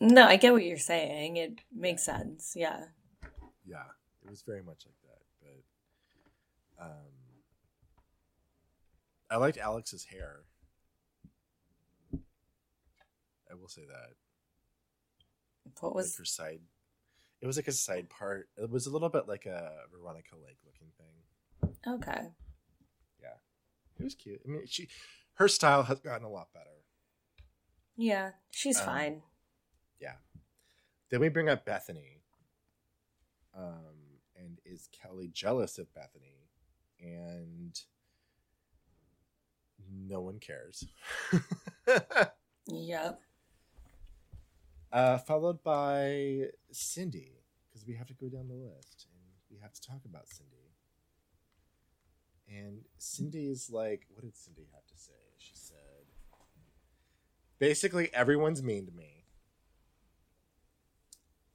like 0.00 0.10
No, 0.12 0.26
I 0.26 0.36
get 0.36 0.52
what 0.52 0.64
you're 0.64 0.76
saying. 0.76 1.36
It 1.36 1.60
makes 1.72 2.02
sense. 2.02 2.54
Yeah. 2.56 2.80
yeah 3.64 3.84
it 4.24 4.30
was 4.30 4.42
very 4.42 4.62
much 4.62 4.84
like 4.86 5.00
that 5.02 5.22
but 6.78 6.84
um 6.84 7.10
i 9.34 9.36
liked 9.36 9.58
alex's 9.58 10.04
hair. 10.04 10.44
I 13.50 13.54
will 13.54 13.68
say 13.68 13.82
that. 13.86 14.14
What 15.80 15.94
was 15.94 16.12
like 16.12 16.18
her 16.18 16.24
side 16.24 16.60
it 17.40 17.46
was 17.46 17.56
like 17.56 17.68
a 17.68 17.72
side 17.72 18.08
part. 18.08 18.48
It 18.56 18.70
was 18.70 18.86
a 18.86 18.90
little 18.90 19.10
bit 19.10 19.28
like 19.28 19.44
a 19.44 19.70
veronica 19.92 20.34
lake 20.42 20.56
looking 20.64 20.88
thing. 20.96 21.94
Okay? 21.94 22.28
yeah. 23.20 23.36
It 23.98 24.04
was 24.04 24.14
cute. 24.14 24.40
I 24.46 24.48
mean 24.50 24.62
she 24.66 24.88
her 25.34 25.48
style 25.48 25.82
has 25.82 25.98
gotten 26.00 26.24
a 26.24 26.30
lot 26.30 26.52
better. 26.54 26.84
Yeah, 27.96 28.30
she's 28.50 28.78
Um, 28.80 28.86
fine. 28.86 29.22
yeah. 30.00 30.14
Then 31.10 31.20
we 31.20 31.28
bring 31.28 31.48
up 31.48 31.64
bethany. 31.66 32.22
Um 33.56 34.20
and 34.36 34.60
is 34.64 34.88
kelly 34.92 35.28
jealous 35.32 35.76
of 35.78 35.92
bethany? 35.92 36.48
And 37.00 37.78
no 40.08 40.20
one 40.20 40.38
cares. 40.38 40.84
Yep. 42.66 43.20
uh 44.92 45.18
followed 45.18 45.62
by 45.62 46.44
cindy 46.70 47.32
because 47.68 47.86
we 47.86 47.94
have 47.94 48.06
to 48.06 48.14
go 48.14 48.28
down 48.28 48.48
the 48.48 48.54
list 48.54 49.06
and 49.12 49.22
we 49.50 49.58
have 49.60 49.72
to 49.72 49.80
talk 49.82 50.00
about 50.04 50.28
cindy. 50.28 50.72
And 52.48 52.84
cindy's 52.98 53.70
like 53.70 54.06
what 54.14 54.22
did 54.22 54.36
cindy 54.36 54.68
have 54.72 54.86
to 54.86 54.96
say? 54.96 55.12
She 55.38 55.54
said 55.54 55.76
basically 57.58 58.10
everyone's 58.14 58.62
mean 58.62 58.86
to 58.86 58.92
me. 58.92 59.24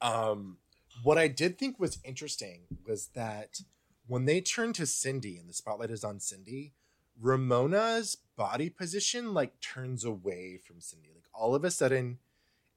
Um 0.00 0.58
what 1.02 1.18
i 1.18 1.28
did 1.28 1.58
think 1.58 1.78
was 1.78 1.98
interesting 2.04 2.62
was 2.86 3.08
that 3.14 3.60
when 4.06 4.24
they 4.24 4.40
turn 4.40 4.72
to 4.72 4.86
cindy 4.86 5.38
and 5.38 5.48
the 5.48 5.54
spotlight 5.54 5.90
is 5.90 6.04
on 6.04 6.20
cindy 6.20 6.74
ramona's 7.20 8.16
body 8.40 8.70
position 8.70 9.34
like 9.34 9.60
turns 9.60 10.02
away 10.02 10.58
from 10.66 10.80
cindy 10.80 11.10
like 11.14 11.26
all 11.34 11.54
of 11.54 11.62
a 11.62 11.70
sudden 11.70 12.16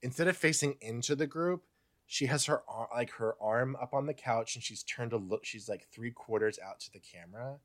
instead 0.02 0.28
of 0.28 0.36
facing 0.36 0.76
into 0.82 1.16
the 1.16 1.26
group 1.26 1.64
she 2.06 2.26
has 2.26 2.48
her 2.48 2.64
like 2.94 3.12
her 3.12 3.36
arm 3.42 3.78
up 3.82 3.94
on 3.94 4.06
the 4.06 4.14
couch 4.14 4.56
and 4.56 4.64
she's 4.64 4.84
turned 4.84 5.12
to 5.12 5.18
look 5.18 5.46
she's 5.46 5.70
like 5.70 5.88
three 5.90 6.12
quarters 6.12 6.60
out 6.60 6.82
to 6.82 6.92
the 6.92 7.00
camera 7.00 7.60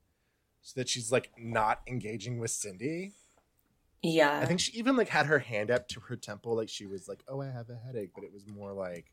so 0.63 0.79
that 0.79 0.89
she's 0.89 1.11
like 1.11 1.33
not 1.37 1.81
engaging 1.89 2.39
with 2.39 2.53
cindy 2.53 3.15
Yeah. 4.01 4.39
I 4.41 4.47
think 4.47 4.61
she 4.61 4.79
even 4.79 4.97
like 4.97 5.09
had 5.09 5.27
her 5.27 5.41
hand 5.41 5.69
up 5.73 5.89
to 5.89 6.01
her 6.01 6.15
temple, 6.15 6.55
like 6.55 6.69
she 6.69 6.87
was 6.87 7.09
like, 7.09 7.25
"Oh, 7.27 7.41
I 7.43 7.47
have 7.51 7.69
a 7.69 7.75
headache," 7.75 8.13
but 8.15 8.23
it 8.23 8.33
was 8.33 8.47
more 8.47 8.73
like, 8.73 9.07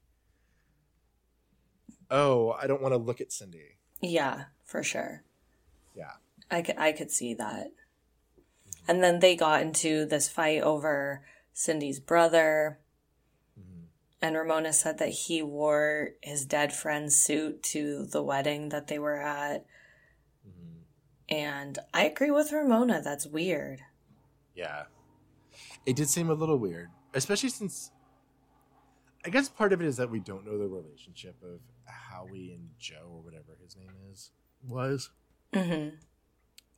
"Oh, 2.12 2.52
I 2.52 2.68
don't 2.68 2.84
want 2.84 2.94
to 2.94 3.00
look 3.00 3.20
at 3.20 3.32
Cindy." 3.32 3.78
Yeah, 4.00 4.46
for 4.64 4.84
sure. 4.84 5.24
Yeah, 5.96 6.12
I 6.52 6.62
could, 6.62 6.78
I 6.78 6.92
could 6.92 7.10
see 7.10 7.34
that. 7.34 7.72
And 8.88 9.04
then 9.04 9.20
they 9.20 9.36
got 9.36 9.62
into 9.62 10.06
this 10.06 10.30
fight 10.30 10.62
over 10.62 11.24
Cindy's 11.54 12.00
brother. 12.00 12.80
And 14.22 14.36
Ramona 14.36 14.74
said 14.74 14.98
that 14.98 15.10
he 15.10 15.44
wore 15.44 16.12
his 16.22 16.46
dead 16.46 16.74
friend's 16.74 17.16
suit 17.16 17.62
to 17.64 18.06
the 18.06 18.24
wedding 18.24 18.70
that 18.70 18.88
they 18.88 18.98
were 18.98 19.22
at. 19.22 19.66
And 21.30 21.78
I 21.94 22.06
agree 22.06 22.32
with 22.32 22.52
Ramona. 22.52 23.02
That's 23.04 23.28
weird. 23.28 23.82
Yeah. 24.56 24.84
It 25.86 25.96
did 25.96 26.10
seem 26.10 26.30
a 26.30 26.34
little 26.34 26.58
weird, 26.58 26.90
especially 27.14 27.50
since 27.50 27.92
I 29.26 29.30
guess 29.30 29.50
part 29.50 29.74
of 29.74 29.82
it 29.82 29.88
is 29.88 29.98
that 29.98 30.10
we 30.10 30.20
don't 30.20 30.46
know 30.46 30.58
the 30.58 30.68
relationship 30.68 31.36
of 31.44 31.60
Howie 31.86 32.52
and 32.54 32.70
Joe 32.80 33.10
or 33.12 33.22
whatever 33.22 33.58
his 33.64 33.76
name 33.76 33.94
is 34.12 34.32
was. 34.68 35.10
Mm-hmm. 35.54 35.96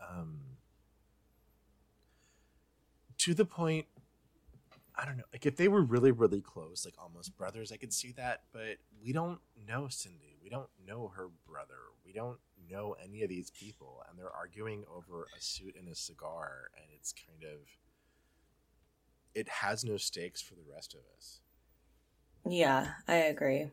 Um, 0.02 0.40
to 3.28 3.34
the 3.34 3.44
point, 3.44 3.86
I 4.96 5.04
don't 5.04 5.18
know. 5.18 5.26
Like 5.34 5.46
if 5.46 5.58
they 5.58 5.68
were 5.68 5.82
really, 5.82 6.12
really 6.12 6.40
close, 6.40 6.86
like 6.86 6.94
almost 6.98 7.38
brothers, 7.38 7.74
I 7.74 7.76
could 7.76 7.92
see 7.92 8.14
that. 8.14 8.44
But 8.54 8.78
we 9.04 9.12
don't 9.12 9.40
know 9.68 9.90
Cindy. 9.90 10.38
We 10.42 10.50
don't 10.50 10.70
know 10.88 11.12
her 11.14 11.28
brother. 11.46 11.76
We 12.06 12.14
don't 12.14 12.38
know 12.72 12.96
any 13.04 13.24
of 13.24 13.30
these 13.30 13.52
people, 13.52 14.02
and 14.10 14.18
they're 14.18 14.32
arguing 14.32 14.86
over 14.96 15.28
a 15.38 15.42
suit 15.42 15.76
and 15.78 15.90
a 15.90 15.96
cigar, 15.96 16.72
and 16.78 16.86
it's 16.96 17.14
kind 17.14 17.44
of 17.44 17.60
it 19.36 19.50
has 19.50 19.84
no 19.84 19.98
stakes 19.98 20.42
for 20.42 20.56
the 20.56 20.64
rest 20.74 20.94
of 20.94 21.02
us. 21.18 21.42
Yeah, 22.50 22.92
I 23.10 23.16
agree. 23.16 23.72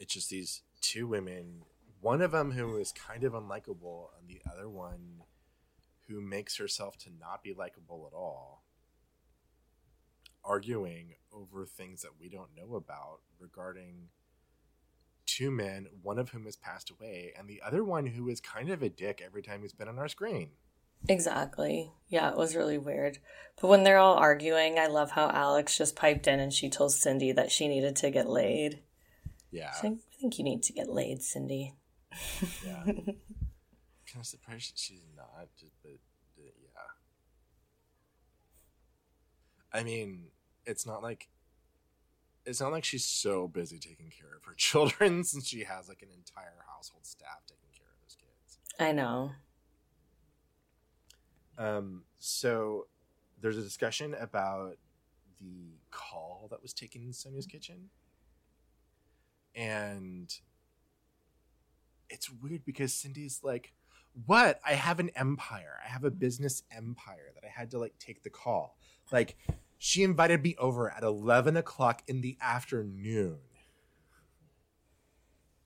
It's 0.00 0.14
just 0.14 0.30
these 0.30 0.62
two 0.80 1.06
women, 1.06 1.62
one 2.00 2.22
of 2.22 2.32
them 2.32 2.50
who 2.50 2.76
is 2.76 2.90
kind 2.92 3.22
of 3.22 3.34
unlikable, 3.34 4.08
and 4.18 4.28
the 4.28 4.40
other 4.52 4.68
one 4.68 5.22
who 6.08 6.20
makes 6.20 6.56
herself 6.56 6.96
to 6.98 7.10
not 7.20 7.42
be 7.42 7.52
likable 7.52 8.08
at 8.10 8.16
all, 8.16 8.64
arguing 10.44 11.14
over 11.32 11.66
things 11.66 12.02
that 12.02 12.18
we 12.18 12.28
don't 12.28 12.56
know 12.56 12.76
about 12.76 13.20
regarding 13.38 14.08
two 15.26 15.50
men, 15.50 15.86
one 16.02 16.18
of 16.18 16.30
whom 16.30 16.46
has 16.46 16.56
passed 16.56 16.90
away, 16.90 17.32
and 17.38 17.48
the 17.48 17.60
other 17.64 17.84
one 17.84 18.06
who 18.06 18.28
is 18.28 18.40
kind 18.40 18.70
of 18.70 18.82
a 18.82 18.88
dick 18.88 19.22
every 19.24 19.42
time 19.42 19.60
he's 19.62 19.72
been 19.72 19.88
on 19.88 19.98
our 19.98 20.08
screen. 20.08 20.50
Exactly. 21.06 21.92
Yeah, 22.08 22.30
it 22.30 22.36
was 22.36 22.56
really 22.56 22.78
weird. 22.78 23.18
But 23.60 23.68
when 23.68 23.84
they're 23.84 23.98
all 23.98 24.16
arguing, 24.16 24.78
I 24.78 24.86
love 24.86 25.12
how 25.12 25.30
Alex 25.30 25.76
just 25.78 25.94
piped 25.94 26.26
in 26.26 26.40
and 26.40 26.52
she 26.52 26.68
told 26.68 26.92
Cindy 26.92 27.30
that 27.32 27.52
she 27.52 27.68
needed 27.68 27.94
to 27.96 28.10
get 28.10 28.28
laid. 28.28 28.80
Yeah. 29.50 29.72
Like, 29.82 29.92
I 29.92 30.20
think 30.20 30.38
you 30.38 30.44
need 30.44 30.62
to 30.64 30.72
get 30.72 30.88
laid, 30.88 31.22
Cindy. 31.22 31.74
Yeah. 32.66 32.84
kind 34.10 34.20
of 34.22 34.26
surprised 34.26 34.72
that 34.72 34.78
she's 34.78 35.02
not, 35.16 35.48
just, 35.58 35.72
but 35.82 35.92
uh, 35.92 36.50
yeah. 36.62 36.80
I 39.72 39.82
mean, 39.82 40.28
it's 40.64 40.86
not 40.86 41.02
like 41.02 41.28
it's 42.46 42.60
not 42.60 42.72
like 42.72 42.84
she's 42.84 43.04
so 43.04 43.46
busy 43.46 43.78
taking 43.78 44.10
care 44.10 44.34
of 44.36 44.44
her 44.44 44.54
children 44.56 45.22
since 45.24 45.46
she 45.46 45.64
has 45.64 45.88
like 45.88 46.02
an 46.02 46.08
entire 46.16 46.64
household 46.74 47.04
staff 47.04 47.42
taking 47.46 47.68
care 47.76 47.86
of 47.86 48.00
those 48.02 48.16
kids. 48.16 48.58
I 48.80 48.92
know. 48.92 49.32
Um, 51.58 52.04
so 52.18 52.86
there's 53.40 53.58
a 53.58 53.62
discussion 53.62 54.14
about 54.14 54.76
the 55.40 55.78
call 55.90 56.48
that 56.50 56.62
was 56.62 56.72
taken 56.72 57.02
in 57.02 57.10
Sonja's 57.10 57.46
kitchen. 57.46 57.90
And 59.54 60.32
it's 62.08 62.30
weird 62.30 62.64
because 62.64 62.94
Cindy's 62.94 63.40
like, 63.42 63.72
What? 64.26 64.60
I 64.66 64.72
have 64.74 64.98
an 65.00 65.10
empire. 65.14 65.78
I 65.84 65.88
have 65.88 66.04
a 66.04 66.10
business 66.10 66.62
empire 66.70 67.30
that 67.34 67.44
I 67.44 67.50
had 67.50 67.70
to 67.72 67.78
like 67.78 67.94
take 67.98 68.22
the 68.22 68.30
call. 68.30 68.76
Like, 69.12 69.36
she 69.78 70.02
invited 70.02 70.42
me 70.42 70.54
over 70.58 70.90
at 70.90 71.02
11 71.02 71.56
o'clock 71.56 72.02
in 72.08 72.20
the 72.20 72.36
afternoon. 72.40 73.38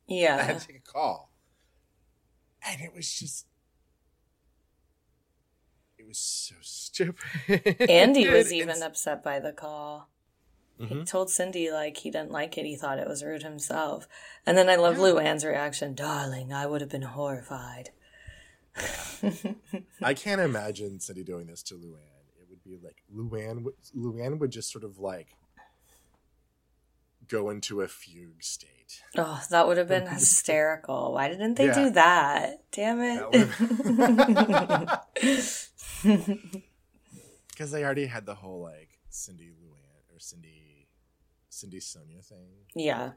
Yeah. 0.07 0.37
I 0.37 0.43
had 0.43 0.61
to 0.61 0.67
take 0.67 0.77
a 0.77 0.81
call. 0.93 1.31
And 2.65 2.81
it 2.81 2.93
was 2.95 3.13
just 3.19 3.47
it 5.99 6.07
was 6.07 6.19
so 6.19 6.55
stupid. 6.61 7.77
Andy 7.89 8.27
was 8.29 8.47
It's- 8.47 8.53
even 8.53 8.83
upset 8.83 9.23
by 9.23 9.39
the 9.41 9.53
call. 9.53 10.09
He 10.79 10.87
Mhm. 10.87 11.07
told 11.07 11.31
Cindy 11.31 11.71
like 11.71 11.99
he 11.99 12.11
didn't 12.11 12.33
like 12.33 12.59
it. 12.59 12.65
He 12.67 12.75
thought 12.77 12.99
it 12.99 13.07
was 13.07 13.23
rude 13.23 13.45
himself. 13.45 14.09
And 14.45 14.59
then 14.59 14.69
I 14.69 14.75
love 14.77 14.97
Luann's 14.97 15.45
reaction. 15.45 15.95
Darling, 15.95 16.53
I 16.53 16.67
would 16.67 16.81
have 16.81 16.91
been 16.91 17.03
horrified. 17.03 17.91
I 20.03 20.15
can't 20.15 20.41
imagine 20.41 20.99
Cindy 21.01 21.23
doing 21.25 21.47
this 21.47 21.63
to 21.65 21.75
Luann. 21.75 21.99
It 22.41 22.47
would 22.49 22.63
be 22.65 22.79
like 22.83 23.03
Luann 23.15 23.63
would 23.65 23.75
Luann 23.97 24.39
would 24.39 24.51
just 24.51 24.71
sort 24.73 24.85
of 24.85 24.99
like 24.99 25.29
go 27.29 27.51
into 27.51 27.81
a 27.83 27.89
fugue 27.89 28.43
state. 28.43 29.03
Oh, 29.17 29.43
that 29.51 29.67
would 29.69 29.77
have 29.79 29.89
been 29.89 30.07
hysterical. 30.09 31.13
Why 31.13 31.29
didn't 31.29 31.55
they 31.55 31.67
Yeah. 31.67 31.75
do 31.85 31.91
that? 31.91 32.63
Damn 32.73 33.01
it. 33.01 33.23
Because 37.49 37.71
they 37.71 37.85
already 37.85 38.07
had 38.07 38.27
the 38.27 38.35
whole 38.35 38.61
like 38.63 38.99
Cindy 39.11 39.51
Luann 39.51 40.15
or 40.15 40.19
Cindy 40.19 40.89
Cindy 41.49 41.79
Sonja 41.79 42.25
thing. 42.25 42.67
Yeah. 42.75 43.11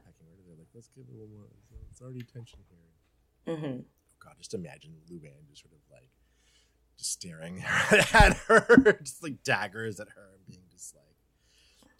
They're 0.46 0.56
like, 0.56 0.68
let's 0.74 0.88
give 0.88 1.04
it 1.08 1.10
a 1.10 1.12
little 1.14 1.28
more. 1.34 1.46
It's 1.90 2.00
already 2.00 2.22
tension 2.22 2.60
here. 2.68 3.56
hmm 3.56 3.64
Oh 3.66 3.84
God, 4.26 4.34
just 4.38 4.54
imagine 4.54 4.94
Luann 5.10 5.48
just 5.48 5.62
sort 5.62 5.72
of 5.72 5.80
like 5.90 6.10
just 6.98 7.12
staring 7.12 7.62
at 8.12 8.36
her, 8.48 8.98
just 9.02 9.22
like 9.22 9.42
daggers 9.44 10.00
at 10.00 10.08
her, 10.08 10.30
and 10.34 10.46
being 10.46 10.64
just 10.70 10.94
like 10.94 11.14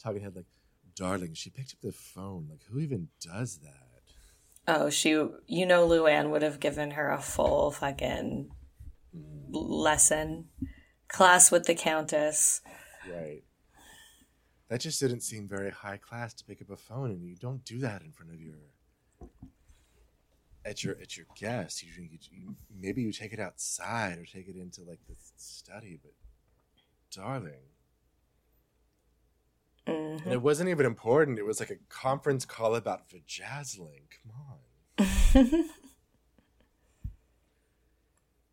talking 0.02 0.22
head 0.22 0.34
like, 0.34 0.46
darling, 0.96 1.34
she 1.34 1.50
picked 1.50 1.72
up 1.72 1.80
the 1.82 1.92
phone. 1.92 2.48
Like, 2.50 2.62
who 2.68 2.80
even 2.80 3.08
does 3.20 3.58
that? 3.58 3.72
Oh, 4.68 4.90
she, 4.90 5.10
you 5.10 5.66
know, 5.66 5.86
Luann 5.86 6.30
would 6.30 6.42
have 6.42 6.58
given 6.58 6.92
her 6.92 7.10
a 7.10 7.20
full 7.20 7.70
fucking 7.70 8.50
mm. 9.16 9.46
lesson 9.50 10.46
class 11.06 11.52
with 11.52 11.66
the 11.66 11.74
Countess. 11.74 12.62
Right. 13.08 13.44
That 14.68 14.80
just 14.80 14.98
didn't 14.98 15.20
seem 15.20 15.46
very 15.46 15.70
high 15.70 15.98
class 15.98 16.34
to 16.34 16.44
pick 16.44 16.60
up 16.60 16.70
a 16.70 16.76
phone, 16.76 17.12
and 17.12 17.22
you 17.22 17.36
don't 17.36 17.64
do 17.64 17.78
that 17.78 18.02
in 18.02 18.10
front 18.10 18.32
of 18.32 18.40
your 18.40 18.56
at 20.66 20.82
your 20.82 20.96
at 21.00 21.16
your 21.16 21.26
guests. 21.38 21.82
You, 21.82 21.90
you, 22.02 22.18
you 22.30 22.56
maybe 22.78 23.02
you 23.02 23.12
take 23.12 23.32
it 23.32 23.40
outside 23.40 24.18
or 24.18 24.24
take 24.24 24.48
it 24.48 24.56
into 24.56 24.82
like 24.82 24.98
the 25.08 25.14
study, 25.36 25.98
but 26.02 26.12
darling. 27.10 27.52
And 29.86 30.20
it 30.20 30.24
mm-hmm. 30.24 30.40
wasn't 30.40 30.68
even 30.68 30.84
important. 30.84 31.38
It 31.38 31.46
was 31.46 31.60
like 31.60 31.70
a 31.70 31.76
conference 31.88 32.44
call 32.44 32.74
about 32.74 33.08
vajazzling. 33.08 34.02
Come 34.10 34.32
on. 34.50 35.70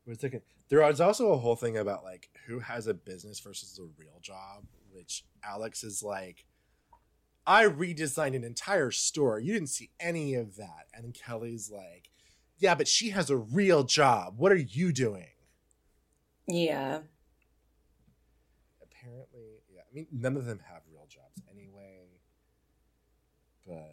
Wait 0.05 0.17
a 0.17 0.19
second. 0.19 0.41
There 0.69 0.81
was 0.81 1.01
also 1.01 1.31
a 1.31 1.37
whole 1.37 1.55
thing 1.55 1.77
about 1.77 2.03
like 2.03 2.29
who 2.45 2.59
has 2.59 2.85
a 2.85 2.93
business 2.93 3.39
versus 3.39 3.79
a 3.79 3.83
real 3.99 4.19
job, 4.21 4.65
which 4.91 5.25
Alex 5.43 5.83
is 5.83 6.03
like, 6.03 6.45
I 7.45 7.65
redesigned 7.65 8.35
an 8.35 8.43
entire 8.43 8.91
store. 8.91 9.39
You 9.39 9.53
didn't 9.53 9.69
see 9.69 9.91
any 9.99 10.33
of 10.35 10.55
that. 10.55 10.87
And 10.93 11.13
Kelly's 11.13 11.69
like, 11.71 12.09
Yeah, 12.57 12.75
but 12.75 12.87
she 12.87 13.09
has 13.09 13.29
a 13.29 13.37
real 13.37 13.83
job. 13.83 14.35
What 14.37 14.51
are 14.51 14.55
you 14.55 14.93
doing? 14.93 15.27
Yeah. 16.47 16.99
Apparently, 18.81 19.61
yeah. 19.73 19.81
I 19.81 19.93
mean, 19.93 20.07
none 20.11 20.37
of 20.37 20.45
them 20.45 20.59
have 20.71 20.81
real 20.91 21.05
jobs 21.09 21.41
anyway. 21.51 22.07
But 23.67 23.91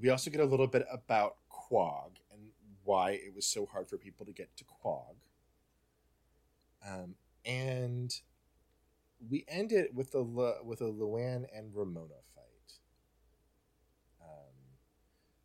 we 0.00 0.08
also 0.08 0.30
get 0.30 0.40
a 0.40 0.44
little 0.44 0.66
bit 0.66 0.86
about 0.90 1.36
Quag 1.48 2.20
and 2.32 2.40
why 2.84 3.12
it 3.12 3.34
was 3.34 3.46
so 3.46 3.66
hard 3.66 3.88
for 3.88 3.96
people 3.96 4.26
to 4.26 4.32
get 4.32 4.56
to 4.56 4.64
Quag. 4.64 5.16
Um, 6.86 7.14
and 7.44 8.12
we 9.28 9.44
end 9.48 9.72
it 9.72 9.94
with 9.94 10.14
a 10.14 10.20
Lu- 10.20 10.62
with 10.64 10.80
a 10.80 10.84
Luann 10.84 11.44
and 11.54 11.74
Ramona 11.74 12.14
fight. 12.34 12.72
Um, 14.22 14.54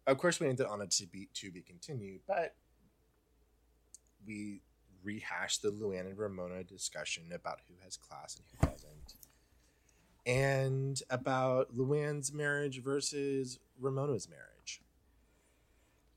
of 0.07 0.17
course, 0.17 0.39
we 0.39 0.47
ended 0.47 0.65
on 0.65 0.81
a 0.81 0.87
to 0.87 1.07
be 1.07 1.29
to 1.33 1.51
be 1.51 1.61
continued, 1.61 2.21
but 2.27 2.55
we 4.25 4.61
rehash 5.03 5.57
the 5.59 5.69
Luann 5.69 6.07
and 6.07 6.17
Ramona 6.17 6.63
discussion 6.63 7.31
about 7.33 7.59
who 7.67 7.75
has 7.83 7.97
class 7.97 8.37
and 8.37 8.45
who 8.51 8.67
doesn't, 8.67 9.15
and 10.25 11.01
about 11.09 11.75
Luann's 11.75 12.33
marriage 12.33 12.81
versus 12.81 13.59
Ramona's 13.79 14.29
marriage. 14.29 14.81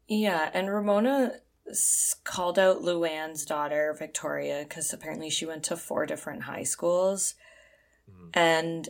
Yeah, 0.08 0.50
and 0.54 0.72
Ramona 0.72 1.40
called 2.24 2.58
out 2.58 2.80
Luann's 2.80 3.44
daughter, 3.44 3.94
Victoria, 3.98 4.64
because 4.66 4.92
apparently 4.92 5.28
she 5.28 5.44
went 5.44 5.64
to 5.64 5.76
four 5.76 6.06
different 6.06 6.44
high 6.44 6.62
schools. 6.62 7.34
Mm. 8.08 8.30
And 8.34 8.88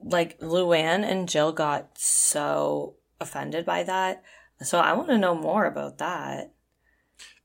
like 0.00 0.38
Luann 0.40 1.04
and 1.04 1.28
Jill 1.28 1.52
got 1.52 1.98
so 1.98 2.96
offended 3.20 3.64
by 3.64 3.82
that. 3.84 4.22
So 4.62 4.78
I 4.78 4.92
want 4.92 5.08
to 5.08 5.18
know 5.18 5.34
more 5.34 5.64
about 5.64 5.98
that. 5.98 6.52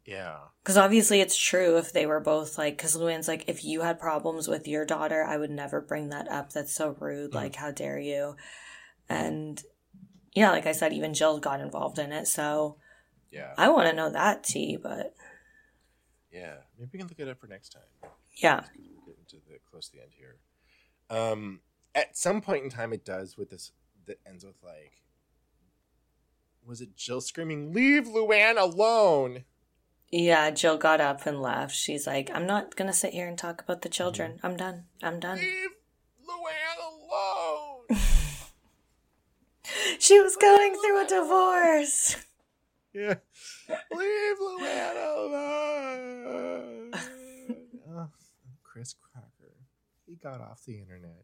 Yeah. 0.05 0.37
Because 0.63 0.77
obviously 0.77 1.21
it's 1.21 1.37
true 1.37 1.77
if 1.77 1.93
they 1.93 2.05
were 2.05 2.19
both 2.19 2.57
like, 2.57 2.77
because 2.77 2.95
Luann's 2.97 3.27
like, 3.27 3.45
if 3.47 3.63
you 3.63 3.81
had 3.81 3.99
problems 3.99 4.47
with 4.47 4.67
your 4.67 4.85
daughter, 4.85 5.23
I 5.23 5.37
would 5.37 5.51
never 5.51 5.81
bring 5.81 6.09
that 6.09 6.29
up. 6.29 6.51
That's 6.51 6.73
so 6.73 6.95
rude. 6.99 7.31
Mm. 7.31 7.35
Like, 7.35 7.55
how 7.55 7.71
dare 7.71 7.99
you? 7.99 8.35
And 9.07 9.61
yeah, 10.33 10.51
like 10.51 10.67
I 10.67 10.71
said, 10.73 10.93
even 10.93 11.13
Jill 11.13 11.39
got 11.39 11.61
involved 11.61 11.97
in 11.99 12.11
it. 12.11 12.27
So 12.27 12.77
Yeah. 13.31 13.53
I 13.57 13.69
want 13.69 13.89
to 13.89 13.95
know 13.95 14.09
that 14.11 14.43
tea, 14.43 14.77
but 14.77 15.15
yeah. 16.31 16.57
Maybe 16.77 16.89
we 16.93 16.99
can 16.99 17.07
look 17.07 17.19
it 17.19 17.27
up 17.27 17.39
for 17.39 17.47
next 17.47 17.69
time. 17.69 18.11
yeah. 18.35 18.61
getting 19.05 19.25
to 19.29 19.37
the 19.47 19.57
close 19.69 19.89
to 19.89 19.97
the 19.97 20.03
end 20.03 20.11
here. 20.17 20.37
Um, 21.09 21.61
at 21.95 22.17
some 22.17 22.41
point 22.41 22.63
in 22.63 22.69
time, 22.69 22.93
it 22.93 23.03
does 23.05 23.37
with 23.37 23.49
this 23.49 23.71
that 24.05 24.19
ends 24.27 24.45
with 24.45 24.55
like, 24.63 25.01
was 26.65 26.81
it 26.81 26.95
Jill 26.95 27.21
screaming, 27.21 27.73
"Leave 27.73 28.05
Luann 28.05 28.57
alone"? 28.59 29.43
Yeah, 30.11 30.49
Jill 30.51 30.77
got 30.77 31.01
up 31.01 31.25
and 31.25 31.41
left. 31.41 31.75
She's 31.75 32.07
like, 32.07 32.31
I'm 32.33 32.47
not 32.47 32.75
going 32.75 32.87
to 32.87 32.93
sit 32.97 33.13
here 33.13 33.27
and 33.27 33.37
talk 33.37 33.61
about 33.61 33.83
the 33.83 33.89
children. 33.89 34.39
I'm 34.41 34.57
done. 34.57 34.85
I'm 35.03 35.19
done. 35.19 35.37
Leave 35.37 35.69
Luann 36.27 36.77
alone. 36.87 37.99
She 39.99 40.19
was 40.19 40.35
going 40.35 40.73
through 40.75 41.03
a 41.03 41.07
divorce. 41.07 42.15
yeah, 42.93 43.15
leave 43.91 44.37
Luann 44.39 44.95
alone. 45.15 46.91
oh, 47.91 48.09
Chris 48.63 48.95
Crocker, 48.95 49.53
he 50.07 50.08
got 50.21 50.41
off 50.41 50.63
the 50.65 50.77
internet. 50.79 51.23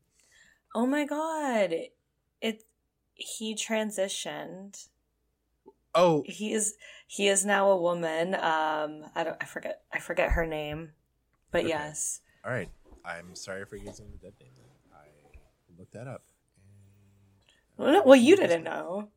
Oh 0.74 0.86
my 0.86 1.06
god. 1.06 1.74
It 2.42 2.64
he 3.14 3.56
transitioned. 3.56 4.88
Oh, 5.94 6.24
He 6.26 6.52
is 6.54 6.76
he 7.08 7.28
is 7.28 7.46
now 7.46 7.70
a 7.70 7.82
woman. 7.82 8.36
Um 8.36 9.06
I 9.16 9.24
don't 9.24 9.38
I 9.42 9.46
forget 9.46 9.82
I 9.94 10.00
forget 10.00 10.32
her 10.32 10.46
name. 10.46 10.92
But 11.52 11.62
Okay. 11.62 11.70
yes. 11.70 12.22
all 12.46 12.52
right. 12.52 12.70
I'm 13.06 13.36
sorry 13.36 13.66
for 13.66 13.76
using 13.78 14.08
the 14.12 14.18
dead 14.18 14.34
name. 14.40 14.52
I 14.94 15.08
looked 15.78 15.94
that 15.94 16.08
up. 16.08 16.24
And 17.78 17.88
Well, 17.88 18.04
well 18.06 18.16
you 18.16 18.36
didn't 18.36 18.64
know. 18.64 19.10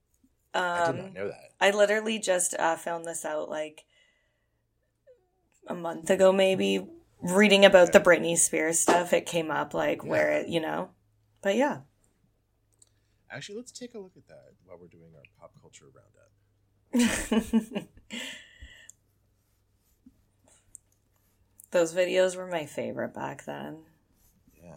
Um 0.54 0.62
I 0.64 0.86
did 0.92 0.96
not 0.96 1.12
know 1.14 1.28
that. 1.28 1.50
I 1.60 1.70
literally 1.72 2.18
just 2.20 2.54
uh, 2.54 2.76
found 2.76 3.04
this 3.04 3.24
out 3.24 3.50
like 3.50 3.84
a 5.66 5.74
month 5.74 6.08
ago, 6.10 6.30
maybe. 6.32 6.86
Reading 7.20 7.64
about 7.64 7.92
the 7.92 8.00
Britney 8.00 8.38
Spears 8.38 8.78
stuff, 8.78 9.12
it 9.12 9.26
came 9.26 9.50
up 9.50 9.74
like 9.74 10.04
where 10.04 10.30
it, 10.30 10.48
you 10.48 10.60
know. 10.60 10.90
But 11.42 11.56
yeah, 11.56 11.80
Actually, 13.30 13.56
let's 13.56 13.72
take 13.72 13.94
a 13.94 13.98
look 13.98 14.16
at 14.16 14.26
that 14.28 14.54
while 14.64 14.78
we're 14.80 14.86
doing 14.86 15.12
our 15.14 15.22
pop 15.38 15.52
culture 15.60 15.84
roundup. 15.94 16.28
those 21.70 21.94
videos 21.94 22.36
were 22.36 22.46
my 22.46 22.64
favorite 22.64 23.12
back 23.12 23.44
then. 23.44 23.80
Yeah. 24.62 24.72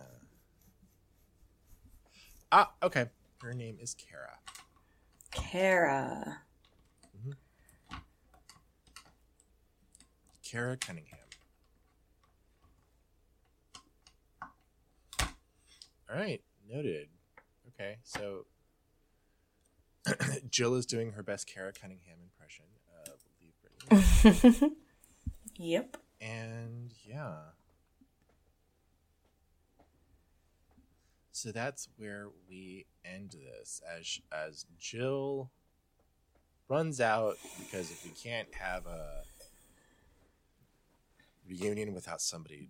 Ah, 2.52 2.72
okay. 2.84 3.06
Her 3.42 3.54
name 3.54 3.78
is 3.82 3.94
Cara. 3.94 4.39
Cara. 5.32 6.42
Cara 10.44 10.76
Cunningham. 10.76 11.20
All 16.12 16.18
right, 16.18 16.41
noted. 16.70 17.07
Okay, 17.70 17.97
so 18.03 18.45
Jill 20.49 20.76
is 20.76 20.86
doing 20.86 21.14
her 21.14 21.24
best 21.24 21.47
Cara 21.47 21.72
Cunningham 21.72 22.18
impression 22.22 22.66
of 23.07 23.20
Leave 23.39 24.62
Britney. 24.62 24.72
Yep. 25.57 25.97
and 26.20 26.91
yeah. 27.05 27.36
So 31.32 31.51
that's 31.51 31.88
where 31.97 32.30
we 32.49 32.88
end 33.05 33.36
this 33.36 33.80
as 33.97 34.20
as 34.32 34.66
Jill 34.80 35.51
runs 36.68 36.99
out 36.99 37.38
because 37.59 37.91
if 37.91 38.03
we 38.03 38.12
can't 38.12 38.47
have 38.55 38.88
a 38.88 39.22
reunion 41.47 41.93
without 41.93 42.22
somebody 42.22 42.70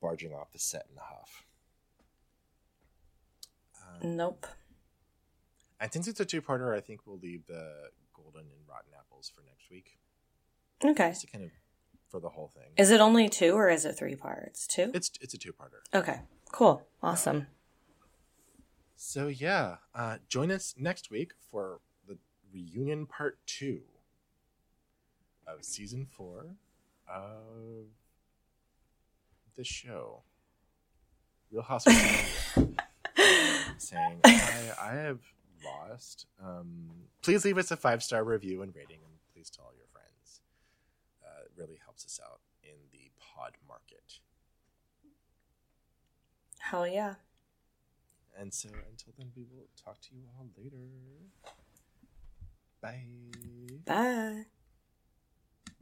barging 0.00 0.32
off 0.34 0.50
the 0.52 0.58
set 0.58 0.86
in 0.90 0.98
a 0.98 1.00
huff. 1.00 1.44
Nope. 4.02 4.46
and 5.80 5.92
since 5.92 6.06
it's 6.08 6.20
a 6.20 6.24
two-parter, 6.24 6.76
I 6.76 6.80
think 6.80 7.00
we'll 7.06 7.18
leave 7.18 7.46
the 7.46 7.90
golden 8.14 8.42
and 8.42 8.68
rotten 8.68 8.92
apples 8.98 9.30
for 9.34 9.42
next 9.42 9.70
week, 9.70 9.98
Okay. 10.84 11.08
just 11.10 11.22
to 11.22 11.26
kind 11.26 11.44
of 11.44 11.50
for 12.08 12.20
the 12.20 12.28
whole 12.28 12.48
thing. 12.48 12.70
Is 12.76 12.90
it 12.90 13.00
only 13.00 13.28
two 13.28 13.54
or 13.54 13.68
is 13.68 13.84
it 13.84 13.94
three 13.94 14.14
parts? 14.16 14.66
Two? 14.66 14.90
It's 14.94 15.10
it's 15.20 15.34
a 15.34 15.38
two-parter. 15.38 15.80
Okay. 15.94 16.20
Cool. 16.52 16.86
Awesome. 17.02 17.46
So 18.96 19.28
yeah, 19.28 19.76
uh, 19.94 20.18
join 20.28 20.50
us 20.50 20.74
next 20.78 21.10
week 21.10 21.32
for 21.50 21.80
the 22.06 22.18
reunion 22.52 23.06
part 23.06 23.38
two 23.46 23.80
of 25.46 25.64
season 25.64 26.06
four 26.10 26.56
of 27.08 27.86
the 29.56 29.64
show. 29.64 30.22
Real 31.50 31.62
Housewives. 31.62 32.56
saying 33.78 34.20
I, 34.24 34.70
I 34.80 34.94
have 34.94 35.20
lost. 35.64 36.26
Um, 36.42 36.90
please 37.22 37.44
leave 37.44 37.58
us 37.58 37.70
a 37.70 37.76
five 37.76 38.02
star 38.02 38.24
review 38.24 38.62
and 38.62 38.74
rating, 38.74 38.98
and 39.04 39.14
please 39.32 39.50
tell 39.50 39.66
all 39.66 39.72
your 39.76 39.86
friends. 39.92 40.40
Uh, 41.22 41.44
it 41.44 41.52
really 41.56 41.78
helps 41.84 42.04
us 42.04 42.20
out 42.24 42.40
in 42.62 42.76
the 42.92 43.10
pod 43.18 43.52
market. 43.66 44.18
Hell 46.58 46.86
yeah. 46.86 47.14
And 48.38 48.52
so 48.54 48.68
until 48.90 49.12
then, 49.18 49.30
we 49.36 49.42
will 49.42 49.68
talk 49.82 50.00
to 50.02 50.08
you 50.14 50.22
all 50.38 50.46
later. 50.56 50.76
Bye. 52.80 53.04
Bye. 53.84 54.46